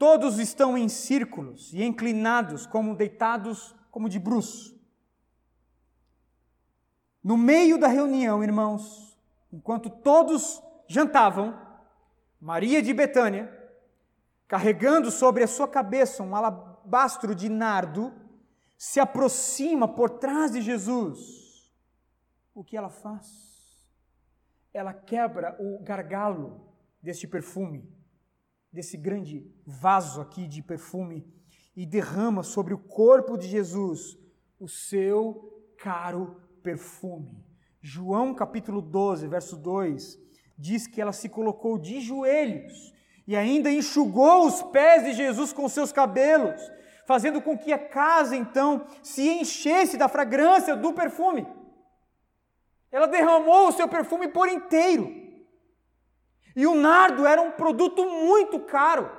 Todos 0.00 0.38
estão 0.38 0.78
em 0.78 0.88
círculos 0.88 1.74
e 1.74 1.84
inclinados, 1.84 2.64
como 2.64 2.96
deitados, 2.96 3.76
como 3.90 4.08
de 4.08 4.18
bruços. 4.18 4.74
No 7.22 7.36
meio 7.36 7.78
da 7.78 7.86
reunião, 7.86 8.42
irmãos, 8.42 9.14
enquanto 9.52 9.90
todos 9.90 10.62
jantavam, 10.88 11.54
Maria 12.40 12.80
de 12.80 12.94
Betânia, 12.94 13.54
carregando 14.48 15.10
sobre 15.10 15.44
a 15.44 15.46
sua 15.46 15.68
cabeça 15.68 16.22
um 16.22 16.34
alabastro 16.34 17.34
de 17.34 17.50
nardo, 17.50 18.10
se 18.78 19.00
aproxima 19.00 19.86
por 19.86 20.08
trás 20.08 20.50
de 20.50 20.62
Jesus. 20.62 21.70
O 22.54 22.64
que 22.64 22.74
ela 22.74 22.88
faz? 22.88 23.86
Ela 24.72 24.94
quebra 24.94 25.54
o 25.60 25.78
gargalo 25.82 26.58
deste 27.02 27.28
perfume, 27.28 27.99
desse 28.72 28.96
grande 28.96 29.46
vaso 29.66 30.20
aqui 30.20 30.46
de 30.46 30.62
perfume, 30.62 31.26
e 31.76 31.86
derrama 31.86 32.42
sobre 32.42 32.74
o 32.74 32.78
corpo 32.78 33.38
de 33.38 33.48
Jesus 33.48 34.18
o 34.58 34.68
seu 34.68 35.64
caro 35.78 36.36
perfume. 36.62 37.44
João 37.80 38.34
capítulo 38.34 38.82
12, 38.82 39.26
verso 39.28 39.56
2, 39.56 40.18
diz 40.58 40.86
que 40.86 41.00
ela 41.00 41.12
se 41.12 41.28
colocou 41.28 41.78
de 41.78 42.00
joelhos 42.00 42.92
e 43.26 43.34
ainda 43.34 43.70
enxugou 43.70 44.46
os 44.46 44.62
pés 44.62 45.04
de 45.04 45.12
Jesus 45.14 45.52
com 45.52 45.68
seus 45.68 45.92
cabelos, 45.92 46.60
fazendo 47.06 47.40
com 47.40 47.56
que 47.56 47.72
a 47.72 47.78
casa 47.78 48.36
então 48.36 48.84
se 49.02 49.26
enchesse 49.28 49.96
da 49.96 50.08
fragrância 50.08 50.76
do 50.76 50.92
perfume. 50.92 51.46
Ela 52.92 53.06
derramou 53.06 53.68
o 53.68 53.72
seu 53.72 53.88
perfume 53.88 54.28
por 54.28 54.48
inteiro. 54.48 55.19
E 56.54 56.66
o 56.66 56.74
nardo 56.74 57.26
era 57.26 57.40
um 57.40 57.52
produto 57.52 58.04
muito 58.04 58.60
caro. 58.60 59.10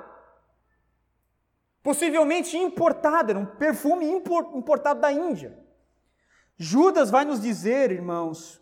Possivelmente 1.82 2.56
importado, 2.56 3.30
era 3.30 3.38
um 3.38 3.46
perfume 3.46 4.06
importado 4.06 5.00
da 5.00 5.12
Índia. 5.12 5.58
Judas 6.56 7.10
vai 7.10 7.24
nos 7.24 7.40
dizer, 7.40 7.90
irmãos, 7.90 8.60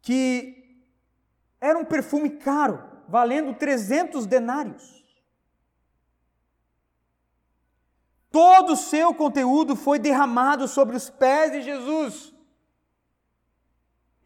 que 0.00 0.84
era 1.60 1.78
um 1.78 1.84
perfume 1.84 2.30
caro, 2.30 2.82
valendo 3.08 3.54
300 3.54 4.26
denários. 4.26 5.04
Todo 8.30 8.74
o 8.74 8.76
seu 8.76 9.14
conteúdo 9.14 9.74
foi 9.74 9.98
derramado 9.98 10.68
sobre 10.68 10.94
os 10.94 11.10
pés 11.10 11.52
de 11.52 11.62
Jesus. 11.62 12.35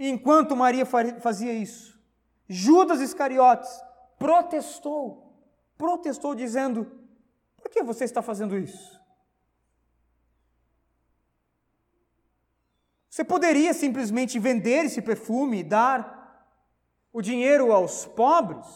Enquanto 0.03 0.57
Maria 0.57 0.87
fazia 0.87 1.53
isso, 1.53 2.01
Judas 2.49 3.03
Iscariotes 3.03 3.69
protestou, 4.19 5.31
protestou 5.77 6.35
dizendo: 6.35 6.91
Por 7.59 7.71
que 7.71 7.83
você 7.83 8.05
está 8.05 8.23
fazendo 8.23 8.57
isso? 8.57 8.99
Você 13.11 13.23
poderia 13.23 13.75
simplesmente 13.75 14.39
vender 14.39 14.87
esse 14.87 15.03
perfume 15.03 15.59
e 15.59 15.65
dar 15.65 16.49
o 17.13 17.21
dinheiro 17.21 17.71
aos 17.71 18.07
pobres, 18.07 18.67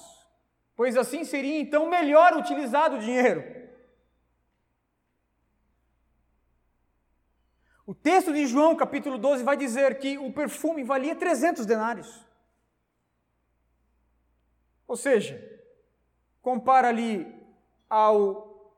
pois 0.76 0.94
assim 0.94 1.24
seria 1.24 1.58
então 1.58 1.88
melhor 1.88 2.36
utilizado 2.36 2.96
o 2.96 3.00
dinheiro. 3.00 3.63
O 7.86 7.94
texto 7.94 8.32
de 8.32 8.46
João, 8.46 8.74
capítulo 8.74 9.18
12, 9.18 9.44
vai 9.44 9.56
dizer 9.56 9.98
que 9.98 10.16
o 10.16 10.32
perfume 10.32 10.82
valia 10.82 11.14
300 11.14 11.66
denários. 11.66 12.24
Ou 14.88 14.96
seja, 14.96 15.38
compara 16.40 16.88
ali 16.88 17.30
ao, 17.88 18.74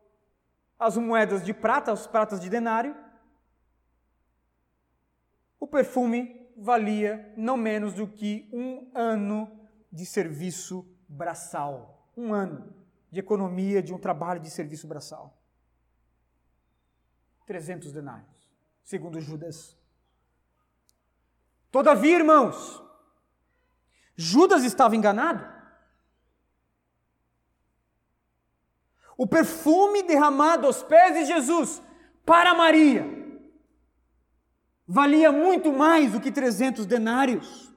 as 0.76 0.96
moedas 0.96 1.44
de 1.44 1.54
prata, 1.54 1.92
as 1.92 2.06
pratas 2.06 2.40
de 2.40 2.50
denário, 2.50 2.96
o 5.60 5.68
perfume 5.68 6.50
valia 6.56 7.32
não 7.36 7.56
menos 7.56 7.94
do 7.94 8.08
que 8.08 8.48
um 8.52 8.90
ano 8.92 9.48
de 9.90 10.04
serviço 10.04 10.84
braçal. 11.08 12.10
Um 12.16 12.34
ano 12.34 12.74
de 13.10 13.20
economia 13.20 13.80
de 13.80 13.94
um 13.94 13.98
trabalho 13.98 14.40
de 14.40 14.50
serviço 14.50 14.86
braçal. 14.88 15.38
300 17.46 17.92
denários 17.92 18.35
segundo 18.86 19.20
Judas. 19.20 19.76
Todavia, 21.72 22.16
irmãos, 22.16 22.80
Judas 24.14 24.62
estava 24.62 24.94
enganado. 24.94 25.44
O 29.18 29.26
perfume 29.26 30.04
derramado 30.04 30.66
aos 30.66 30.82
pés 30.84 31.14
de 31.14 31.24
Jesus 31.24 31.82
para 32.24 32.54
Maria 32.54 33.04
valia 34.86 35.32
muito 35.32 35.72
mais 35.72 36.12
do 36.12 36.20
que 36.20 36.30
300 36.30 36.86
denários. 36.86 37.74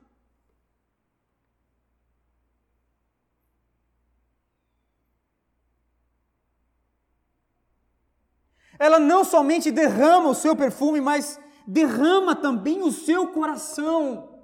Ela 8.80 8.98
não 8.98 9.26
somente 9.26 9.70
derrama 9.70 10.30
o 10.30 10.34
seu 10.34 10.56
perfume, 10.56 11.02
mas 11.02 11.38
derrama 11.68 12.34
também 12.34 12.82
o 12.82 12.92
seu 12.92 13.28
coração. 13.28 14.39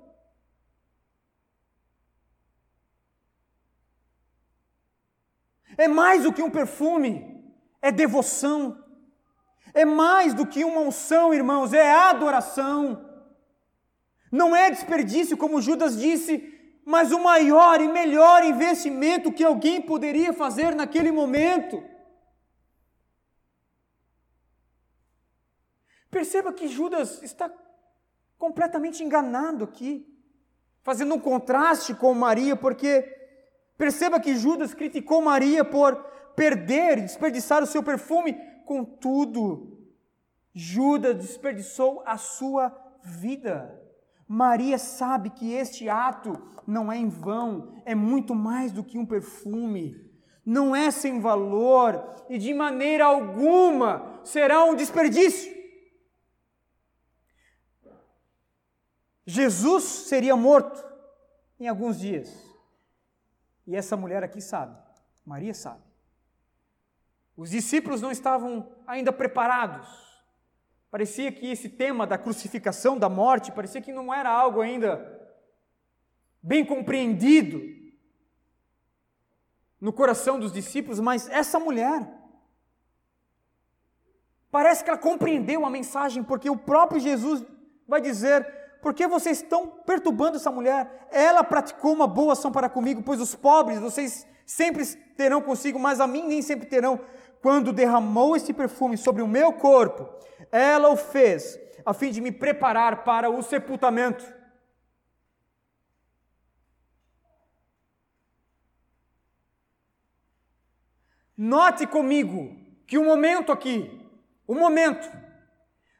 É 5.77 5.87
mais 5.87 6.23
do 6.23 6.33
que 6.33 6.43
um 6.43 6.49
perfume, 6.49 7.43
é 7.81 7.91
devoção. 7.91 8.83
É 9.73 9.85
mais 9.85 10.33
do 10.33 10.45
que 10.45 10.63
uma 10.63 10.81
unção, 10.81 11.33
irmãos, 11.33 11.73
é 11.73 11.91
adoração. 11.91 13.09
Não 14.31 14.55
é 14.55 14.69
desperdício, 14.69 15.37
como 15.37 15.61
Judas 15.61 15.97
disse, 15.97 16.53
mas 16.85 17.11
o 17.11 17.19
maior 17.19 17.81
e 17.81 17.87
melhor 17.87 18.43
investimento 18.43 19.31
que 19.31 19.43
alguém 19.43 19.81
poderia 19.81 20.33
fazer 20.33 20.75
naquele 20.75 21.11
momento. 21.11 21.83
Perceba 26.15 26.53
que 26.53 26.69
Judas 26.69 27.21
está 27.21 27.51
completamente 28.37 29.03
enganado 29.03 29.65
aqui, 29.65 30.07
fazendo 30.81 31.13
um 31.13 31.19
contraste 31.19 31.93
com 31.93 32.13
Maria, 32.13 32.55
porque 32.55 33.01
perceba 33.77 34.17
que 34.17 34.33
Judas 34.33 34.73
criticou 34.73 35.21
Maria 35.21 35.65
por 35.65 35.93
perder, 36.33 37.01
desperdiçar 37.01 37.61
o 37.61 37.65
seu 37.65 37.83
perfume, 37.83 38.33
contudo, 38.65 39.77
Judas 40.53 41.17
desperdiçou 41.17 42.01
a 42.05 42.15
sua 42.15 42.73
vida. 43.03 43.77
Maria 44.25 44.77
sabe 44.77 45.31
que 45.31 45.51
este 45.51 45.89
ato 45.89 46.41
não 46.65 46.89
é 46.89 46.95
em 46.95 47.09
vão, 47.09 47.73
é 47.83 47.93
muito 47.93 48.33
mais 48.33 48.71
do 48.71 48.85
que 48.85 48.97
um 48.97 49.05
perfume, 49.05 50.09
não 50.45 50.73
é 50.73 50.91
sem 50.91 51.19
valor 51.19 52.01
e 52.29 52.37
de 52.37 52.53
maneira 52.53 53.03
alguma 53.03 54.21
será 54.23 54.63
um 54.63 54.75
desperdício. 54.75 55.54
Jesus 59.25 59.83
seria 59.83 60.35
morto 60.35 60.83
em 61.59 61.67
alguns 61.67 61.99
dias. 61.99 62.31
E 63.65 63.75
essa 63.75 63.97
mulher 63.97 64.23
aqui 64.23 64.39
sabe, 64.39 64.77
Maria 65.25 65.53
sabe. 65.53 65.83
Os 67.35 67.49
discípulos 67.49 68.01
não 68.01 68.11
estavam 68.11 68.71
ainda 68.85 69.11
preparados. 69.11 69.87
Parecia 70.91 71.31
que 71.31 71.47
esse 71.47 71.67
tema 71.67 72.07
da 72.07 72.17
crucificação, 72.17 72.97
da 72.97 73.09
morte, 73.09 73.51
parecia 73.51 73.81
que 73.81 73.91
não 73.91 74.13
era 74.13 74.29
algo 74.29 74.61
ainda 74.61 75.11
bem 76.41 76.63
compreendido 76.63 77.59
no 79.81 79.91
coração 79.91 80.39
dos 80.39 80.53
discípulos, 80.53 80.99
mas 80.99 81.27
essa 81.29 81.59
mulher 81.59 82.07
parece 84.49 84.83
que 84.83 84.89
ela 84.89 84.99
compreendeu 84.99 85.65
a 85.65 85.69
mensagem, 85.69 86.23
porque 86.23 86.49
o 86.49 86.57
próprio 86.57 87.01
Jesus 87.01 87.43
vai 87.87 87.99
dizer 87.99 88.64
por 88.85 88.93
que 88.93 89.07
vocês 89.07 89.41
estão 89.41 89.65
perturbando 89.65 90.37
essa 90.37 90.51
mulher? 90.51 91.07
Ela 91.11 91.43
praticou 91.43 91.91
uma 91.91 92.05
boa 92.05 92.33
ação 92.33 92.51
para 92.51 92.69
comigo, 92.69 93.01
pois 93.01 93.19
os 93.19 93.33
pobres 93.33 93.79
vocês 93.79 94.27
sempre 94.45 94.85
terão 95.17 95.41
consigo, 95.41 95.79
mas 95.79 95.99
a 95.99 96.05
mim 96.05 96.27
nem 96.27 96.39
sempre 96.43 96.67
terão. 96.67 96.99
Quando 97.41 97.73
derramou 97.73 98.35
esse 98.35 98.53
perfume 98.53 98.95
sobre 98.95 99.23
o 99.23 99.27
meu 99.27 99.53
corpo, 99.53 100.07
ela 100.51 100.89
o 100.89 100.95
fez 100.95 101.59
a 101.83 101.95
fim 101.95 102.11
de 102.11 102.21
me 102.21 102.31
preparar 102.31 103.03
para 103.03 103.27
o 103.27 103.41
sepultamento. 103.41 104.23
Note 111.35 111.87
comigo 111.87 112.55
que 112.85 112.99
o 112.99 113.03
momento 113.03 113.51
aqui, 113.51 114.07
o 114.45 114.53
momento, 114.53 115.11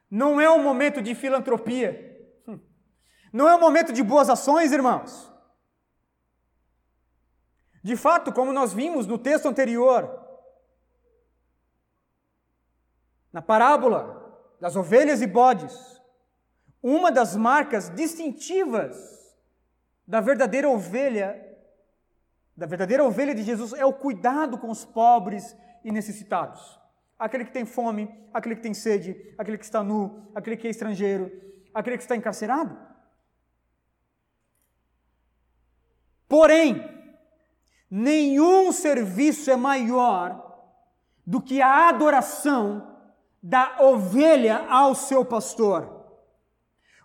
não 0.08 0.40
é 0.40 0.48
um 0.48 0.62
momento 0.62 1.02
de 1.02 1.16
filantropia. 1.16 2.05
Não 3.32 3.48
é 3.48 3.54
um 3.54 3.60
momento 3.60 3.92
de 3.92 4.02
boas 4.02 4.30
ações, 4.30 4.72
irmãos. 4.72 5.32
De 7.82 7.96
fato, 7.96 8.32
como 8.32 8.52
nós 8.52 8.72
vimos 8.72 9.06
no 9.06 9.16
texto 9.16 9.46
anterior, 9.46 10.10
na 13.32 13.40
parábola 13.40 14.26
das 14.60 14.74
ovelhas 14.74 15.22
e 15.22 15.26
bodes, 15.26 16.00
uma 16.82 17.12
das 17.12 17.36
marcas 17.36 17.88
distintivas 17.90 18.96
da 20.06 20.20
verdadeira 20.20 20.68
ovelha, 20.68 21.40
da 22.56 22.66
verdadeira 22.66 23.04
ovelha 23.04 23.34
de 23.34 23.42
Jesus 23.42 23.72
é 23.72 23.84
o 23.84 23.92
cuidado 23.92 24.56
com 24.58 24.70
os 24.70 24.84
pobres 24.84 25.56
e 25.84 25.92
necessitados. 25.92 26.80
Aquele 27.18 27.44
que 27.44 27.52
tem 27.52 27.64
fome, 27.64 28.08
aquele 28.32 28.56
que 28.56 28.62
tem 28.62 28.74
sede, 28.74 29.34
aquele 29.38 29.58
que 29.58 29.64
está 29.64 29.82
nu, 29.82 30.28
aquele 30.34 30.56
que 30.56 30.66
é 30.66 30.70
estrangeiro, 30.70 31.30
aquele 31.72 31.96
que 31.96 32.02
está 32.02 32.16
encarcerado. 32.16 32.76
Porém, 36.28 36.84
nenhum 37.90 38.72
serviço 38.72 39.50
é 39.50 39.56
maior 39.56 40.42
do 41.26 41.40
que 41.40 41.60
a 41.60 41.88
adoração 41.88 42.96
da 43.42 43.76
ovelha 43.80 44.66
ao 44.68 44.94
seu 44.94 45.24
pastor. 45.24 46.04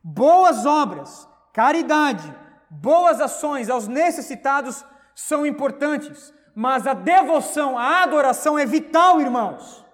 Boas 0.04 0.66
obras, 0.66 1.28
caridade, 1.54 2.36
boas 2.70 3.22
ações 3.22 3.70
aos 3.70 3.88
necessitados 3.88 4.84
são 5.14 5.46
importantes, 5.46 6.34
mas 6.56 6.88
a 6.88 6.94
devoção, 6.94 7.78
a 7.78 8.02
adoração 8.02 8.58
é 8.58 8.66
vital, 8.66 9.22
irmãos. 9.22 9.86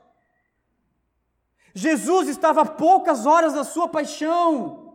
Jesus 1.73 2.27
estava 2.27 2.61
a 2.61 2.65
poucas 2.65 3.25
horas 3.25 3.53
da 3.53 3.63
sua 3.63 3.87
paixão. 3.87 4.86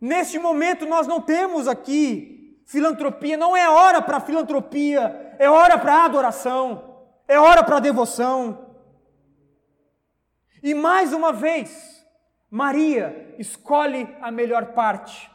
Neste 0.00 0.38
momento 0.38 0.86
nós 0.86 1.06
não 1.06 1.20
temos 1.20 1.66
aqui 1.66 2.60
filantropia, 2.64 3.36
não 3.36 3.56
é 3.56 3.68
hora 3.68 4.02
para 4.02 4.20
filantropia, 4.20 5.34
é 5.38 5.48
hora 5.48 5.78
para 5.78 6.04
adoração, 6.04 7.06
é 7.26 7.38
hora 7.38 7.64
para 7.64 7.80
devoção. 7.80 8.66
E 10.62 10.74
mais 10.74 11.12
uma 11.12 11.32
vez, 11.32 12.04
Maria 12.50 13.34
escolhe 13.38 14.14
a 14.20 14.30
melhor 14.30 14.66
parte. 14.72 15.30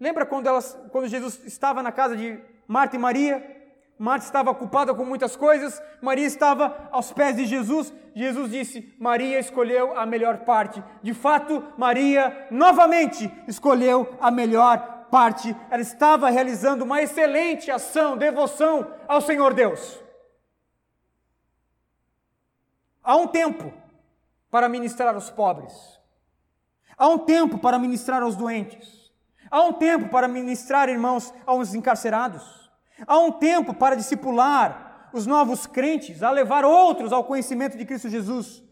Lembra 0.00 0.26
quando, 0.26 0.48
quando 0.90 1.06
Jesus 1.06 1.40
estava 1.44 1.82
na 1.82 1.92
casa 1.92 2.16
de 2.16 2.38
Marta 2.66 2.96
e 2.96 2.98
Maria? 2.98 3.53
Marta 3.98 4.26
estava 4.26 4.50
ocupada 4.50 4.92
com 4.92 5.04
muitas 5.04 5.36
coisas, 5.36 5.80
Maria 6.02 6.26
estava 6.26 6.88
aos 6.90 7.12
pés 7.12 7.36
de 7.36 7.46
Jesus. 7.46 7.92
Jesus 8.14 8.50
disse: 8.50 8.94
Maria 8.98 9.38
escolheu 9.38 9.96
a 9.96 10.04
melhor 10.04 10.38
parte. 10.38 10.82
De 11.02 11.14
fato, 11.14 11.62
Maria 11.78 12.48
novamente 12.50 13.30
escolheu 13.46 14.16
a 14.20 14.30
melhor 14.30 15.06
parte. 15.10 15.56
Ela 15.70 15.82
estava 15.82 16.28
realizando 16.28 16.84
uma 16.84 17.00
excelente 17.00 17.70
ação, 17.70 18.16
devoção 18.16 18.92
ao 19.06 19.20
Senhor 19.20 19.54
Deus. 19.54 20.02
Há 23.02 23.16
um 23.16 23.28
tempo 23.28 23.72
para 24.50 24.68
ministrar 24.68 25.14
aos 25.14 25.30
pobres. 25.30 25.72
Há 26.96 27.06
um 27.08 27.18
tempo 27.18 27.58
para 27.58 27.78
ministrar 27.78 28.22
aos 28.22 28.34
doentes. 28.34 29.12
Há 29.50 29.60
um 29.62 29.72
tempo 29.72 30.08
para 30.08 30.26
ministrar, 30.26 30.88
irmãos, 30.88 31.32
aos 31.46 31.74
encarcerados. 31.74 32.63
Há 33.06 33.18
um 33.18 33.32
tempo 33.32 33.74
para 33.74 33.96
discipular 33.96 35.10
os 35.12 35.26
novos 35.26 35.66
crentes, 35.66 36.22
a 36.22 36.30
levar 36.30 36.64
outros 36.64 37.12
ao 37.12 37.24
conhecimento 37.24 37.78
de 37.78 37.84
Cristo 37.84 38.08
Jesus. 38.08 38.62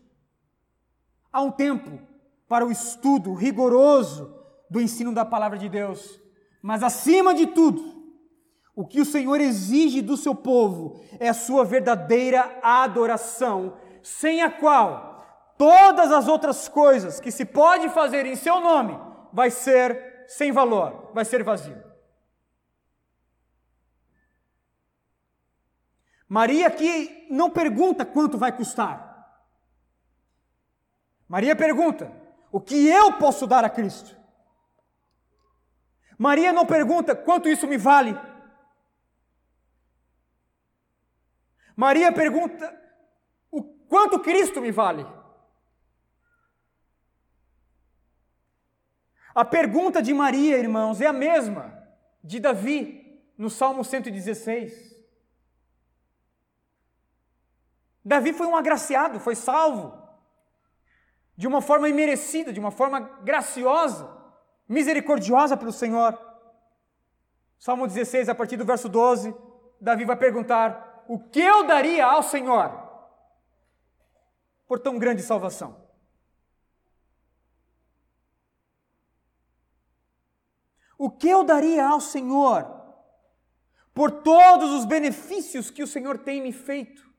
Há 1.33 1.41
um 1.41 1.51
tempo 1.51 2.01
para 2.49 2.67
o 2.67 2.71
estudo 2.71 3.33
rigoroso 3.33 4.35
do 4.69 4.81
ensino 4.81 5.15
da 5.15 5.25
palavra 5.25 5.57
de 5.57 5.69
Deus. 5.69 6.21
Mas 6.61 6.83
acima 6.83 7.33
de 7.33 7.47
tudo, 7.47 8.03
o 8.75 8.87
que 8.87 9.01
o 9.01 9.05
Senhor 9.05 9.41
exige 9.41 10.03
do 10.03 10.17
seu 10.17 10.35
povo 10.35 11.01
é 11.21 11.29
a 11.29 11.35
sua 11.35 11.65
verdadeira 11.65 12.59
adoração, 12.63 13.77
sem 14.03 14.43
a 14.43 14.51
qual 14.51 15.25
todas 15.57 16.11
as 16.11 16.27
outras 16.27 16.69
coisas 16.69 17.21
que 17.21 17.31
se 17.31 17.45
pode 17.45 17.89
fazer 17.91 18.27
em 18.27 18.35
seu 18.35 18.61
nome 18.61 18.99
vai 19.33 19.51
ser 19.51 20.25
sem 20.27 20.51
valor, 20.51 21.11
vai 21.15 21.25
ser 21.25 21.43
vazio. 21.43 21.92
Maria 26.33 26.67
aqui 26.67 27.27
não 27.29 27.51
pergunta 27.51 28.07
quanto 28.07 28.39
vai 28.39 28.57
custar. 28.57 29.37
Maria 31.29 31.55
pergunta: 31.55 32.11
o 32.51 32.59
que 32.59 32.89
eu 32.89 33.19
posso 33.19 33.47
dar 33.47 33.67
a 33.67 33.69
Cristo? 33.69 34.17
Maria 36.17 36.51
não 36.51 36.65
pergunta 36.65 37.15
quanto 37.15 37.51
isso 37.51 37.67
me 37.67 37.77
vale. 37.77 38.19
Maria 41.77 42.11
pergunta 42.11 42.81
o 43.51 43.63
quanto 43.63 44.19
Cristo 44.19 44.63
me 44.63 44.73
vale. 44.73 45.07
A 49.35 49.45
pergunta 49.45 50.01
de 50.01 50.15
Maria, 50.15 50.57
irmãos, 50.57 50.99
é 51.03 51.07
a 51.07 51.13
mesma 51.13 51.87
de 52.25 52.41
Davi 52.41 53.23
no 53.37 53.51
Salmo 53.51 53.85
116. 53.85 54.92
Davi 58.05 58.33
foi 58.33 58.47
um 58.47 58.57
agraciado, 58.57 59.21
foi 59.21 59.35
salvo 59.35 60.01
de 61.37 61.47
uma 61.47 61.61
forma 61.61 61.89
imerecida, 61.89 62.53
de 62.53 62.61
uma 62.61 62.71
forma 62.71 63.01
graciosa, 63.23 64.09
misericordiosa 64.69 65.57
pelo 65.57 65.73
Senhor. 65.73 66.19
Salmo 67.59 67.87
16, 67.87 68.29
a 68.29 68.35
partir 68.35 68.57
do 68.57 68.65
verso 68.65 68.89
12, 68.89 69.35
Davi 69.81 70.05
vai 70.05 70.17
perguntar: 70.17 71.05
O 71.09 71.19
que 71.19 71.41
eu 71.41 71.65
daria 71.65 72.07
ao 72.07 72.23
Senhor 72.23 72.71
por 74.67 74.81
tão 74.81 74.99
grande 74.99 75.23
salvação? 75.23 75.81
O 80.99 81.11
que 81.11 81.29
eu 81.29 81.43
daria 81.43 81.87
ao 81.87 82.01
Senhor 82.01 82.81
por 83.93 84.11
todos 84.23 84.71
os 84.71 84.85
benefícios 84.85 85.71
que 85.71 85.83
o 85.83 85.87
Senhor 85.87 86.19
tem 86.19 86.41
me 86.41 86.53
feito? 86.53 87.12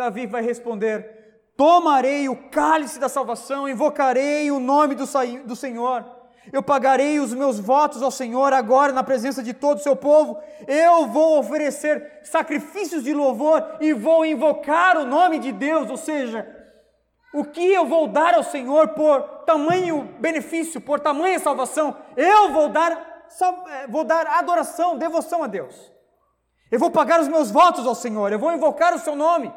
Davi 0.00 0.26
vai 0.26 0.42
responder: 0.42 1.52
Tomarei 1.56 2.26
o 2.26 2.48
cálice 2.48 2.98
da 2.98 3.08
salvação, 3.08 3.68
invocarei 3.68 4.50
o 4.50 4.58
nome 4.58 4.94
do, 4.94 5.04
do 5.44 5.54
Senhor. 5.54 6.06
Eu 6.50 6.62
pagarei 6.62 7.20
os 7.20 7.34
meus 7.34 7.60
votos 7.60 8.02
ao 8.02 8.10
Senhor 8.10 8.50
agora 8.54 8.94
na 8.94 9.04
presença 9.04 9.42
de 9.42 9.52
todo 9.52 9.76
o 9.76 9.82
seu 9.82 9.94
povo. 9.94 10.40
Eu 10.66 11.06
vou 11.06 11.38
oferecer 11.38 12.20
sacrifícios 12.24 13.04
de 13.04 13.12
louvor 13.12 13.76
e 13.78 13.92
vou 13.92 14.24
invocar 14.24 14.96
o 14.96 15.04
nome 15.04 15.38
de 15.38 15.52
Deus, 15.52 15.90
ou 15.90 15.98
seja, 15.98 16.48
o 17.34 17.44
que 17.44 17.62
eu 17.62 17.84
vou 17.84 18.08
dar 18.08 18.34
ao 18.34 18.42
Senhor 18.42 18.88
por 18.88 19.20
tamanho 19.44 20.08
benefício, 20.18 20.80
por 20.80 20.98
tamanha 20.98 21.38
salvação? 21.38 21.94
Eu 22.16 22.52
vou 22.52 22.70
dar, 22.70 22.92
eh, 22.92 23.86
vou 23.86 24.02
dar 24.02 24.26
adoração, 24.26 24.96
devoção 24.96 25.42
a 25.42 25.46
Deus. 25.46 25.92
Eu 26.70 26.78
vou 26.78 26.90
pagar 26.90 27.20
os 27.20 27.28
meus 27.28 27.50
votos 27.50 27.86
ao 27.86 27.94
Senhor, 27.94 28.32
eu 28.32 28.38
vou 28.38 28.50
invocar 28.50 28.94
o 28.94 28.98
seu 28.98 29.14
nome. 29.14 29.52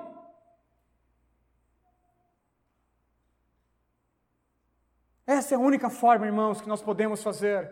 Essa 5.44 5.56
é 5.56 5.58
a 5.58 5.60
única 5.60 5.90
forma, 5.90 6.26
irmãos, 6.26 6.62
que 6.62 6.70
nós 6.70 6.82
podemos 6.82 7.22
fazer 7.22 7.70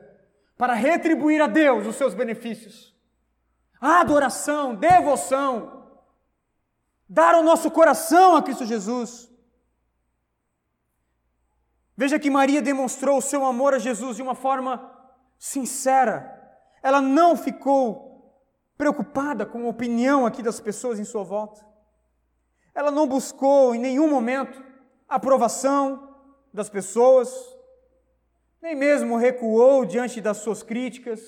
para 0.57 0.73
retribuir 0.73 1.41
a 1.41 1.47
Deus 1.47 1.87
os 1.87 1.95
seus 1.95 2.13
benefícios. 2.13 2.93
A 3.79 4.01
adoração, 4.01 4.75
devoção, 4.75 5.87
dar 7.07 7.33
o 7.35 7.41
nosso 7.41 7.71
coração 7.71 8.35
a 8.35 8.43
Cristo 8.43 8.65
Jesus. 8.65 9.31
Veja 11.95 12.19
que 12.19 12.29
Maria 12.29 12.61
demonstrou 12.61 13.19
o 13.19 13.21
seu 13.21 13.45
amor 13.45 13.73
a 13.73 13.79
Jesus 13.79 14.17
de 14.17 14.21
uma 14.21 14.35
forma 14.35 14.93
sincera. 15.39 16.19
Ela 16.83 16.99
não 16.99 17.37
ficou 17.37 18.35
preocupada 18.77 19.45
com 19.45 19.65
a 19.65 19.69
opinião 19.69 20.25
aqui 20.25 20.43
das 20.43 20.59
pessoas 20.59 20.99
em 20.99 21.05
sua 21.05 21.23
volta. 21.23 21.65
Ela 22.75 22.91
não 22.91 23.07
buscou 23.07 23.73
em 23.73 23.79
nenhum 23.79 24.09
momento 24.09 24.61
aprovação 25.07 26.17
das 26.53 26.69
pessoas, 26.69 27.60
nem 28.61 28.75
mesmo 28.75 29.17
recuou 29.17 29.85
diante 29.85 30.21
das 30.21 30.37
suas 30.37 30.61
críticas. 30.61 31.19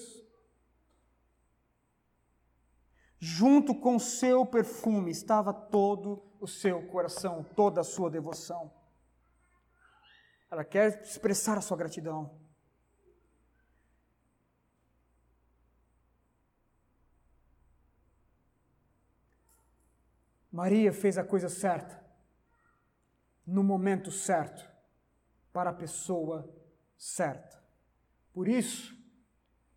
Junto 3.19 3.73
com 3.73 3.97
seu 3.97 4.45
perfume 4.45 5.09
estava 5.09 5.53
todo 5.53 6.23
o 6.39 6.47
seu 6.47 6.85
coração, 6.87 7.43
toda 7.55 7.81
a 7.81 7.83
sua 7.83 8.09
devoção. 8.09 8.71
Ela 10.51 10.63
quer 10.63 11.01
expressar 11.01 11.57
a 11.57 11.61
sua 11.61 11.77
gratidão. 11.77 12.39
Maria 20.51 20.93
fez 20.93 21.17
a 21.17 21.23
coisa 21.23 21.49
certa, 21.49 21.99
no 23.43 23.63
momento 23.63 24.11
certo, 24.11 24.69
para 25.51 25.71
a 25.71 25.73
pessoa. 25.73 26.62
Por 28.33 28.47
isso, 28.47 28.95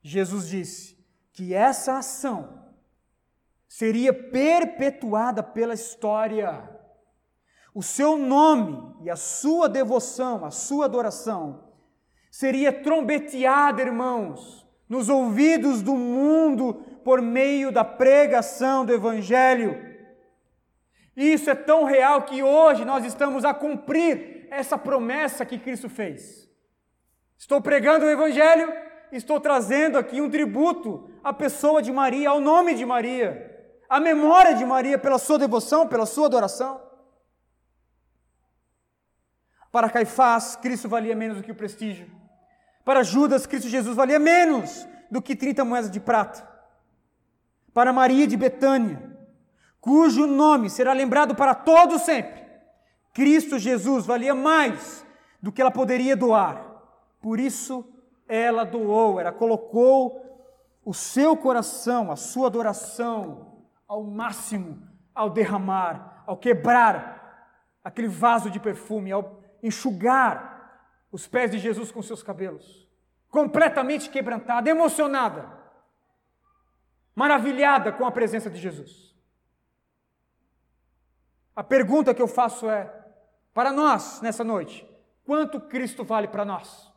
Jesus 0.00 0.48
disse 0.48 0.96
que 1.32 1.52
essa 1.52 1.98
ação 1.98 2.64
seria 3.66 4.12
perpetuada 4.12 5.42
pela 5.42 5.74
história 5.74 6.76
o 7.74 7.82
seu 7.82 8.16
nome 8.16 8.96
e 9.02 9.10
a 9.10 9.16
sua 9.16 9.68
devoção, 9.68 10.46
a 10.46 10.50
sua 10.50 10.86
adoração, 10.86 11.64
seria 12.30 12.72
trombeteada, 12.72 13.82
irmãos, 13.82 14.66
nos 14.88 15.10
ouvidos 15.10 15.82
do 15.82 15.94
mundo 15.94 16.74
por 17.04 17.20
meio 17.20 17.70
da 17.70 17.84
pregação 17.84 18.86
do 18.86 18.94
Evangelho. 18.94 19.76
Isso 21.14 21.50
é 21.50 21.54
tão 21.54 21.84
real 21.84 22.22
que 22.22 22.42
hoje 22.42 22.82
nós 22.84 23.04
estamos 23.04 23.44
a 23.44 23.52
cumprir 23.52 24.48
essa 24.50 24.78
promessa 24.78 25.44
que 25.44 25.58
Cristo 25.58 25.90
fez. 25.90 26.45
Estou 27.38 27.60
pregando 27.60 28.06
o 28.06 28.10
Evangelho, 28.10 28.72
estou 29.12 29.38
trazendo 29.40 29.98
aqui 29.98 30.20
um 30.20 30.30
tributo 30.30 31.10
à 31.22 31.32
pessoa 31.32 31.82
de 31.82 31.92
Maria, 31.92 32.30
ao 32.30 32.40
nome 32.40 32.74
de 32.74 32.84
Maria, 32.84 33.54
à 33.88 34.00
memória 34.00 34.54
de 34.54 34.64
Maria 34.64 34.98
pela 34.98 35.18
sua 35.18 35.38
devoção, 35.38 35.86
pela 35.86 36.06
sua 36.06 36.26
adoração. 36.26 36.80
Para 39.70 39.90
Caifás, 39.90 40.56
Cristo 40.56 40.88
valia 40.88 41.14
menos 41.14 41.36
do 41.36 41.42
que 41.42 41.52
o 41.52 41.54
prestígio. 41.54 42.10
Para 42.84 43.02
Judas, 43.02 43.46
Cristo 43.46 43.68
Jesus 43.68 43.94
valia 43.94 44.18
menos 44.18 44.86
do 45.10 45.20
que 45.20 45.36
30 45.36 45.64
moedas 45.64 45.90
de 45.90 46.00
prata. 46.00 46.48
Para 47.74 47.92
Maria 47.92 48.26
de 48.26 48.36
Betânia, 48.36 49.14
cujo 49.80 50.26
nome 50.26 50.70
será 50.70 50.94
lembrado 50.94 51.34
para 51.34 51.54
todo 51.54 51.98
sempre, 51.98 52.42
Cristo 53.12 53.58
Jesus 53.58 54.06
valia 54.06 54.34
mais 54.34 55.04
do 55.42 55.52
que 55.52 55.60
ela 55.60 55.70
poderia 55.70 56.16
doar. 56.16 56.65
Por 57.26 57.40
isso 57.40 57.84
ela 58.28 58.62
doou, 58.62 59.18
ela 59.18 59.32
colocou 59.32 60.48
o 60.84 60.94
seu 60.94 61.36
coração, 61.36 62.12
a 62.12 62.14
sua 62.14 62.46
adoração 62.46 63.64
ao 63.88 64.04
máximo 64.04 64.88
ao 65.12 65.28
derramar, 65.28 66.22
ao 66.24 66.36
quebrar 66.36 67.58
aquele 67.82 68.06
vaso 68.06 68.48
de 68.48 68.60
perfume, 68.60 69.10
ao 69.10 69.42
enxugar 69.60 70.86
os 71.10 71.26
pés 71.26 71.50
de 71.50 71.58
Jesus 71.58 71.90
com 71.90 72.00
seus 72.00 72.22
cabelos, 72.22 72.88
completamente 73.28 74.08
quebrantada, 74.08 74.70
emocionada, 74.70 75.50
maravilhada 77.12 77.90
com 77.90 78.06
a 78.06 78.12
presença 78.12 78.48
de 78.48 78.60
Jesus. 78.60 79.16
A 81.56 81.64
pergunta 81.64 82.14
que 82.14 82.22
eu 82.22 82.28
faço 82.28 82.70
é: 82.70 82.88
para 83.52 83.72
nós, 83.72 84.20
nessa 84.20 84.44
noite, 84.44 84.88
quanto 85.24 85.60
Cristo 85.60 86.04
vale 86.04 86.28
para 86.28 86.44
nós? 86.44 86.94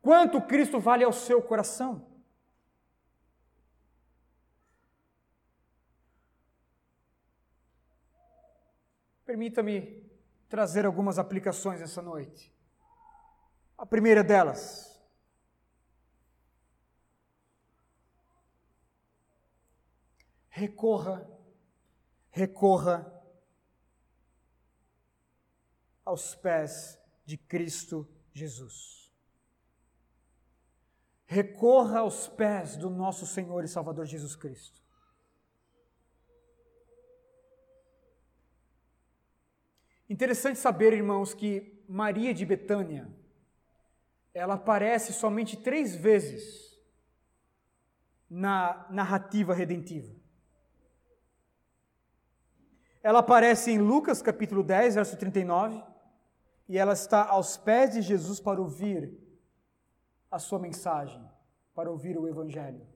Quanto 0.00 0.40
Cristo 0.42 0.80
vale 0.80 1.04
ao 1.04 1.12
seu 1.12 1.42
coração? 1.42 2.06
Permita-me 9.24 10.10
trazer 10.48 10.84
algumas 10.84 11.18
aplicações 11.18 11.80
essa 11.80 12.02
noite. 12.02 12.52
A 13.78 13.86
primeira 13.86 14.24
delas. 14.24 14.90
Recorra, 20.48 21.30
recorra 22.30 23.22
aos 26.04 26.34
pés 26.34 27.00
de 27.24 27.38
Cristo 27.38 28.06
Jesus. 28.32 28.99
Recorra 31.32 32.00
aos 32.00 32.26
pés 32.26 32.76
do 32.76 32.90
nosso 32.90 33.24
Senhor 33.24 33.62
e 33.62 33.68
Salvador 33.68 34.04
Jesus 34.04 34.34
Cristo. 34.34 34.82
Interessante 40.08 40.58
saber, 40.58 40.92
irmãos, 40.92 41.32
que 41.32 41.84
Maria 41.88 42.34
de 42.34 42.44
Betânia, 42.44 43.08
ela 44.34 44.54
aparece 44.54 45.12
somente 45.12 45.56
três 45.56 45.94
vezes 45.94 46.76
na 48.28 48.88
narrativa 48.90 49.54
redentiva. 49.54 50.12
Ela 53.04 53.20
aparece 53.20 53.70
em 53.70 53.78
Lucas 53.78 54.20
capítulo 54.20 54.64
10, 54.64 54.96
verso 54.96 55.16
39, 55.16 55.80
e 56.68 56.76
ela 56.76 56.94
está 56.94 57.24
aos 57.24 57.56
pés 57.56 57.92
de 57.92 58.02
Jesus 58.02 58.40
para 58.40 58.60
ouvir 58.60 59.29
a 60.30 60.38
sua 60.38 60.58
mensagem, 60.58 61.20
para 61.74 61.90
ouvir 61.90 62.16
o 62.16 62.28
evangelho. 62.28 62.86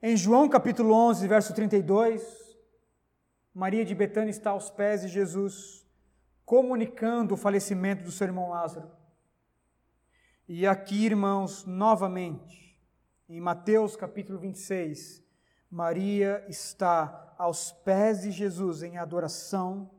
Em 0.00 0.16
João 0.16 0.48
capítulo 0.48 0.94
11, 0.94 1.26
verso 1.26 1.54
32, 1.54 2.22
Maria 3.52 3.84
de 3.84 3.94
Betânia 3.94 4.30
está 4.30 4.50
aos 4.50 4.70
pés 4.70 5.02
de 5.02 5.08
Jesus, 5.08 5.84
comunicando 6.44 7.34
o 7.34 7.36
falecimento 7.36 8.04
do 8.04 8.12
seu 8.12 8.26
irmão 8.26 8.50
Lázaro. 8.50 8.90
E 10.46 10.66
aqui, 10.66 11.06
irmãos, 11.06 11.64
novamente, 11.64 12.78
em 13.28 13.40
Mateus 13.40 13.96
capítulo 13.96 14.38
26, 14.38 15.24
Maria 15.70 16.44
está 16.48 17.34
aos 17.38 17.72
pés 17.72 18.22
de 18.22 18.30
Jesus 18.30 18.82
em 18.82 18.98
adoração, 18.98 19.90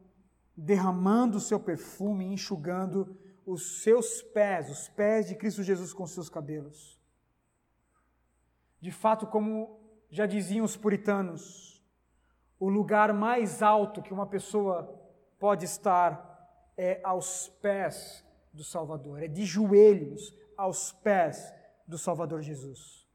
derramando 0.55 1.37
o 1.37 1.41
seu 1.41 1.59
perfume, 1.59 2.25
enxugando 2.25 3.17
os 3.45 3.83
seus 3.83 4.21
pés, 4.21 4.69
os 4.69 4.89
pés 4.89 5.27
de 5.27 5.35
Cristo 5.35 5.63
Jesus 5.63 5.93
com 5.93 6.05
seus 6.07 6.29
cabelos. 6.29 6.99
De 8.81 8.91
fato, 8.91 9.27
como 9.27 9.79
já 10.09 10.25
diziam 10.25 10.65
os 10.65 10.75
puritanos, 10.75 11.83
o 12.59 12.69
lugar 12.69 13.13
mais 13.13 13.61
alto 13.61 14.01
que 14.01 14.13
uma 14.13 14.25
pessoa 14.25 15.01
pode 15.39 15.65
estar 15.65 16.33
é 16.77 16.99
aos 17.03 17.49
pés 17.61 18.25
do 18.53 18.63
Salvador, 18.63 19.21
é 19.23 19.27
de 19.27 19.45
joelhos 19.45 20.33
aos 20.57 20.91
pés 20.91 21.53
do 21.87 21.97
Salvador 21.97 22.41
Jesus. 22.41 23.05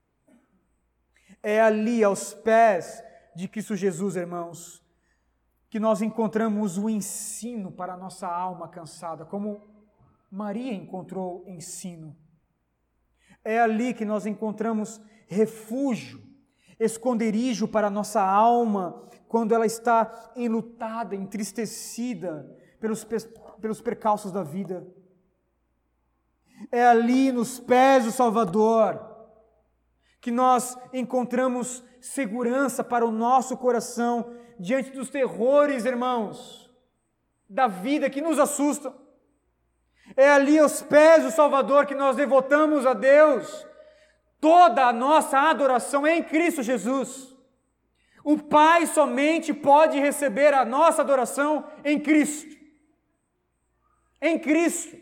É 1.42 1.60
ali, 1.60 2.04
aos 2.04 2.34
pés 2.34 3.02
de 3.34 3.48
Cristo 3.48 3.74
Jesus, 3.74 4.16
irmãos, 4.16 4.84
que 5.70 5.80
nós 5.80 6.02
encontramos 6.02 6.76
o 6.76 6.90
ensino 6.90 7.70
para 7.70 7.94
a 7.94 7.96
nossa 7.96 8.26
alma 8.26 8.68
cansada, 8.68 9.24
como 9.24 9.69
Maria 10.30 10.72
encontrou 10.72 11.44
ensino. 11.46 12.16
É 13.44 13.58
ali 13.58 13.92
que 13.92 14.04
nós 14.04 14.26
encontramos 14.26 15.00
refúgio, 15.26 16.22
esconderijo 16.78 17.66
para 17.66 17.88
a 17.88 17.90
nossa 17.90 18.22
alma 18.22 19.08
quando 19.26 19.54
ela 19.54 19.66
está 19.66 20.32
enlutada, 20.36 21.14
entristecida 21.14 22.56
pelos, 22.78 23.06
pelos 23.60 23.80
percalços 23.80 24.32
da 24.32 24.42
vida. 24.42 24.86
É 26.70 26.86
ali 26.86 27.32
nos 27.32 27.58
pés 27.58 28.04
do 28.04 28.12
Salvador 28.12 29.08
que 30.20 30.30
nós 30.30 30.76
encontramos 30.92 31.82
segurança 32.00 32.84
para 32.84 33.06
o 33.06 33.10
nosso 33.10 33.56
coração 33.56 34.34
diante 34.58 34.90
dos 34.90 35.08
terrores, 35.08 35.84
irmãos, 35.84 36.70
da 37.48 37.66
vida 37.66 38.10
que 38.10 38.20
nos 38.20 38.38
assustam. 38.38 38.94
É 40.16 40.30
ali 40.30 40.58
aos 40.58 40.82
pés 40.82 41.24
do 41.24 41.30
Salvador 41.30 41.86
que 41.86 41.94
nós 41.94 42.16
devotamos 42.16 42.86
a 42.86 42.92
Deus 42.92 43.66
toda 44.40 44.86
a 44.86 44.92
nossa 44.92 45.38
adoração 45.38 46.06
em 46.06 46.22
Cristo 46.22 46.62
Jesus. 46.62 47.36
O 48.24 48.38
Pai 48.38 48.86
somente 48.86 49.52
pode 49.52 49.98
receber 49.98 50.54
a 50.54 50.64
nossa 50.64 51.02
adoração 51.02 51.66
em 51.84 51.98
Cristo. 51.98 52.56
Em 54.20 54.38
Cristo. 54.38 54.96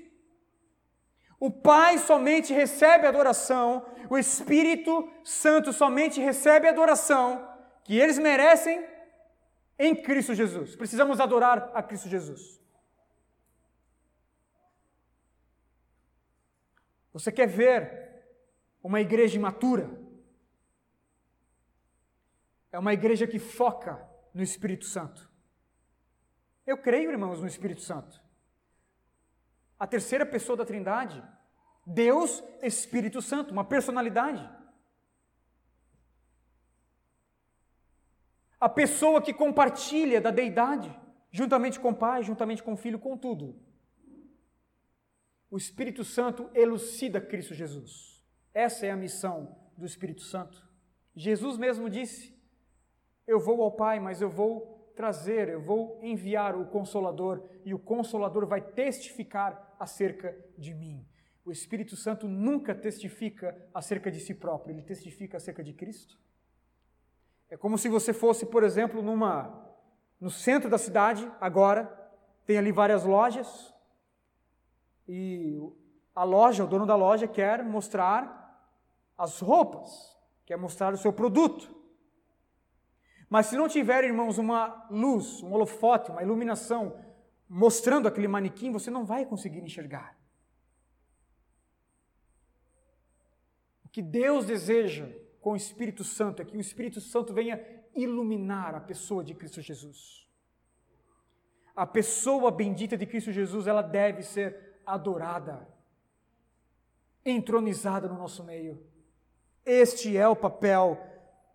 O 1.40 1.50
Pai 1.50 1.98
somente 1.98 2.52
recebe 2.52 3.06
adoração, 3.06 3.86
o 4.10 4.18
Espírito 4.18 5.08
Santo 5.22 5.72
somente 5.72 6.20
recebe 6.20 6.66
adoração 6.66 7.48
que 7.84 7.96
eles 7.98 8.18
merecem 8.18 8.84
em 9.78 9.94
Cristo 9.94 10.34
Jesus. 10.34 10.74
Precisamos 10.74 11.20
adorar 11.20 11.70
a 11.74 11.82
Cristo 11.82 12.08
Jesus. 12.08 12.57
Você 17.18 17.32
quer 17.32 17.46
ver 17.46 18.24
uma 18.82 19.00
igreja 19.00 19.36
imatura? 19.36 20.08
é 22.70 22.78
uma 22.78 22.92
igreja 22.92 23.26
que 23.26 23.38
foca 23.38 24.00
no 24.32 24.42
Espírito 24.42 24.84
Santo. 24.84 25.28
Eu 26.66 26.76
creio, 26.78 27.10
irmãos, 27.10 27.40
no 27.40 27.46
Espírito 27.46 27.80
Santo. 27.80 28.20
A 29.78 29.86
terceira 29.86 30.26
pessoa 30.26 30.56
da 30.56 30.66
Trindade, 30.66 31.22
Deus, 31.86 32.44
Espírito 32.62 33.22
Santo, 33.22 33.52
uma 33.52 33.64
personalidade. 33.64 34.48
A 38.60 38.68
pessoa 38.68 39.22
que 39.22 39.32
compartilha 39.32 40.20
da 40.20 40.30
deidade, 40.30 40.94
juntamente 41.30 41.80
com 41.80 41.90
o 41.90 41.96
Pai, 41.96 42.22
juntamente 42.22 42.62
com 42.62 42.74
o 42.74 42.76
Filho, 42.76 42.98
com 42.98 43.16
tudo. 43.16 43.58
O 45.50 45.56
Espírito 45.56 46.04
Santo 46.04 46.50
elucida 46.54 47.20
Cristo 47.20 47.54
Jesus. 47.54 48.24
Essa 48.52 48.86
é 48.86 48.90
a 48.90 48.96
missão 48.96 49.56
do 49.76 49.86
Espírito 49.86 50.22
Santo. 50.22 50.66
Jesus 51.14 51.56
mesmo 51.56 51.88
disse: 51.88 52.38
eu 53.28 53.38
vou 53.38 53.62
ao 53.62 53.70
Pai, 53.70 54.00
mas 54.00 54.22
eu 54.22 54.30
vou 54.30 54.90
trazer, 54.96 55.50
eu 55.50 55.60
vou 55.60 56.00
enviar 56.02 56.56
o 56.56 56.64
Consolador 56.64 57.46
e 57.62 57.74
o 57.74 57.78
Consolador 57.78 58.46
vai 58.46 58.62
testificar 58.62 59.76
acerca 59.78 60.34
de 60.56 60.72
mim. 60.72 61.06
O 61.44 61.52
Espírito 61.52 61.94
Santo 61.94 62.26
nunca 62.26 62.74
testifica 62.74 63.54
acerca 63.72 64.10
de 64.10 64.18
si 64.18 64.34
próprio, 64.34 64.74
ele 64.74 64.82
testifica 64.82 65.36
acerca 65.36 65.62
de 65.62 65.74
Cristo. 65.74 66.18
É 67.50 67.56
como 67.56 67.76
se 67.76 67.88
você 67.90 68.14
fosse, 68.14 68.46
por 68.46 68.62
exemplo, 68.64 69.02
numa 69.02 69.66
no 70.18 70.30
centro 70.30 70.68
da 70.68 70.78
cidade, 70.78 71.30
agora, 71.40 71.84
tem 72.44 72.56
ali 72.56 72.72
várias 72.72 73.04
lojas, 73.04 73.72
e 75.08 75.58
a 76.14 76.22
loja, 76.22 76.64
o 76.64 76.66
dono 76.66 76.84
da 76.84 76.94
loja 76.94 77.26
quer 77.26 77.64
mostrar 77.64 78.38
as 79.16 79.40
roupas, 79.40 80.16
quer 80.44 80.58
mostrar 80.58 80.92
o 80.92 80.98
seu 80.98 81.12
produto. 81.12 81.74
Mas 83.30 83.46
se 83.46 83.56
não 83.56 83.68
tiver, 83.68 84.04
irmãos, 84.04 84.36
uma 84.36 84.86
luz, 84.90 85.42
um 85.42 85.52
holofote, 85.52 86.10
uma 86.10 86.22
iluminação 86.22 87.02
mostrando 87.48 88.06
aquele 88.06 88.28
manequim, 88.28 88.70
você 88.70 88.90
não 88.90 89.04
vai 89.04 89.24
conseguir 89.24 89.60
enxergar. 89.60 90.16
O 93.84 93.88
que 93.88 94.02
Deus 94.02 94.44
deseja 94.44 95.08
com 95.40 95.52
o 95.52 95.56
Espírito 95.56 96.04
Santo 96.04 96.42
é 96.42 96.44
que 96.44 96.56
o 96.56 96.60
Espírito 96.60 97.00
Santo 97.00 97.32
venha 97.32 97.64
iluminar 97.94 98.74
a 98.74 98.80
pessoa 98.80 99.24
de 99.24 99.34
Cristo 99.34 99.62
Jesus. 99.62 100.28
A 101.74 101.86
pessoa 101.86 102.50
bendita 102.50 102.96
de 102.96 103.06
Cristo 103.06 103.32
Jesus, 103.32 103.66
ela 103.66 103.82
deve 103.82 104.22
ser 104.22 104.67
adorada, 104.88 105.68
entronizada 107.24 108.08
no 108.08 108.16
nosso 108.16 108.42
meio. 108.42 108.82
Este 109.64 110.16
é 110.16 110.26
o 110.26 110.34
papel 110.34 110.98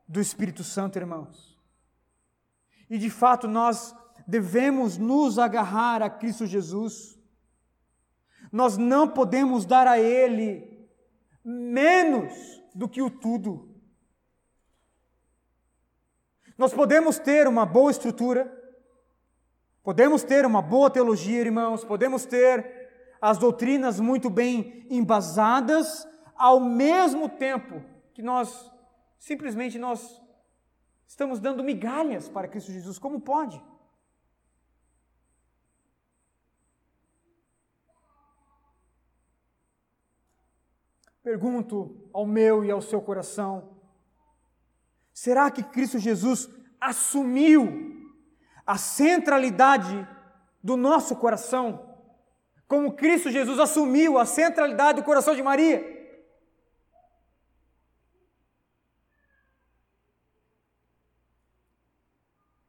do 0.08 0.22
Espírito 0.22 0.64
Santo, 0.64 1.00
irmãos. 1.00 1.60
E 2.90 2.98
de 2.98 3.10
fato 3.10 3.48
nós 3.48 3.96
devemos 4.28 4.98
nos 4.98 5.40
agarrar 5.40 6.04
a 6.04 6.10
Cristo 6.10 6.46
Jesus. 6.46 7.20
Nós 8.52 8.78
não 8.78 9.08
podemos 9.08 9.66
dar 9.66 9.88
a 9.88 10.00
Ele 10.00 10.88
menos 11.44 12.62
do 12.76 12.88
que 12.88 13.02
o 13.02 13.10
tudo. 13.10 13.74
Nós 16.56 16.72
podemos 16.72 17.18
ter 17.18 17.48
uma 17.48 17.66
boa 17.66 17.90
estrutura, 17.90 18.46
podemos 19.82 20.24
ter 20.24 20.46
uma 20.46 20.62
boa 20.62 20.88
teologia, 20.88 21.42
irmãos, 21.42 21.84
podemos 21.84 22.26
ter 22.26 22.83
as 23.24 23.38
doutrinas 23.38 24.02
muito 24.02 24.30
bem 24.30 24.86
embasadas, 24.90 26.06
ao 26.36 26.60
mesmo 26.60 27.30
tempo 27.30 27.82
que 28.14 28.22
nós 28.22 28.70
simplesmente 29.18 29.80
nós 29.80 30.22
estamos 31.08 31.40
dando 31.40 31.64
migalhas 31.64 32.28
para 32.28 32.50
Cristo 32.50 32.74
Jesus. 32.74 33.00
Como 33.00 33.22
pode? 33.22 33.64
Pergunto 41.24 42.10
ao 42.12 42.26
meu 42.26 42.66
e 42.66 42.72
ao 42.72 42.82
seu 42.82 43.02
coração: 43.02 43.78
será 45.14 45.50
que 45.50 45.64
Cristo 45.64 45.98
Jesus 45.98 46.50
assumiu 46.78 48.12
a 48.68 48.78
centralidade 48.78 50.06
do 50.62 50.76
nosso 50.76 51.16
coração? 51.16 51.93
Como 52.74 52.94
Cristo 52.94 53.30
Jesus 53.30 53.60
assumiu 53.60 54.18
a 54.18 54.26
centralidade 54.26 55.00
do 55.00 55.06
coração 55.06 55.36
de 55.36 55.44
Maria? 55.44 55.80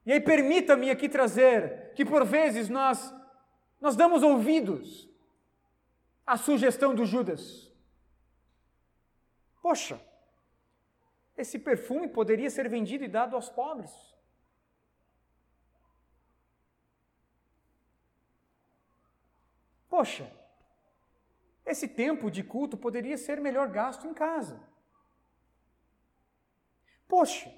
E 0.05 0.13
aí 0.13 0.21
permita-me 0.21 0.91
aqui 0.91 1.09
trazer 1.09 1.95
que 1.95 2.05
por 2.05 2.23
vezes 2.27 2.69
nós 2.69 3.15
nós 3.81 3.97
damos 3.97 4.23
ouvidos 4.23 5.09
à 6.27 6.37
sugestão 6.37 6.95
do 6.95 7.07
Judas. 7.07 7.73
Poxa, 9.63 9.99
esse 11.35 11.59
perfume 11.59 12.09
poderia 12.09 12.51
ser 12.51 12.69
vendido 12.69 13.05
e 13.05 13.09
dado 13.09 13.37
aos 13.37 13.49
pobres. 13.49 14.14
Poxa, 19.95 20.29
esse 21.65 21.87
tempo 21.87 22.29
de 22.29 22.43
culto 22.43 22.77
poderia 22.77 23.17
ser 23.17 23.41
melhor 23.41 23.69
gasto 23.69 24.09
em 24.09 24.13
casa. 24.13 24.61
Poxa, 27.07 27.49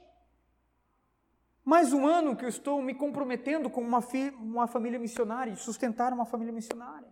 mais 1.65 1.95
um 1.95 2.07
ano 2.07 2.37
que 2.37 2.45
eu 2.45 2.51
estou 2.51 2.83
me 2.83 2.95
comprometendo 2.95 3.71
com 3.71 3.81
uma, 3.81 4.01
uma 4.39 4.67
família 4.67 4.99
missionária, 4.99 5.57
sustentar 5.57 6.13
uma 6.13 6.27
família 6.27 6.53
missionária. 6.53 7.11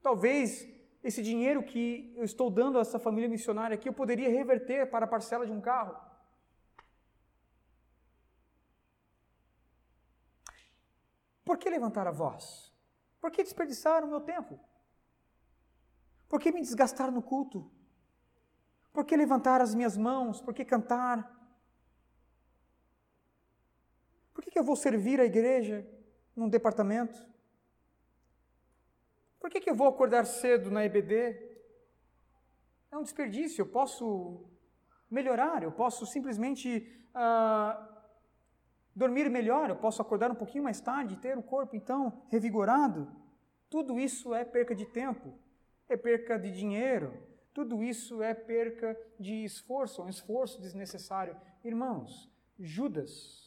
Talvez 0.00 0.66
esse 1.02 1.22
dinheiro 1.22 1.62
que 1.62 2.10
eu 2.16 2.24
estou 2.24 2.50
dando 2.50 2.78
a 2.78 2.80
essa 2.80 2.98
família 2.98 3.28
missionária 3.28 3.74
aqui, 3.74 3.90
eu 3.90 3.92
poderia 3.92 4.30
reverter 4.30 4.90
para 4.90 5.04
a 5.04 5.08
parcela 5.08 5.44
de 5.44 5.52
um 5.52 5.60
carro. 5.60 5.94
Por 11.44 11.58
que 11.58 11.68
levantar 11.68 12.06
a 12.06 12.10
voz? 12.10 12.73
Por 13.24 13.30
que 13.30 13.42
desperdiçar 13.42 14.04
o 14.04 14.06
meu 14.06 14.20
tempo? 14.20 14.60
Por 16.28 16.38
que 16.38 16.52
me 16.52 16.60
desgastar 16.60 17.10
no 17.10 17.22
culto? 17.22 17.72
Por 18.92 19.02
que 19.06 19.16
levantar 19.16 19.62
as 19.62 19.74
minhas 19.74 19.96
mãos? 19.96 20.42
Por 20.42 20.52
que 20.52 20.62
cantar? 20.62 21.18
Por 24.34 24.44
que, 24.44 24.50
que 24.50 24.58
eu 24.58 24.62
vou 24.62 24.76
servir 24.76 25.22
a 25.22 25.24
igreja 25.24 25.90
num 26.36 26.50
departamento? 26.50 27.18
Por 29.40 29.48
que, 29.48 29.58
que 29.58 29.70
eu 29.70 29.74
vou 29.74 29.88
acordar 29.88 30.26
cedo 30.26 30.70
na 30.70 30.84
EBD? 30.84 31.14
É 32.90 32.98
um 32.98 33.02
desperdício, 33.02 33.62
eu 33.62 33.66
posso 33.66 34.44
melhorar, 35.10 35.62
eu 35.62 35.72
posso 35.72 36.04
simplesmente 36.04 36.68
ah, 37.14 37.93
dormir 38.94 39.30
melhor, 39.30 39.70
eu 39.70 39.76
posso 39.76 40.00
acordar 40.00 40.30
um 40.30 40.34
pouquinho 40.34 40.64
mais 40.64 40.80
tarde, 40.80 41.16
ter 41.16 41.36
o 41.36 41.42
corpo 41.42 41.74
então 41.76 42.22
revigorado. 42.28 43.10
Tudo 43.68 43.98
isso 43.98 44.34
é 44.34 44.44
perca 44.44 44.74
de 44.74 44.86
tempo, 44.86 45.34
é 45.88 45.96
perca 45.96 46.38
de 46.38 46.50
dinheiro, 46.52 47.12
tudo 47.52 47.82
isso 47.82 48.22
é 48.22 48.34
perca 48.34 48.98
de 49.18 49.44
esforço, 49.44 50.02
um 50.02 50.08
esforço 50.08 50.60
desnecessário. 50.60 51.36
Irmãos, 51.64 52.30
Judas 52.58 53.44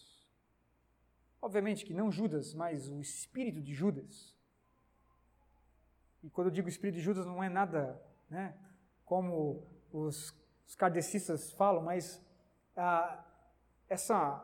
Obviamente 1.42 1.86
que 1.86 1.94
não 1.94 2.12
Judas, 2.12 2.54
mas 2.54 2.90
o 2.90 3.00
espírito 3.00 3.62
de 3.62 3.74
Judas. 3.74 4.36
E 6.24 6.30
quando 6.30 6.48
eu 6.48 6.54
digo 6.54 6.68
espírito 6.68 6.96
de 6.96 7.02
Judas, 7.02 7.26
não 7.26 7.44
é 7.44 7.48
nada 7.48 8.02
né, 8.30 8.56
como 9.06 9.64
os, 9.92 10.34
os 10.68 10.76
kardecistas 10.76 11.52
falam, 11.54 11.84
mas 11.84 12.22
ah, 12.76 13.24
essa, 13.88 14.44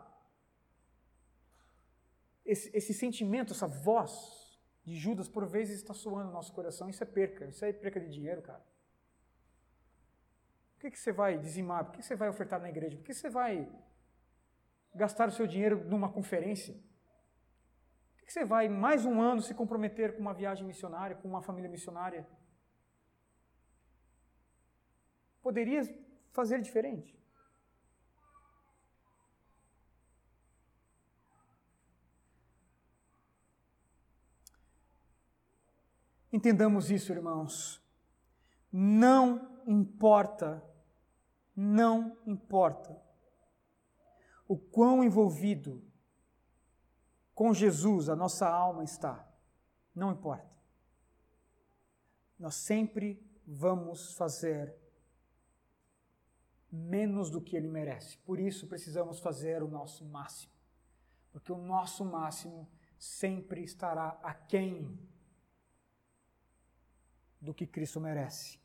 esse, 2.46 2.70
esse 2.76 2.94
sentimento, 2.94 3.54
essa 3.54 3.68
voz 3.68 4.12
de 4.84 4.96
Judas, 4.96 5.30
por 5.30 5.46
vezes 5.46 5.78
está 5.78 5.94
soando 5.94 6.28
no 6.28 6.34
nosso 6.34 6.54
coração. 6.54 6.90
Isso 6.90 7.04
é 7.04 7.06
perca, 7.06 7.46
isso 7.46 7.64
é 7.64 7.72
perca 7.72 8.00
de 8.00 8.10
dinheiro, 8.10 8.42
cara. 8.42 8.64
Por 10.74 10.82
que, 10.82 10.92
que 10.92 11.00
você 11.00 11.14
vai 11.14 11.38
dizimar? 11.38 11.86
Por 11.86 11.96
que 11.96 12.04
você 12.04 12.16
vai 12.16 12.28
ofertar 12.28 12.60
na 12.60 12.70
igreja? 12.70 12.98
Por 12.98 13.06
que 13.06 13.14
você 13.14 13.30
vai 13.30 13.72
gastar 14.94 15.30
o 15.30 15.32
seu 15.32 15.48
dinheiro 15.48 15.84
numa 15.86 16.12
conferência? 16.12 16.74
Por 18.18 18.26
que 18.26 18.34
você 18.34 18.44
vai 18.44 18.68
mais 18.68 19.06
um 19.06 19.22
ano 19.22 19.42
se 19.42 19.54
comprometer 19.54 20.14
com 20.14 20.20
uma 20.20 20.34
viagem 20.34 20.68
missionária, 20.68 21.16
com 21.16 21.28
uma 21.28 21.42
família 21.42 21.70
missionária? 21.70 22.28
Poderia 25.42 25.82
fazer 26.34 26.62
diferente. 26.62 27.18
Entendamos 36.34 36.90
isso, 36.90 37.14
irmãos. 37.14 37.80
Não 38.72 39.62
importa, 39.68 40.64
não 41.56 42.18
importa 42.26 43.00
o 44.48 44.58
quão 44.58 45.04
envolvido 45.04 45.80
com 47.36 47.54
Jesus 47.54 48.10
a 48.10 48.16
nossa 48.16 48.50
alma 48.50 48.84
está, 48.84 49.32
não 49.94 50.12
importa. 50.12 50.52
Nós 52.40 52.56
sempre 52.56 53.24
vamos 53.46 54.14
fazer 54.16 54.76
menos 56.72 57.30
do 57.30 57.40
que 57.40 57.56
ele 57.56 57.68
merece. 57.68 58.18
Por 58.18 58.40
isso 58.40 58.66
precisamos 58.66 59.20
fazer 59.20 59.62
o 59.62 59.68
nosso 59.68 60.04
máximo. 60.04 60.52
Porque 61.32 61.52
o 61.52 61.58
nosso 61.58 62.04
máximo 62.04 62.68
sempre 62.98 63.64
estará 63.64 64.20
aquém 64.24 65.00
do 67.44 67.54
que 67.54 67.68
Cristo 67.68 68.00
merece. 68.00 68.58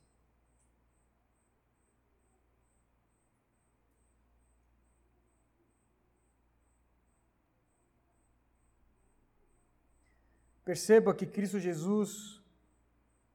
Perceba 10.64 11.14
que 11.14 11.26
Cristo 11.26 11.58
Jesus, 11.58 12.40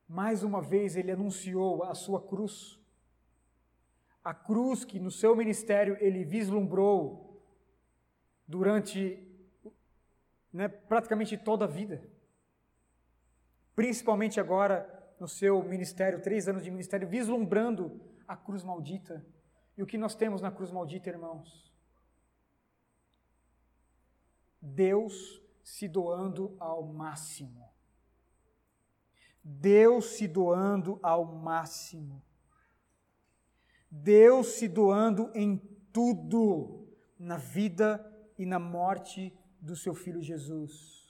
mais 0.07 0.43
uma 0.43 0.61
vez, 0.61 0.95
ele 0.95 1.11
anunciou 1.11 1.83
a 1.83 1.93
sua 1.93 2.21
cruz. 2.21 2.79
A 4.23 4.33
cruz 4.33 4.85
que 4.85 4.99
no 4.99 5.11
seu 5.11 5.35
ministério 5.35 5.97
ele 5.99 6.23
vislumbrou 6.23 7.43
durante 8.47 9.27
né, 10.53 10.69
praticamente 10.69 11.37
toda 11.37 11.65
a 11.65 11.67
vida. 11.67 12.07
Principalmente 13.75 14.39
agora 14.39 15.02
no 15.19 15.27
seu 15.27 15.63
ministério, 15.63 16.21
três 16.21 16.47
anos 16.47 16.63
de 16.63 16.71
ministério, 16.71 17.07
vislumbrando 17.07 17.99
a 18.27 18.35
cruz 18.35 18.63
maldita. 18.63 19.25
E 19.77 19.83
o 19.83 19.85
que 19.85 19.97
nós 19.97 20.15
temos 20.15 20.41
na 20.41 20.51
cruz 20.51 20.71
maldita, 20.71 21.09
irmãos? 21.09 21.71
Deus 24.61 25.41
se 25.63 25.87
doando 25.87 26.55
ao 26.59 26.83
máximo. 26.83 27.69
Deus 29.43 30.05
se 30.17 30.27
doando 30.27 30.99
ao 31.03 31.25
máximo. 31.25 32.23
Deus 33.89 34.47
se 34.53 34.67
doando 34.67 35.29
em 35.35 35.57
tudo, 35.91 36.87
na 37.19 37.37
vida 37.37 38.03
e 38.37 38.45
na 38.45 38.57
morte 38.57 39.37
do 39.61 39.75
seu 39.75 39.93
filho 39.93 40.21
Jesus. 40.21 41.02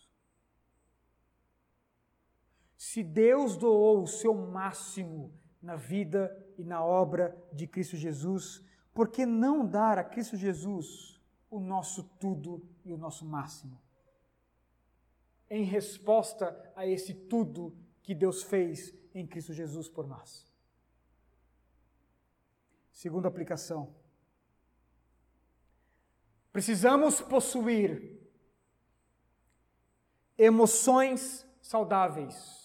Se 2.86 3.04
Deus 3.04 3.56
doou 3.56 4.04
o 4.04 4.08
seu 4.08 4.34
máximo 4.34 5.34
na 5.62 5.76
vida 5.76 6.22
e 6.58 6.64
na 6.64 6.84
obra 6.84 7.36
de 7.52 7.68
Cristo 7.68 7.96
Jesus, 7.96 8.64
por 8.94 9.08
que 9.10 9.26
não 9.26 9.66
dar 9.66 9.98
a 9.98 10.04
Cristo 10.04 10.36
Jesus 10.36 11.22
o 11.50 11.60
nosso 11.60 12.04
tudo 12.20 12.62
e 12.84 12.92
o 12.92 12.98
nosso 12.98 13.26
máximo? 13.26 13.84
em 15.54 15.64
resposta 15.64 16.74
a 16.76 16.88
esse 16.88 17.14
tudo 17.14 17.78
que 18.02 18.16
Deus 18.16 18.42
fez 18.42 18.92
em 19.14 19.28
Cristo 19.28 19.54
Jesus 19.54 19.88
por 19.88 20.08
nós. 20.08 20.52
Segunda 22.92 23.28
aplicação. 23.28 23.94
Precisamos 26.52 27.22
possuir 27.22 28.20
emoções 30.36 31.46
saudáveis 31.62 32.63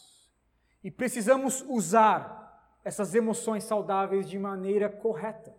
e 0.83 0.91
precisamos 0.91 1.65
usar 1.69 2.39
essas 2.85 3.15
emoções 3.15 3.65
saudáveis 3.65 4.29
de 4.29 4.39
maneira 4.39 4.89
correta. 4.89 5.55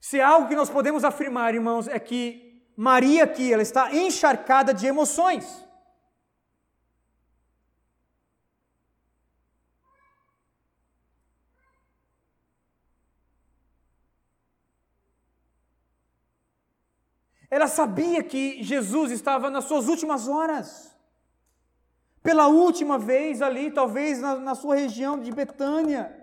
Se 0.00 0.20
algo 0.20 0.48
que 0.48 0.56
nós 0.56 0.70
podemos 0.70 1.04
afirmar, 1.04 1.54
irmãos, 1.54 1.86
é 1.86 1.98
que 2.00 2.50
Maria 2.76 3.24
aqui, 3.24 3.52
ela 3.52 3.62
está 3.62 3.94
encharcada 3.94 4.72
de 4.72 4.86
emoções. 4.86 5.68
Ela 17.50 17.66
sabia 17.66 18.22
que 18.22 18.62
Jesus 18.62 19.10
estava 19.10 19.50
nas 19.50 19.64
suas 19.64 19.88
últimas 19.88 20.28
horas. 20.28 20.96
Pela 22.22 22.48
última 22.48 22.98
vez 22.98 23.40
ali, 23.40 23.70
talvez 23.70 24.20
na, 24.20 24.36
na 24.36 24.54
sua 24.54 24.76
região 24.76 25.18
de 25.18 25.32
Betânia. 25.32 26.16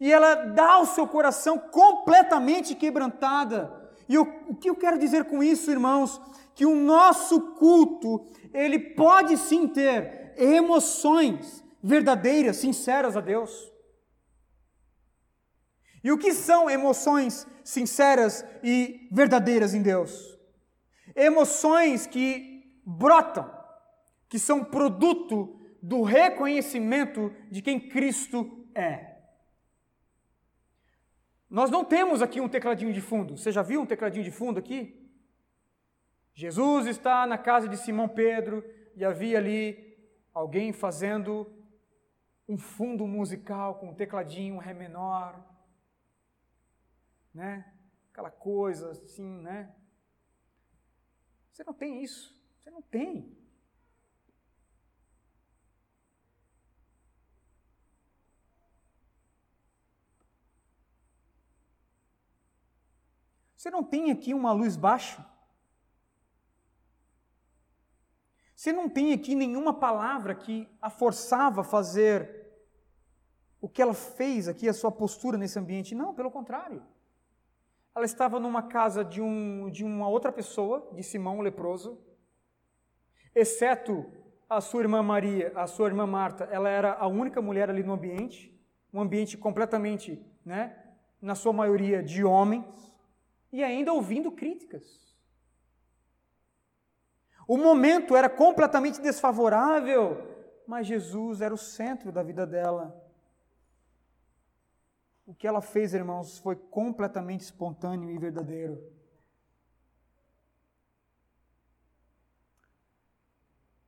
E 0.00 0.12
ela 0.12 0.34
dá 0.34 0.78
o 0.78 0.86
seu 0.86 1.06
coração 1.06 1.58
completamente 1.58 2.74
quebrantada. 2.74 3.90
E 4.08 4.14
eu, 4.14 4.22
o 4.48 4.54
que 4.54 4.68
eu 4.68 4.76
quero 4.76 4.98
dizer 4.98 5.24
com 5.24 5.42
isso, 5.42 5.70
irmãos? 5.70 6.20
Que 6.54 6.66
o 6.66 6.76
nosso 6.76 7.54
culto, 7.54 8.26
ele 8.52 8.78
pode 8.78 9.36
sim 9.36 9.66
ter 9.66 10.34
emoções 10.36 11.64
verdadeiras, 11.82 12.56
sinceras 12.56 13.16
a 13.16 13.20
Deus. 13.20 13.72
E 16.04 16.12
o 16.12 16.18
que 16.18 16.32
são 16.32 16.70
emoções 16.70 17.46
sinceras 17.64 18.44
e 18.62 19.08
verdadeiras 19.10 19.74
em 19.74 19.82
Deus? 19.82 20.38
Emoções 21.14 22.06
que 22.06 22.80
brotam, 22.84 23.50
que 24.28 24.38
são 24.38 24.64
produto 24.64 25.60
do 25.82 26.02
reconhecimento 26.02 27.32
de 27.50 27.62
quem 27.62 27.78
Cristo 27.78 28.66
é. 28.74 29.16
Nós 31.48 31.70
não 31.70 31.84
temos 31.84 32.22
aqui 32.22 32.40
um 32.40 32.48
tecladinho 32.48 32.92
de 32.92 33.00
fundo. 33.00 33.36
Você 33.36 33.52
já 33.52 33.62
viu 33.62 33.80
um 33.80 33.86
tecladinho 33.86 34.24
de 34.24 34.32
fundo 34.32 34.58
aqui? 34.58 35.08
Jesus 36.34 36.86
está 36.86 37.26
na 37.26 37.38
casa 37.38 37.68
de 37.68 37.76
Simão 37.76 38.08
Pedro 38.08 38.64
e 38.94 39.04
havia 39.04 39.38
ali 39.38 39.96
alguém 40.34 40.72
fazendo 40.72 41.50
um 42.48 42.58
fundo 42.58 43.06
musical 43.06 43.76
com 43.76 43.90
um 43.90 43.94
tecladinho, 43.94 44.56
um 44.56 44.58
ré 44.58 44.74
menor, 44.74 45.42
né? 47.32 47.72
Aquela 48.12 48.30
coisa 48.30 48.90
assim, 48.90 49.40
né? 49.40 49.74
Você 51.50 51.64
não 51.64 51.72
tem 51.72 52.02
isso. 52.02 52.34
Você 52.58 52.70
não 52.70 52.82
tem. 52.82 53.34
Você 63.56 63.70
não 63.70 63.82
tem 63.82 64.10
aqui 64.10 64.34
uma 64.34 64.52
luz 64.52 64.76
baixa? 64.76 65.24
Você 68.54 68.72
não 68.72 68.88
tem 68.88 69.12
aqui 69.12 69.34
nenhuma 69.34 69.72
palavra 69.72 70.34
que 70.34 70.68
a 70.80 70.90
forçava 70.90 71.60
a 71.60 71.64
fazer 71.64 72.46
o 73.60 73.68
que 73.68 73.82
ela 73.82 73.94
fez 73.94 74.48
aqui, 74.48 74.68
a 74.68 74.74
sua 74.74 74.92
postura 74.92 75.36
nesse 75.36 75.58
ambiente? 75.58 75.94
Não, 75.94 76.14
pelo 76.14 76.30
contrário. 76.30 76.82
Ela 77.94 78.04
estava 78.04 78.38
numa 78.38 78.62
casa 78.62 79.04
de, 79.04 79.20
um, 79.20 79.70
de 79.70 79.84
uma 79.84 80.08
outra 80.08 80.30
pessoa, 80.30 80.90
de 80.92 81.02
Simão 81.02 81.38
o 81.38 81.42
leproso, 81.42 81.98
exceto 83.34 84.06
a 84.48 84.60
sua 84.60 84.82
irmã 84.82 85.02
Maria, 85.02 85.52
a 85.56 85.66
sua 85.66 85.88
irmã 85.88 86.06
Marta, 86.06 86.44
ela 86.44 86.68
era 86.68 86.94
a 86.94 87.06
única 87.06 87.42
mulher 87.42 87.68
ali 87.68 87.82
no 87.82 87.94
ambiente, 87.94 88.54
um 88.92 89.00
ambiente 89.00 89.36
completamente, 89.36 90.24
né, 90.44 90.76
na 91.20 91.34
sua 91.34 91.52
maioria 91.52 92.02
de 92.02 92.24
homens, 92.24 92.64
e 93.56 93.64
ainda 93.64 93.90
ouvindo 93.90 94.30
críticas. 94.30 95.16
O 97.48 97.56
momento 97.56 98.14
era 98.14 98.28
completamente 98.28 99.00
desfavorável, 99.00 100.18
mas 100.66 100.86
Jesus 100.86 101.40
era 101.40 101.54
o 101.54 101.56
centro 101.56 102.12
da 102.12 102.22
vida 102.22 102.46
dela. 102.46 102.94
O 105.24 105.34
que 105.34 105.46
ela 105.46 105.62
fez, 105.62 105.94
irmãos, 105.94 106.36
foi 106.38 106.54
completamente 106.54 107.40
espontâneo 107.40 108.10
e 108.10 108.18
verdadeiro. 108.18 108.92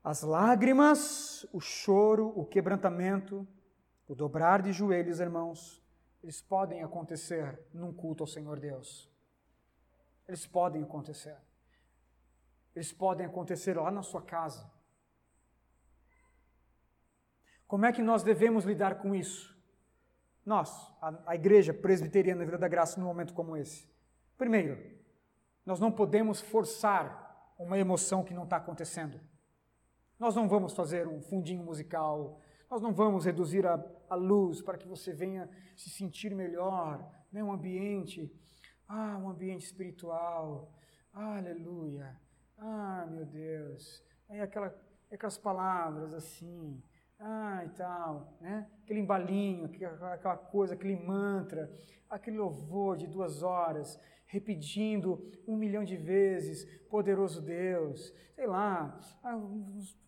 As 0.02 0.22
lágrimas, 0.22 1.46
o 1.52 1.60
choro, 1.60 2.32
o 2.34 2.46
quebrantamento, 2.46 3.46
o 4.08 4.14
dobrar 4.14 4.62
de 4.62 4.72
joelhos, 4.72 5.20
irmãos, 5.20 5.84
eles 6.22 6.40
podem 6.40 6.82
acontecer 6.82 7.60
num 7.74 7.92
culto 7.92 8.22
ao 8.22 8.26
Senhor 8.26 8.58
Deus. 8.58 9.07
Eles 10.28 10.46
podem 10.46 10.82
acontecer. 10.82 11.36
Eles 12.76 12.92
podem 12.92 13.26
acontecer 13.26 13.76
lá 13.76 13.90
na 13.90 14.02
sua 14.02 14.22
casa. 14.22 14.70
Como 17.66 17.86
é 17.86 17.92
que 17.92 18.02
nós 18.02 18.22
devemos 18.22 18.64
lidar 18.64 18.96
com 18.96 19.14
isso? 19.14 19.56
Nós, 20.44 20.70
a, 21.02 21.32
a 21.32 21.34
igreja 21.34 21.74
presbiteriana 21.74 22.44
Vida 22.44 22.58
da 22.58 22.68
Graça, 22.68 23.00
num 23.00 23.06
momento 23.06 23.34
como 23.34 23.56
esse. 23.56 23.90
Primeiro, 24.36 24.78
nós 25.66 25.80
não 25.80 25.90
podemos 25.90 26.40
forçar 26.40 27.52
uma 27.58 27.78
emoção 27.78 28.24
que 28.24 28.32
não 28.32 28.44
está 28.44 28.56
acontecendo. 28.56 29.20
Nós 30.18 30.34
não 30.34 30.48
vamos 30.48 30.72
fazer 30.72 31.06
um 31.06 31.20
fundinho 31.20 31.62
musical, 31.62 32.40
nós 32.70 32.80
não 32.80 32.92
vamos 32.92 33.24
reduzir 33.24 33.66
a, 33.66 33.82
a 34.08 34.14
luz 34.14 34.62
para 34.62 34.78
que 34.78 34.88
você 34.88 35.12
venha 35.12 35.48
se 35.76 35.90
sentir 35.90 36.34
melhor, 36.34 37.06
né? 37.30 37.42
um 37.42 37.52
ambiente, 37.52 38.32
ah, 38.89 39.18
um 39.18 39.28
ambiente 39.28 39.64
espiritual, 39.64 40.72
ah, 41.12 41.36
aleluia, 41.36 42.18
ah, 42.57 43.07
meu 43.11 43.26
Deus, 43.26 44.03
aí 44.28 44.41
aquela, 44.41 44.74
aquelas 45.12 45.39
palavras 45.39 46.12
assim, 46.14 46.82
ah, 47.18 47.64
e 47.64 47.68
tal, 47.70 48.36
né? 48.41 48.68
Aquele 48.82 49.01
embalinho, 49.01 49.66
aquela 50.12 50.36
coisa, 50.36 50.74
aquele 50.74 50.97
mantra, 50.97 51.70
aquele 52.09 52.39
louvor 52.39 52.97
de 52.97 53.07
duas 53.07 53.43
horas, 53.43 54.01
repetindo 54.26 55.30
um 55.47 55.57
milhão 55.57 55.84
de 55.84 55.97
vezes, 55.97 56.64
poderoso 56.89 57.43
Deus, 57.43 58.12
sei 58.34 58.47
lá, 58.47 58.99
ah, 59.22 59.36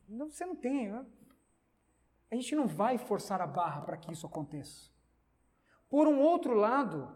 você 0.08 0.46
não 0.46 0.56
tem, 0.56 0.90
né? 0.90 1.04
a 2.30 2.34
gente 2.36 2.54
não 2.54 2.66
vai 2.66 2.96
forçar 2.96 3.40
a 3.40 3.46
barra 3.46 3.80
para 3.80 3.96
que 3.96 4.12
isso 4.12 4.26
aconteça. 4.26 4.90
Por 5.88 6.06
um 6.06 6.20
outro 6.20 6.54
lado, 6.54 7.12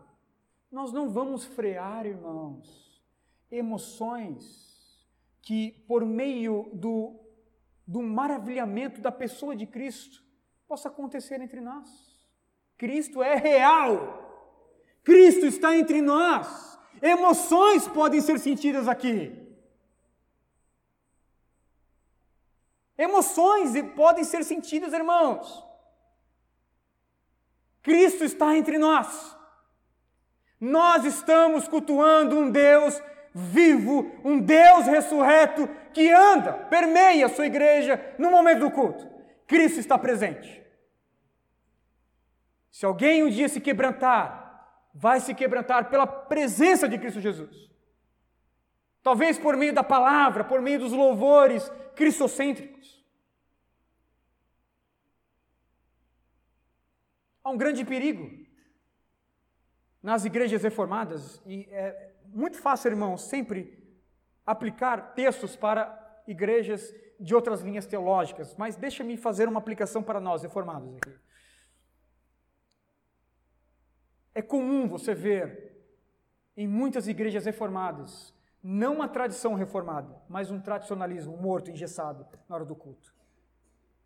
nós 0.75 0.93
não 0.93 1.09
vamos 1.09 1.45
frear, 1.45 2.05
irmãos, 2.05 3.03
emoções 3.51 5.05
que, 5.41 5.70
por 5.87 6.05
meio 6.05 6.70
do 6.72 7.25
do 7.87 8.03
maravilhamento 8.03 9.01
da 9.01 9.12
pessoa 9.12 9.55
de 9.55 9.66
Cristo 9.66 10.22
possa 10.66 10.89
acontecer 10.89 11.41
entre 11.41 11.61
nós. 11.61 11.89
Cristo 12.79 13.22
é 13.22 13.35
real. 13.37 14.22
Cristo 15.03 15.47
está 15.47 15.77
entre 15.77 16.01
nós. 16.01 16.79
Emoções 17.03 17.87
podem 17.87 18.20
ser 18.20 18.39
sentidas 18.39 18.89
aqui. 18.89 19.41
Emoções 22.97 23.72
podem 23.95 24.25
ser 24.25 24.45
sentidas, 24.45 24.93
irmãos. 24.93 25.62
Cristo 27.83 28.25
está 28.25 28.57
entre 28.57 28.79
nós. 28.79 29.37
Nós 30.61 31.05
estamos 31.05 31.68
cultuando 31.68 32.38
um 32.38 32.50
Deus 32.50 33.02
vivo, 33.34 34.11
um 34.24 34.38
Deus 34.38 34.86
ressurreto 34.86 35.68
que 35.92 36.11
anda, 36.11 36.52
permeia 36.52 37.26
a 37.26 37.28
sua 37.28 37.46
igreja 37.46 38.14
no 38.18 38.30
momento 38.30 38.61
do 38.61 38.70
culto. 38.70 39.09
Cristo 39.46 39.80
está 39.80 39.98
presente. 39.98 40.62
Se 42.70 42.86
alguém 42.86 43.22
um 43.22 43.28
dia 43.28 43.48
se 43.48 43.61
quebrantar, 43.61 44.88
vai 44.94 45.20
se 45.20 45.34
quebrantar 45.34 45.90
pela 45.90 46.07
presença 46.07 46.88
de 46.88 46.98
Cristo 46.98 47.20
Jesus. 47.20 47.70
Talvez 49.02 49.38
por 49.38 49.57
meio 49.57 49.72
da 49.72 49.84
palavra, 49.84 50.44
por 50.44 50.62
meio 50.62 50.78
dos 50.78 50.92
louvores 50.92 51.70
cristocêntricos. 51.94 53.05
Há 57.42 57.50
um 57.50 57.57
grande 57.59 57.84
perigo 57.84 58.43
nas 60.05 60.26
igrejas 60.26 60.62
reformadas, 60.62 61.40
e 61.46 61.66
é 61.70 62.12
muito 62.26 62.59
fácil, 62.59 62.90
irmão, 62.90 63.16
sempre 63.16 63.82
aplicar 64.44 65.14
textos 65.14 65.57
para 65.57 66.22
igrejas 66.28 66.94
de 67.18 67.34
outras 67.34 67.62
linhas 67.62 67.86
teológicas, 67.86 68.55
mas 68.55 68.76
deixa-me 68.76 69.16
fazer 69.16 69.48
uma 69.48 69.59
aplicação 69.59 70.02
para 70.02 70.20
nós 70.20 70.42
reformados 70.42 70.94
aqui. 70.96 71.11
É 74.34 74.42
comum 74.42 74.86
você 74.86 75.14
ver 75.14 75.74
em 76.55 76.68
muitas 76.68 77.09
igrejas 77.09 77.46
reformadas 77.46 78.34
não 78.62 78.96
uma 78.96 79.09
tradição 79.09 79.55
reformada, 79.55 80.14
mas 80.28 80.50
um 80.50 80.61
tradicionalismo 80.61 81.34
morto, 81.34 81.70
engessado 81.70 82.26
na 82.46 82.57
hora 82.57 82.64
do 82.66 82.76
culto. 82.76 83.14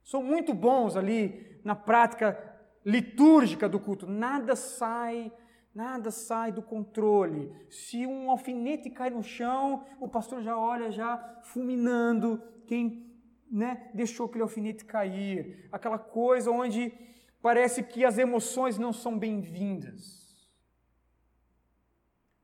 São 0.05 0.23
muito 0.23 0.55
bons 0.55 0.97
ali 0.97 1.61
na 1.65 1.75
prática 1.75 2.57
litúrgica 2.85 3.69
do 3.69 3.81
culto, 3.81 4.07
nada 4.07 4.55
sai 4.55 5.33
Nada 5.75 6.11
sai 6.11 6.51
do 6.51 6.63
controle. 6.63 7.55
Se 7.71 8.07
um 8.07 8.31
alfinete 8.31 8.91
cai 8.91 9.11
no 9.11 9.23
chão, 9.23 9.87
o 10.01 10.09
pastor 10.09 10.43
já 10.43 10.59
olha, 10.59 10.91
já 10.91 11.41
fulminando 11.43 12.43
quem 12.67 13.09
né, 13.51 13.91
deixou 13.95 14.27
aquele 14.27 14.43
alfinete 14.43 14.85
cair. 14.85 15.69
Aquela 15.71 15.99
coisa 15.99 16.51
onde 16.51 16.93
parece 17.41 17.83
que 17.83 18.05
as 18.05 18.19
emoções 18.19 18.79
não 18.79 18.93
são 18.93 19.19
bem-vindas. 19.19 20.49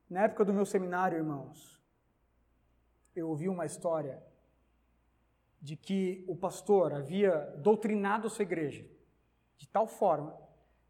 Na 0.08 0.22
época 0.22 0.44
do 0.44 0.54
meu 0.54 0.64
seminário, 0.64 1.18
irmãos, 1.18 1.82
eu 3.16 3.28
ouvi 3.28 3.48
uma 3.48 3.66
história 3.66 4.22
de 5.60 5.76
que 5.76 6.24
o 6.28 6.36
pastor 6.36 6.92
havia 6.92 7.36
doutrinado 7.58 8.26
a 8.26 8.30
sua 8.30 8.42
igreja 8.42 8.86
de 9.56 9.66
tal 9.68 9.86
forma 9.86 10.38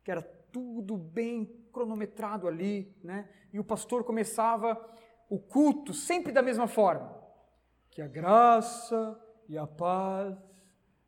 que 0.02 0.10
era 0.10 0.22
tudo 0.22 0.96
bem 0.96 1.63
cronometrado 1.74 2.48
ali, 2.48 2.96
né? 3.02 3.28
E 3.52 3.58
o 3.58 3.64
pastor 3.64 4.04
começava 4.04 4.80
o 5.28 5.38
culto 5.38 5.92
sempre 5.92 6.32
da 6.32 6.40
mesma 6.40 6.66
forma. 6.66 7.22
Que 7.90 8.00
a 8.00 8.08
graça 8.08 9.20
e 9.48 9.58
a 9.58 9.66
paz 9.66 10.36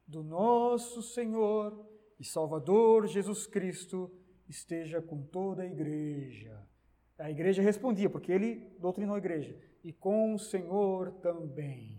do 0.07 0.23
nosso 0.23 1.01
Senhor 1.01 1.87
e 2.19 2.25
Salvador 2.25 3.07
Jesus 3.07 3.47
Cristo 3.47 4.11
esteja 4.49 5.01
com 5.01 5.23
toda 5.23 5.62
a 5.62 5.67
igreja. 5.67 6.67
A 7.19 7.31
igreja 7.31 7.62
respondia, 7.62 8.11
porque 8.11 8.31
ele 8.31 8.77
doutrinou 8.79 9.14
a 9.14 9.19
igreja, 9.19 9.59
e 9.83 9.93
com 9.93 10.35
o 10.35 10.39
Senhor 10.39 11.12
também. 11.23 11.99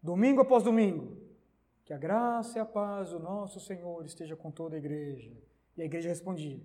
Domingo 0.00 0.40
após 0.40 0.62
domingo, 0.62 1.16
que 1.84 1.92
a 1.92 1.98
graça 1.98 2.58
e 2.58 2.60
a 2.60 2.64
paz 2.66 3.10
do 3.10 3.18
nosso 3.18 3.58
Senhor 3.58 4.04
esteja 4.04 4.36
com 4.36 4.50
toda 4.50 4.76
a 4.76 4.78
igreja. 4.78 5.36
E 5.76 5.82
a 5.82 5.84
igreja 5.84 6.08
respondia: 6.08 6.60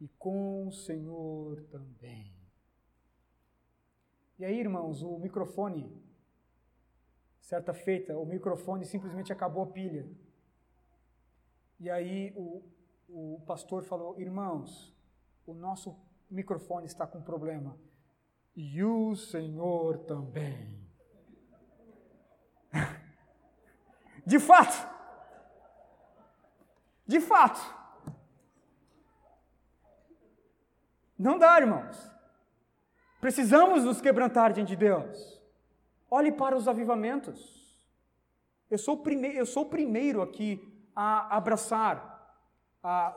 E 0.00 0.08
com 0.18 0.66
o 0.66 0.72
Senhor 0.72 1.62
também. 1.70 2.34
E 4.38 4.44
aí, 4.44 4.58
irmãos, 4.58 5.02
o 5.02 5.18
microfone, 5.18 5.90
certa 7.40 7.72
feita, 7.72 8.16
o 8.18 8.26
microfone 8.26 8.84
simplesmente 8.84 9.32
acabou 9.32 9.62
a 9.62 9.66
pilha. 9.66 10.06
E 11.80 11.88
aí 11.88 12.32
o, 12.36 12.62
o 13.08 13.40
pastor 13.46 13.82
falou: 13.82 14.20
Irmãos, 14.20 14.94
o 15.46 15.54
nosso 15.54 15.96
microfone 16.30 16.86
está 16.86 17.06
com 17.06 17.22
problema. 17.22 17.78
E 18.54 18.82
o 18.82 19.14
Senhor 19.14 19.98
também. 20.00 20.76
De 24.26 24.40
fato, 24.40 24.96
de 27.06 27.20
fato, 27.20 27.60
não 31.18 31.38
dá, 31.38 31.58
irmãos. 31.58 32.10
Precisamos 33.20 33.84
nos 33.84 34.00
quebrantar 34.00 34.52
diante 34.52 34.68
de 34.68 34.76
Deus. 34.76 35.40
Olhe 36.10 36.30
para 36.30 36.56
os 36.56 36.68
avivamentos. 36.68 37.76
Eu 38.70 38.78
sou, 38.78 38.98
prime 38.98 39.34
eu 39.34 39.46
sou 39.46 39.64
o 39.64 39.68
primeiro 39.68 40.22
aqui 40.22 40.60
a 40.94 41.36
abraçar 41.36 42.16
a, 42.82 43.16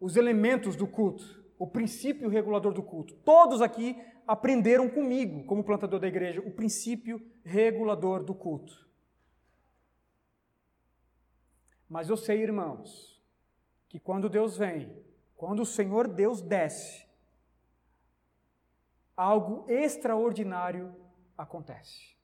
os 0.00 0.16
elementos 0.16 0.76
do 0.76 0.86
culto, 0.86 1.44
o 1.58 1.66
princípio 1.66 2.28
regulador 2.28 2.72
do 2.72 2.82
culto. 2.82 3.14
Todos 3.16 3.60
aqui 3.62 4.00
aprenderam 4.26 4.88
comigo, 4.88 5.44
como 5.44 5.64
plantador 5.64 6.00
da 6.00 6.08
igreja, 6.08 6.40
o 6.40 6.50
princípio 6.50 7.20
regulador 7.44 8.22
do 8.22 8.34
culto. 8.34 8.88
Mas 11.88 12.08
eu 12.08 12.16
sei, 12.16 12.42
irmãos, 12.42 13.22
que 13.88 14.00
quando 14.00 14.28
Deus 14.28 14.56
vem, 14.56 14.90
quando 15.42 15.62
o 15.62 15.66
Senhor 15.66 16.06
Deus 16.06 16.40
desce, 16.40 17.04
algo 19.16 19.68
extraordinário 19.68 20.94
acontece. 21.36 22.16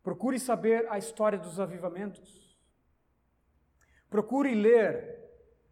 Procure 0.00 0.38
saber 0.38 0.88
a 0.88 0.96
história 0.96 1.40
dos 1.40 1.58
avivamentos. 1.58 2.56
Procure 4.08 4.54
ler 4.54 5.18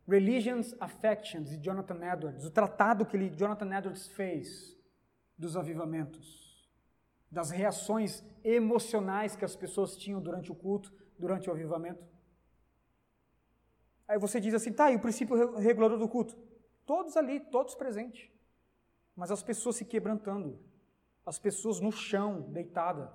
Religions, 0.08 0.74
Affections 0.80 1.48
de 1.48 1.58
Jonathan 1.58 2.04
Edwards, 2.12 2.44
o 2.44 2.50
tratado 2.50 3.06
que 3.06 3.16
ele, 3.16 3.30
Jonathan 3.30 3.72
Edwards 3.72 4.08
fez 4.08 4.76
dos 5.38 5.56
avivamentos, 5.56 6.68
das 7.30 7.52
reações 7.52 8.24
emocionais 8.42 9.36
que 9.36 9.44
as 9.44 9.54
pessoas 9.54 9.96
tinham 9.96 10.20
durante 10.20 10.50
o 10.50 10.56
culto, 10.56 10.92
durante 11.16 11.48
o 11.48 11.52
avivamento. 11.52 12.15
Aí 14.08 14.18
você 14.18 14.40
diz 14.40 14.54
assim, 14.54 14.72
tá, 14.72 14.90
e 14.90 14.96
o 14.96 15.00
princípio 15.00 15.56
regulador 15.56 15.98
do 15.98 16.08
culto? 16.08 16.36
Todos 16.84 17.16
ali, 17.16 17.40
todos 17.40 17.74
presentes. 17.74 18.30
Mas 19.14 19.30
as 19.30 19.42
pessoas 19.42 19.76
se 19.76 19.84
quebrantando, 19.84 20.60
as 21.24 21.38
pessoas 21.38 21.80
no 21.80 21.90
chão, 21.90 22.42
deitada, 22.52 23.12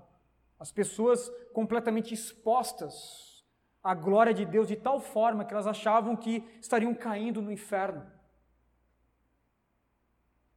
as 0.59 0.71
pessoas 0.71 1.29
completamente 1.53 2.13
expostas 2.13 3.45
à 3.83 3.95
glória 3.95 4.33
de 4.33 4.45
Deus 4.45 4.67
de 4.67 4.75
tal 4.75 4.99
forma 4.99 5.45
que 5.45 5.53
elas 5.53 5.67
achavam 5.67 6.15
que 6.15 6.43
estariam 6.59 6.93
caindo 6.93 7.41
no 7.41 7.51
inferno. 7.51 8.05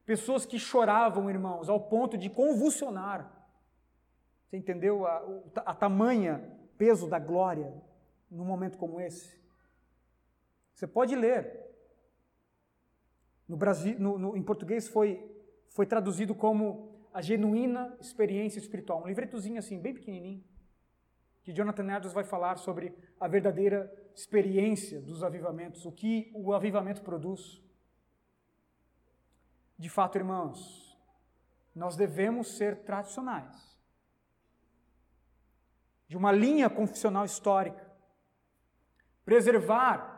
Pessoas 0.05 0.45
que 0.45 0.59
choravam, 0.59 1.29
irmãos, 1.29 1.67
ao 1.67 1.79
ponto 1.79 2.17
de 2.17 2.29
convulsionar. 2.29 3.31
Você 4.45 4.57
entendeu 4.57 5.07
a, 5.07 5.23
a, 5.65 5.73
tamanha 5.73 6.55
peso 6.77 7.09
da 7.09 7.17
glória 7.17 7.73
num 8.29 8.45
momento 8.45 8.77
como 8.77 9.01
esse? 9.01 9.43
Você 10.75 10.85
pode 10.85 11.15
ler. 11.15 11.63
No 13.47 13.55
Brasil, 13.55 13.97
no, 13.97 14.17
no, 14.19 14.37
em 14.37 14.43
português 14.43 14.87
foi, 14.87 15.25
foi 15.69 15.85
traduzido 15.85 16.35
como 16.35 16.93
a 17.13 17.21
genuína 17.21 17.95
experiência 18.01 18.59
espiritual. 18.59 19.01
Um 19.01 19.07
livretozinho 19.07 19.57
assim, 19.57 19.79
bem 19.79 19.93
pequenininho, 19.93 20.43
que 21.43 21.53
Jonathan 21.53 21.83
Edwards 21.83 22.11
vai 22.11 22.25
falar 22.25 22.57
sobre 22.57 22.93
a 23.19 23.27
verdadeira 23.27 23.91
experiência 24.13 24.99
dos 25.01 25.23
avivamentos, 25.23 25.85
o 25.85 25.91
que 25.91 26.29
o 26.35 26.53
avivamento 26.53 27.01
produz. 27.01 27.63
De 29.77 29.89
fato, 29.89 30.17
irmãos, 30.17 30.97
nós 31.73 31.95
devemos 31.95 32.57
ser 32.57 32.83
tradicionais. 32.83 33.77
De 36.07 36.17
uma 36.17 36.31
linha 36.31 36.69
confessional 36.69 37.23
histórica. 37.23 37.85
Preservar 39.23 40.14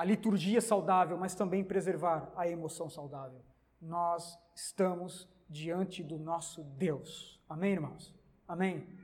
a 0.00 0.04
liturgia 0.04 0.62
saudável, 0.62 1.18
mas 1.18 1.34
também 1.34 1.62
preservar 1.62 2.32
a 2.34 2.48
emoção 2.48 2.88
saudável. 2.88 3.44
Nós 3.78 4.38
estamos 4.56 5.28
diante 5.46 6.02
do 6.02 6.18
nosso 6.18 6.64
Deus. 6.64 7.38
Amém, 7.46 7.72
irmãos? 7.72 8.14
Amém? 8.48 8.98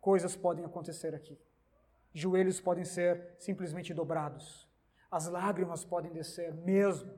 Coisas 0.00 0.36
podem 0.36 0.64
acontecer 0.64 1.16
aqui. 1.16 1.36
Joelhos 2.14 2.60
podem 2.60 2.84
ser 2.84 3.34
simplesmente 3.40 3.92
dobrados. 3.92 4.70
As 5.10 5.26
lágrimas 5.26 5.84
podem 5.84 6.12
descer 6.12 6.54
mesmo. 6.54 7.12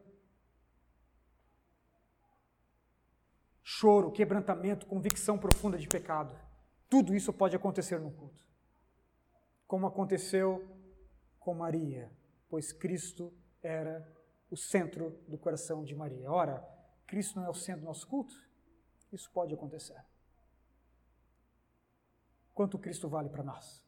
Choro, 3.62 4.10
quebrantamento, 4.10 4.86
convicção 4.86 5.36
profunda 5.36 5.76
de 5.76 5.86
pecado. 5.86 6.34
Tudo 6.88 7.14
isso 7.14 7.30
pode 7.30 7.54
acontecer 7.54 8.00
no 8.00 8.10
culto. 8.10 8.42
Como 9.66 9.86
aconteceu 9.86 10.66
com 11.38 11.52
Maria, 11.52 12.10
pois 12.52 12.70
Cristo 12.70 13.32
era 13.62 14.06
o 14.50 14.58
centro 14.58 15.18
do 15.26 15.38
coração 15.38 15.82
de 15.82 15.94
Maria. 15.94 16.30
Ora, 16.30 16.62
Cristo 17.06 17.40
não 17.40 17.46
é 17.46 17.48
o 17.48 17.54
centro 17.54 17.80
do 17.80 17.86
nosso 17.86 18.06
culto? 18.06 18.34
Isso 19.10 19.30
pode 19.30 19.54
acontecer. 19.54 19.98
Quanto 22.52 22.78
Cristo 22.78 23.08
vale 23.08 23.30
para 23.30 23.42
nós? 23.42 23.82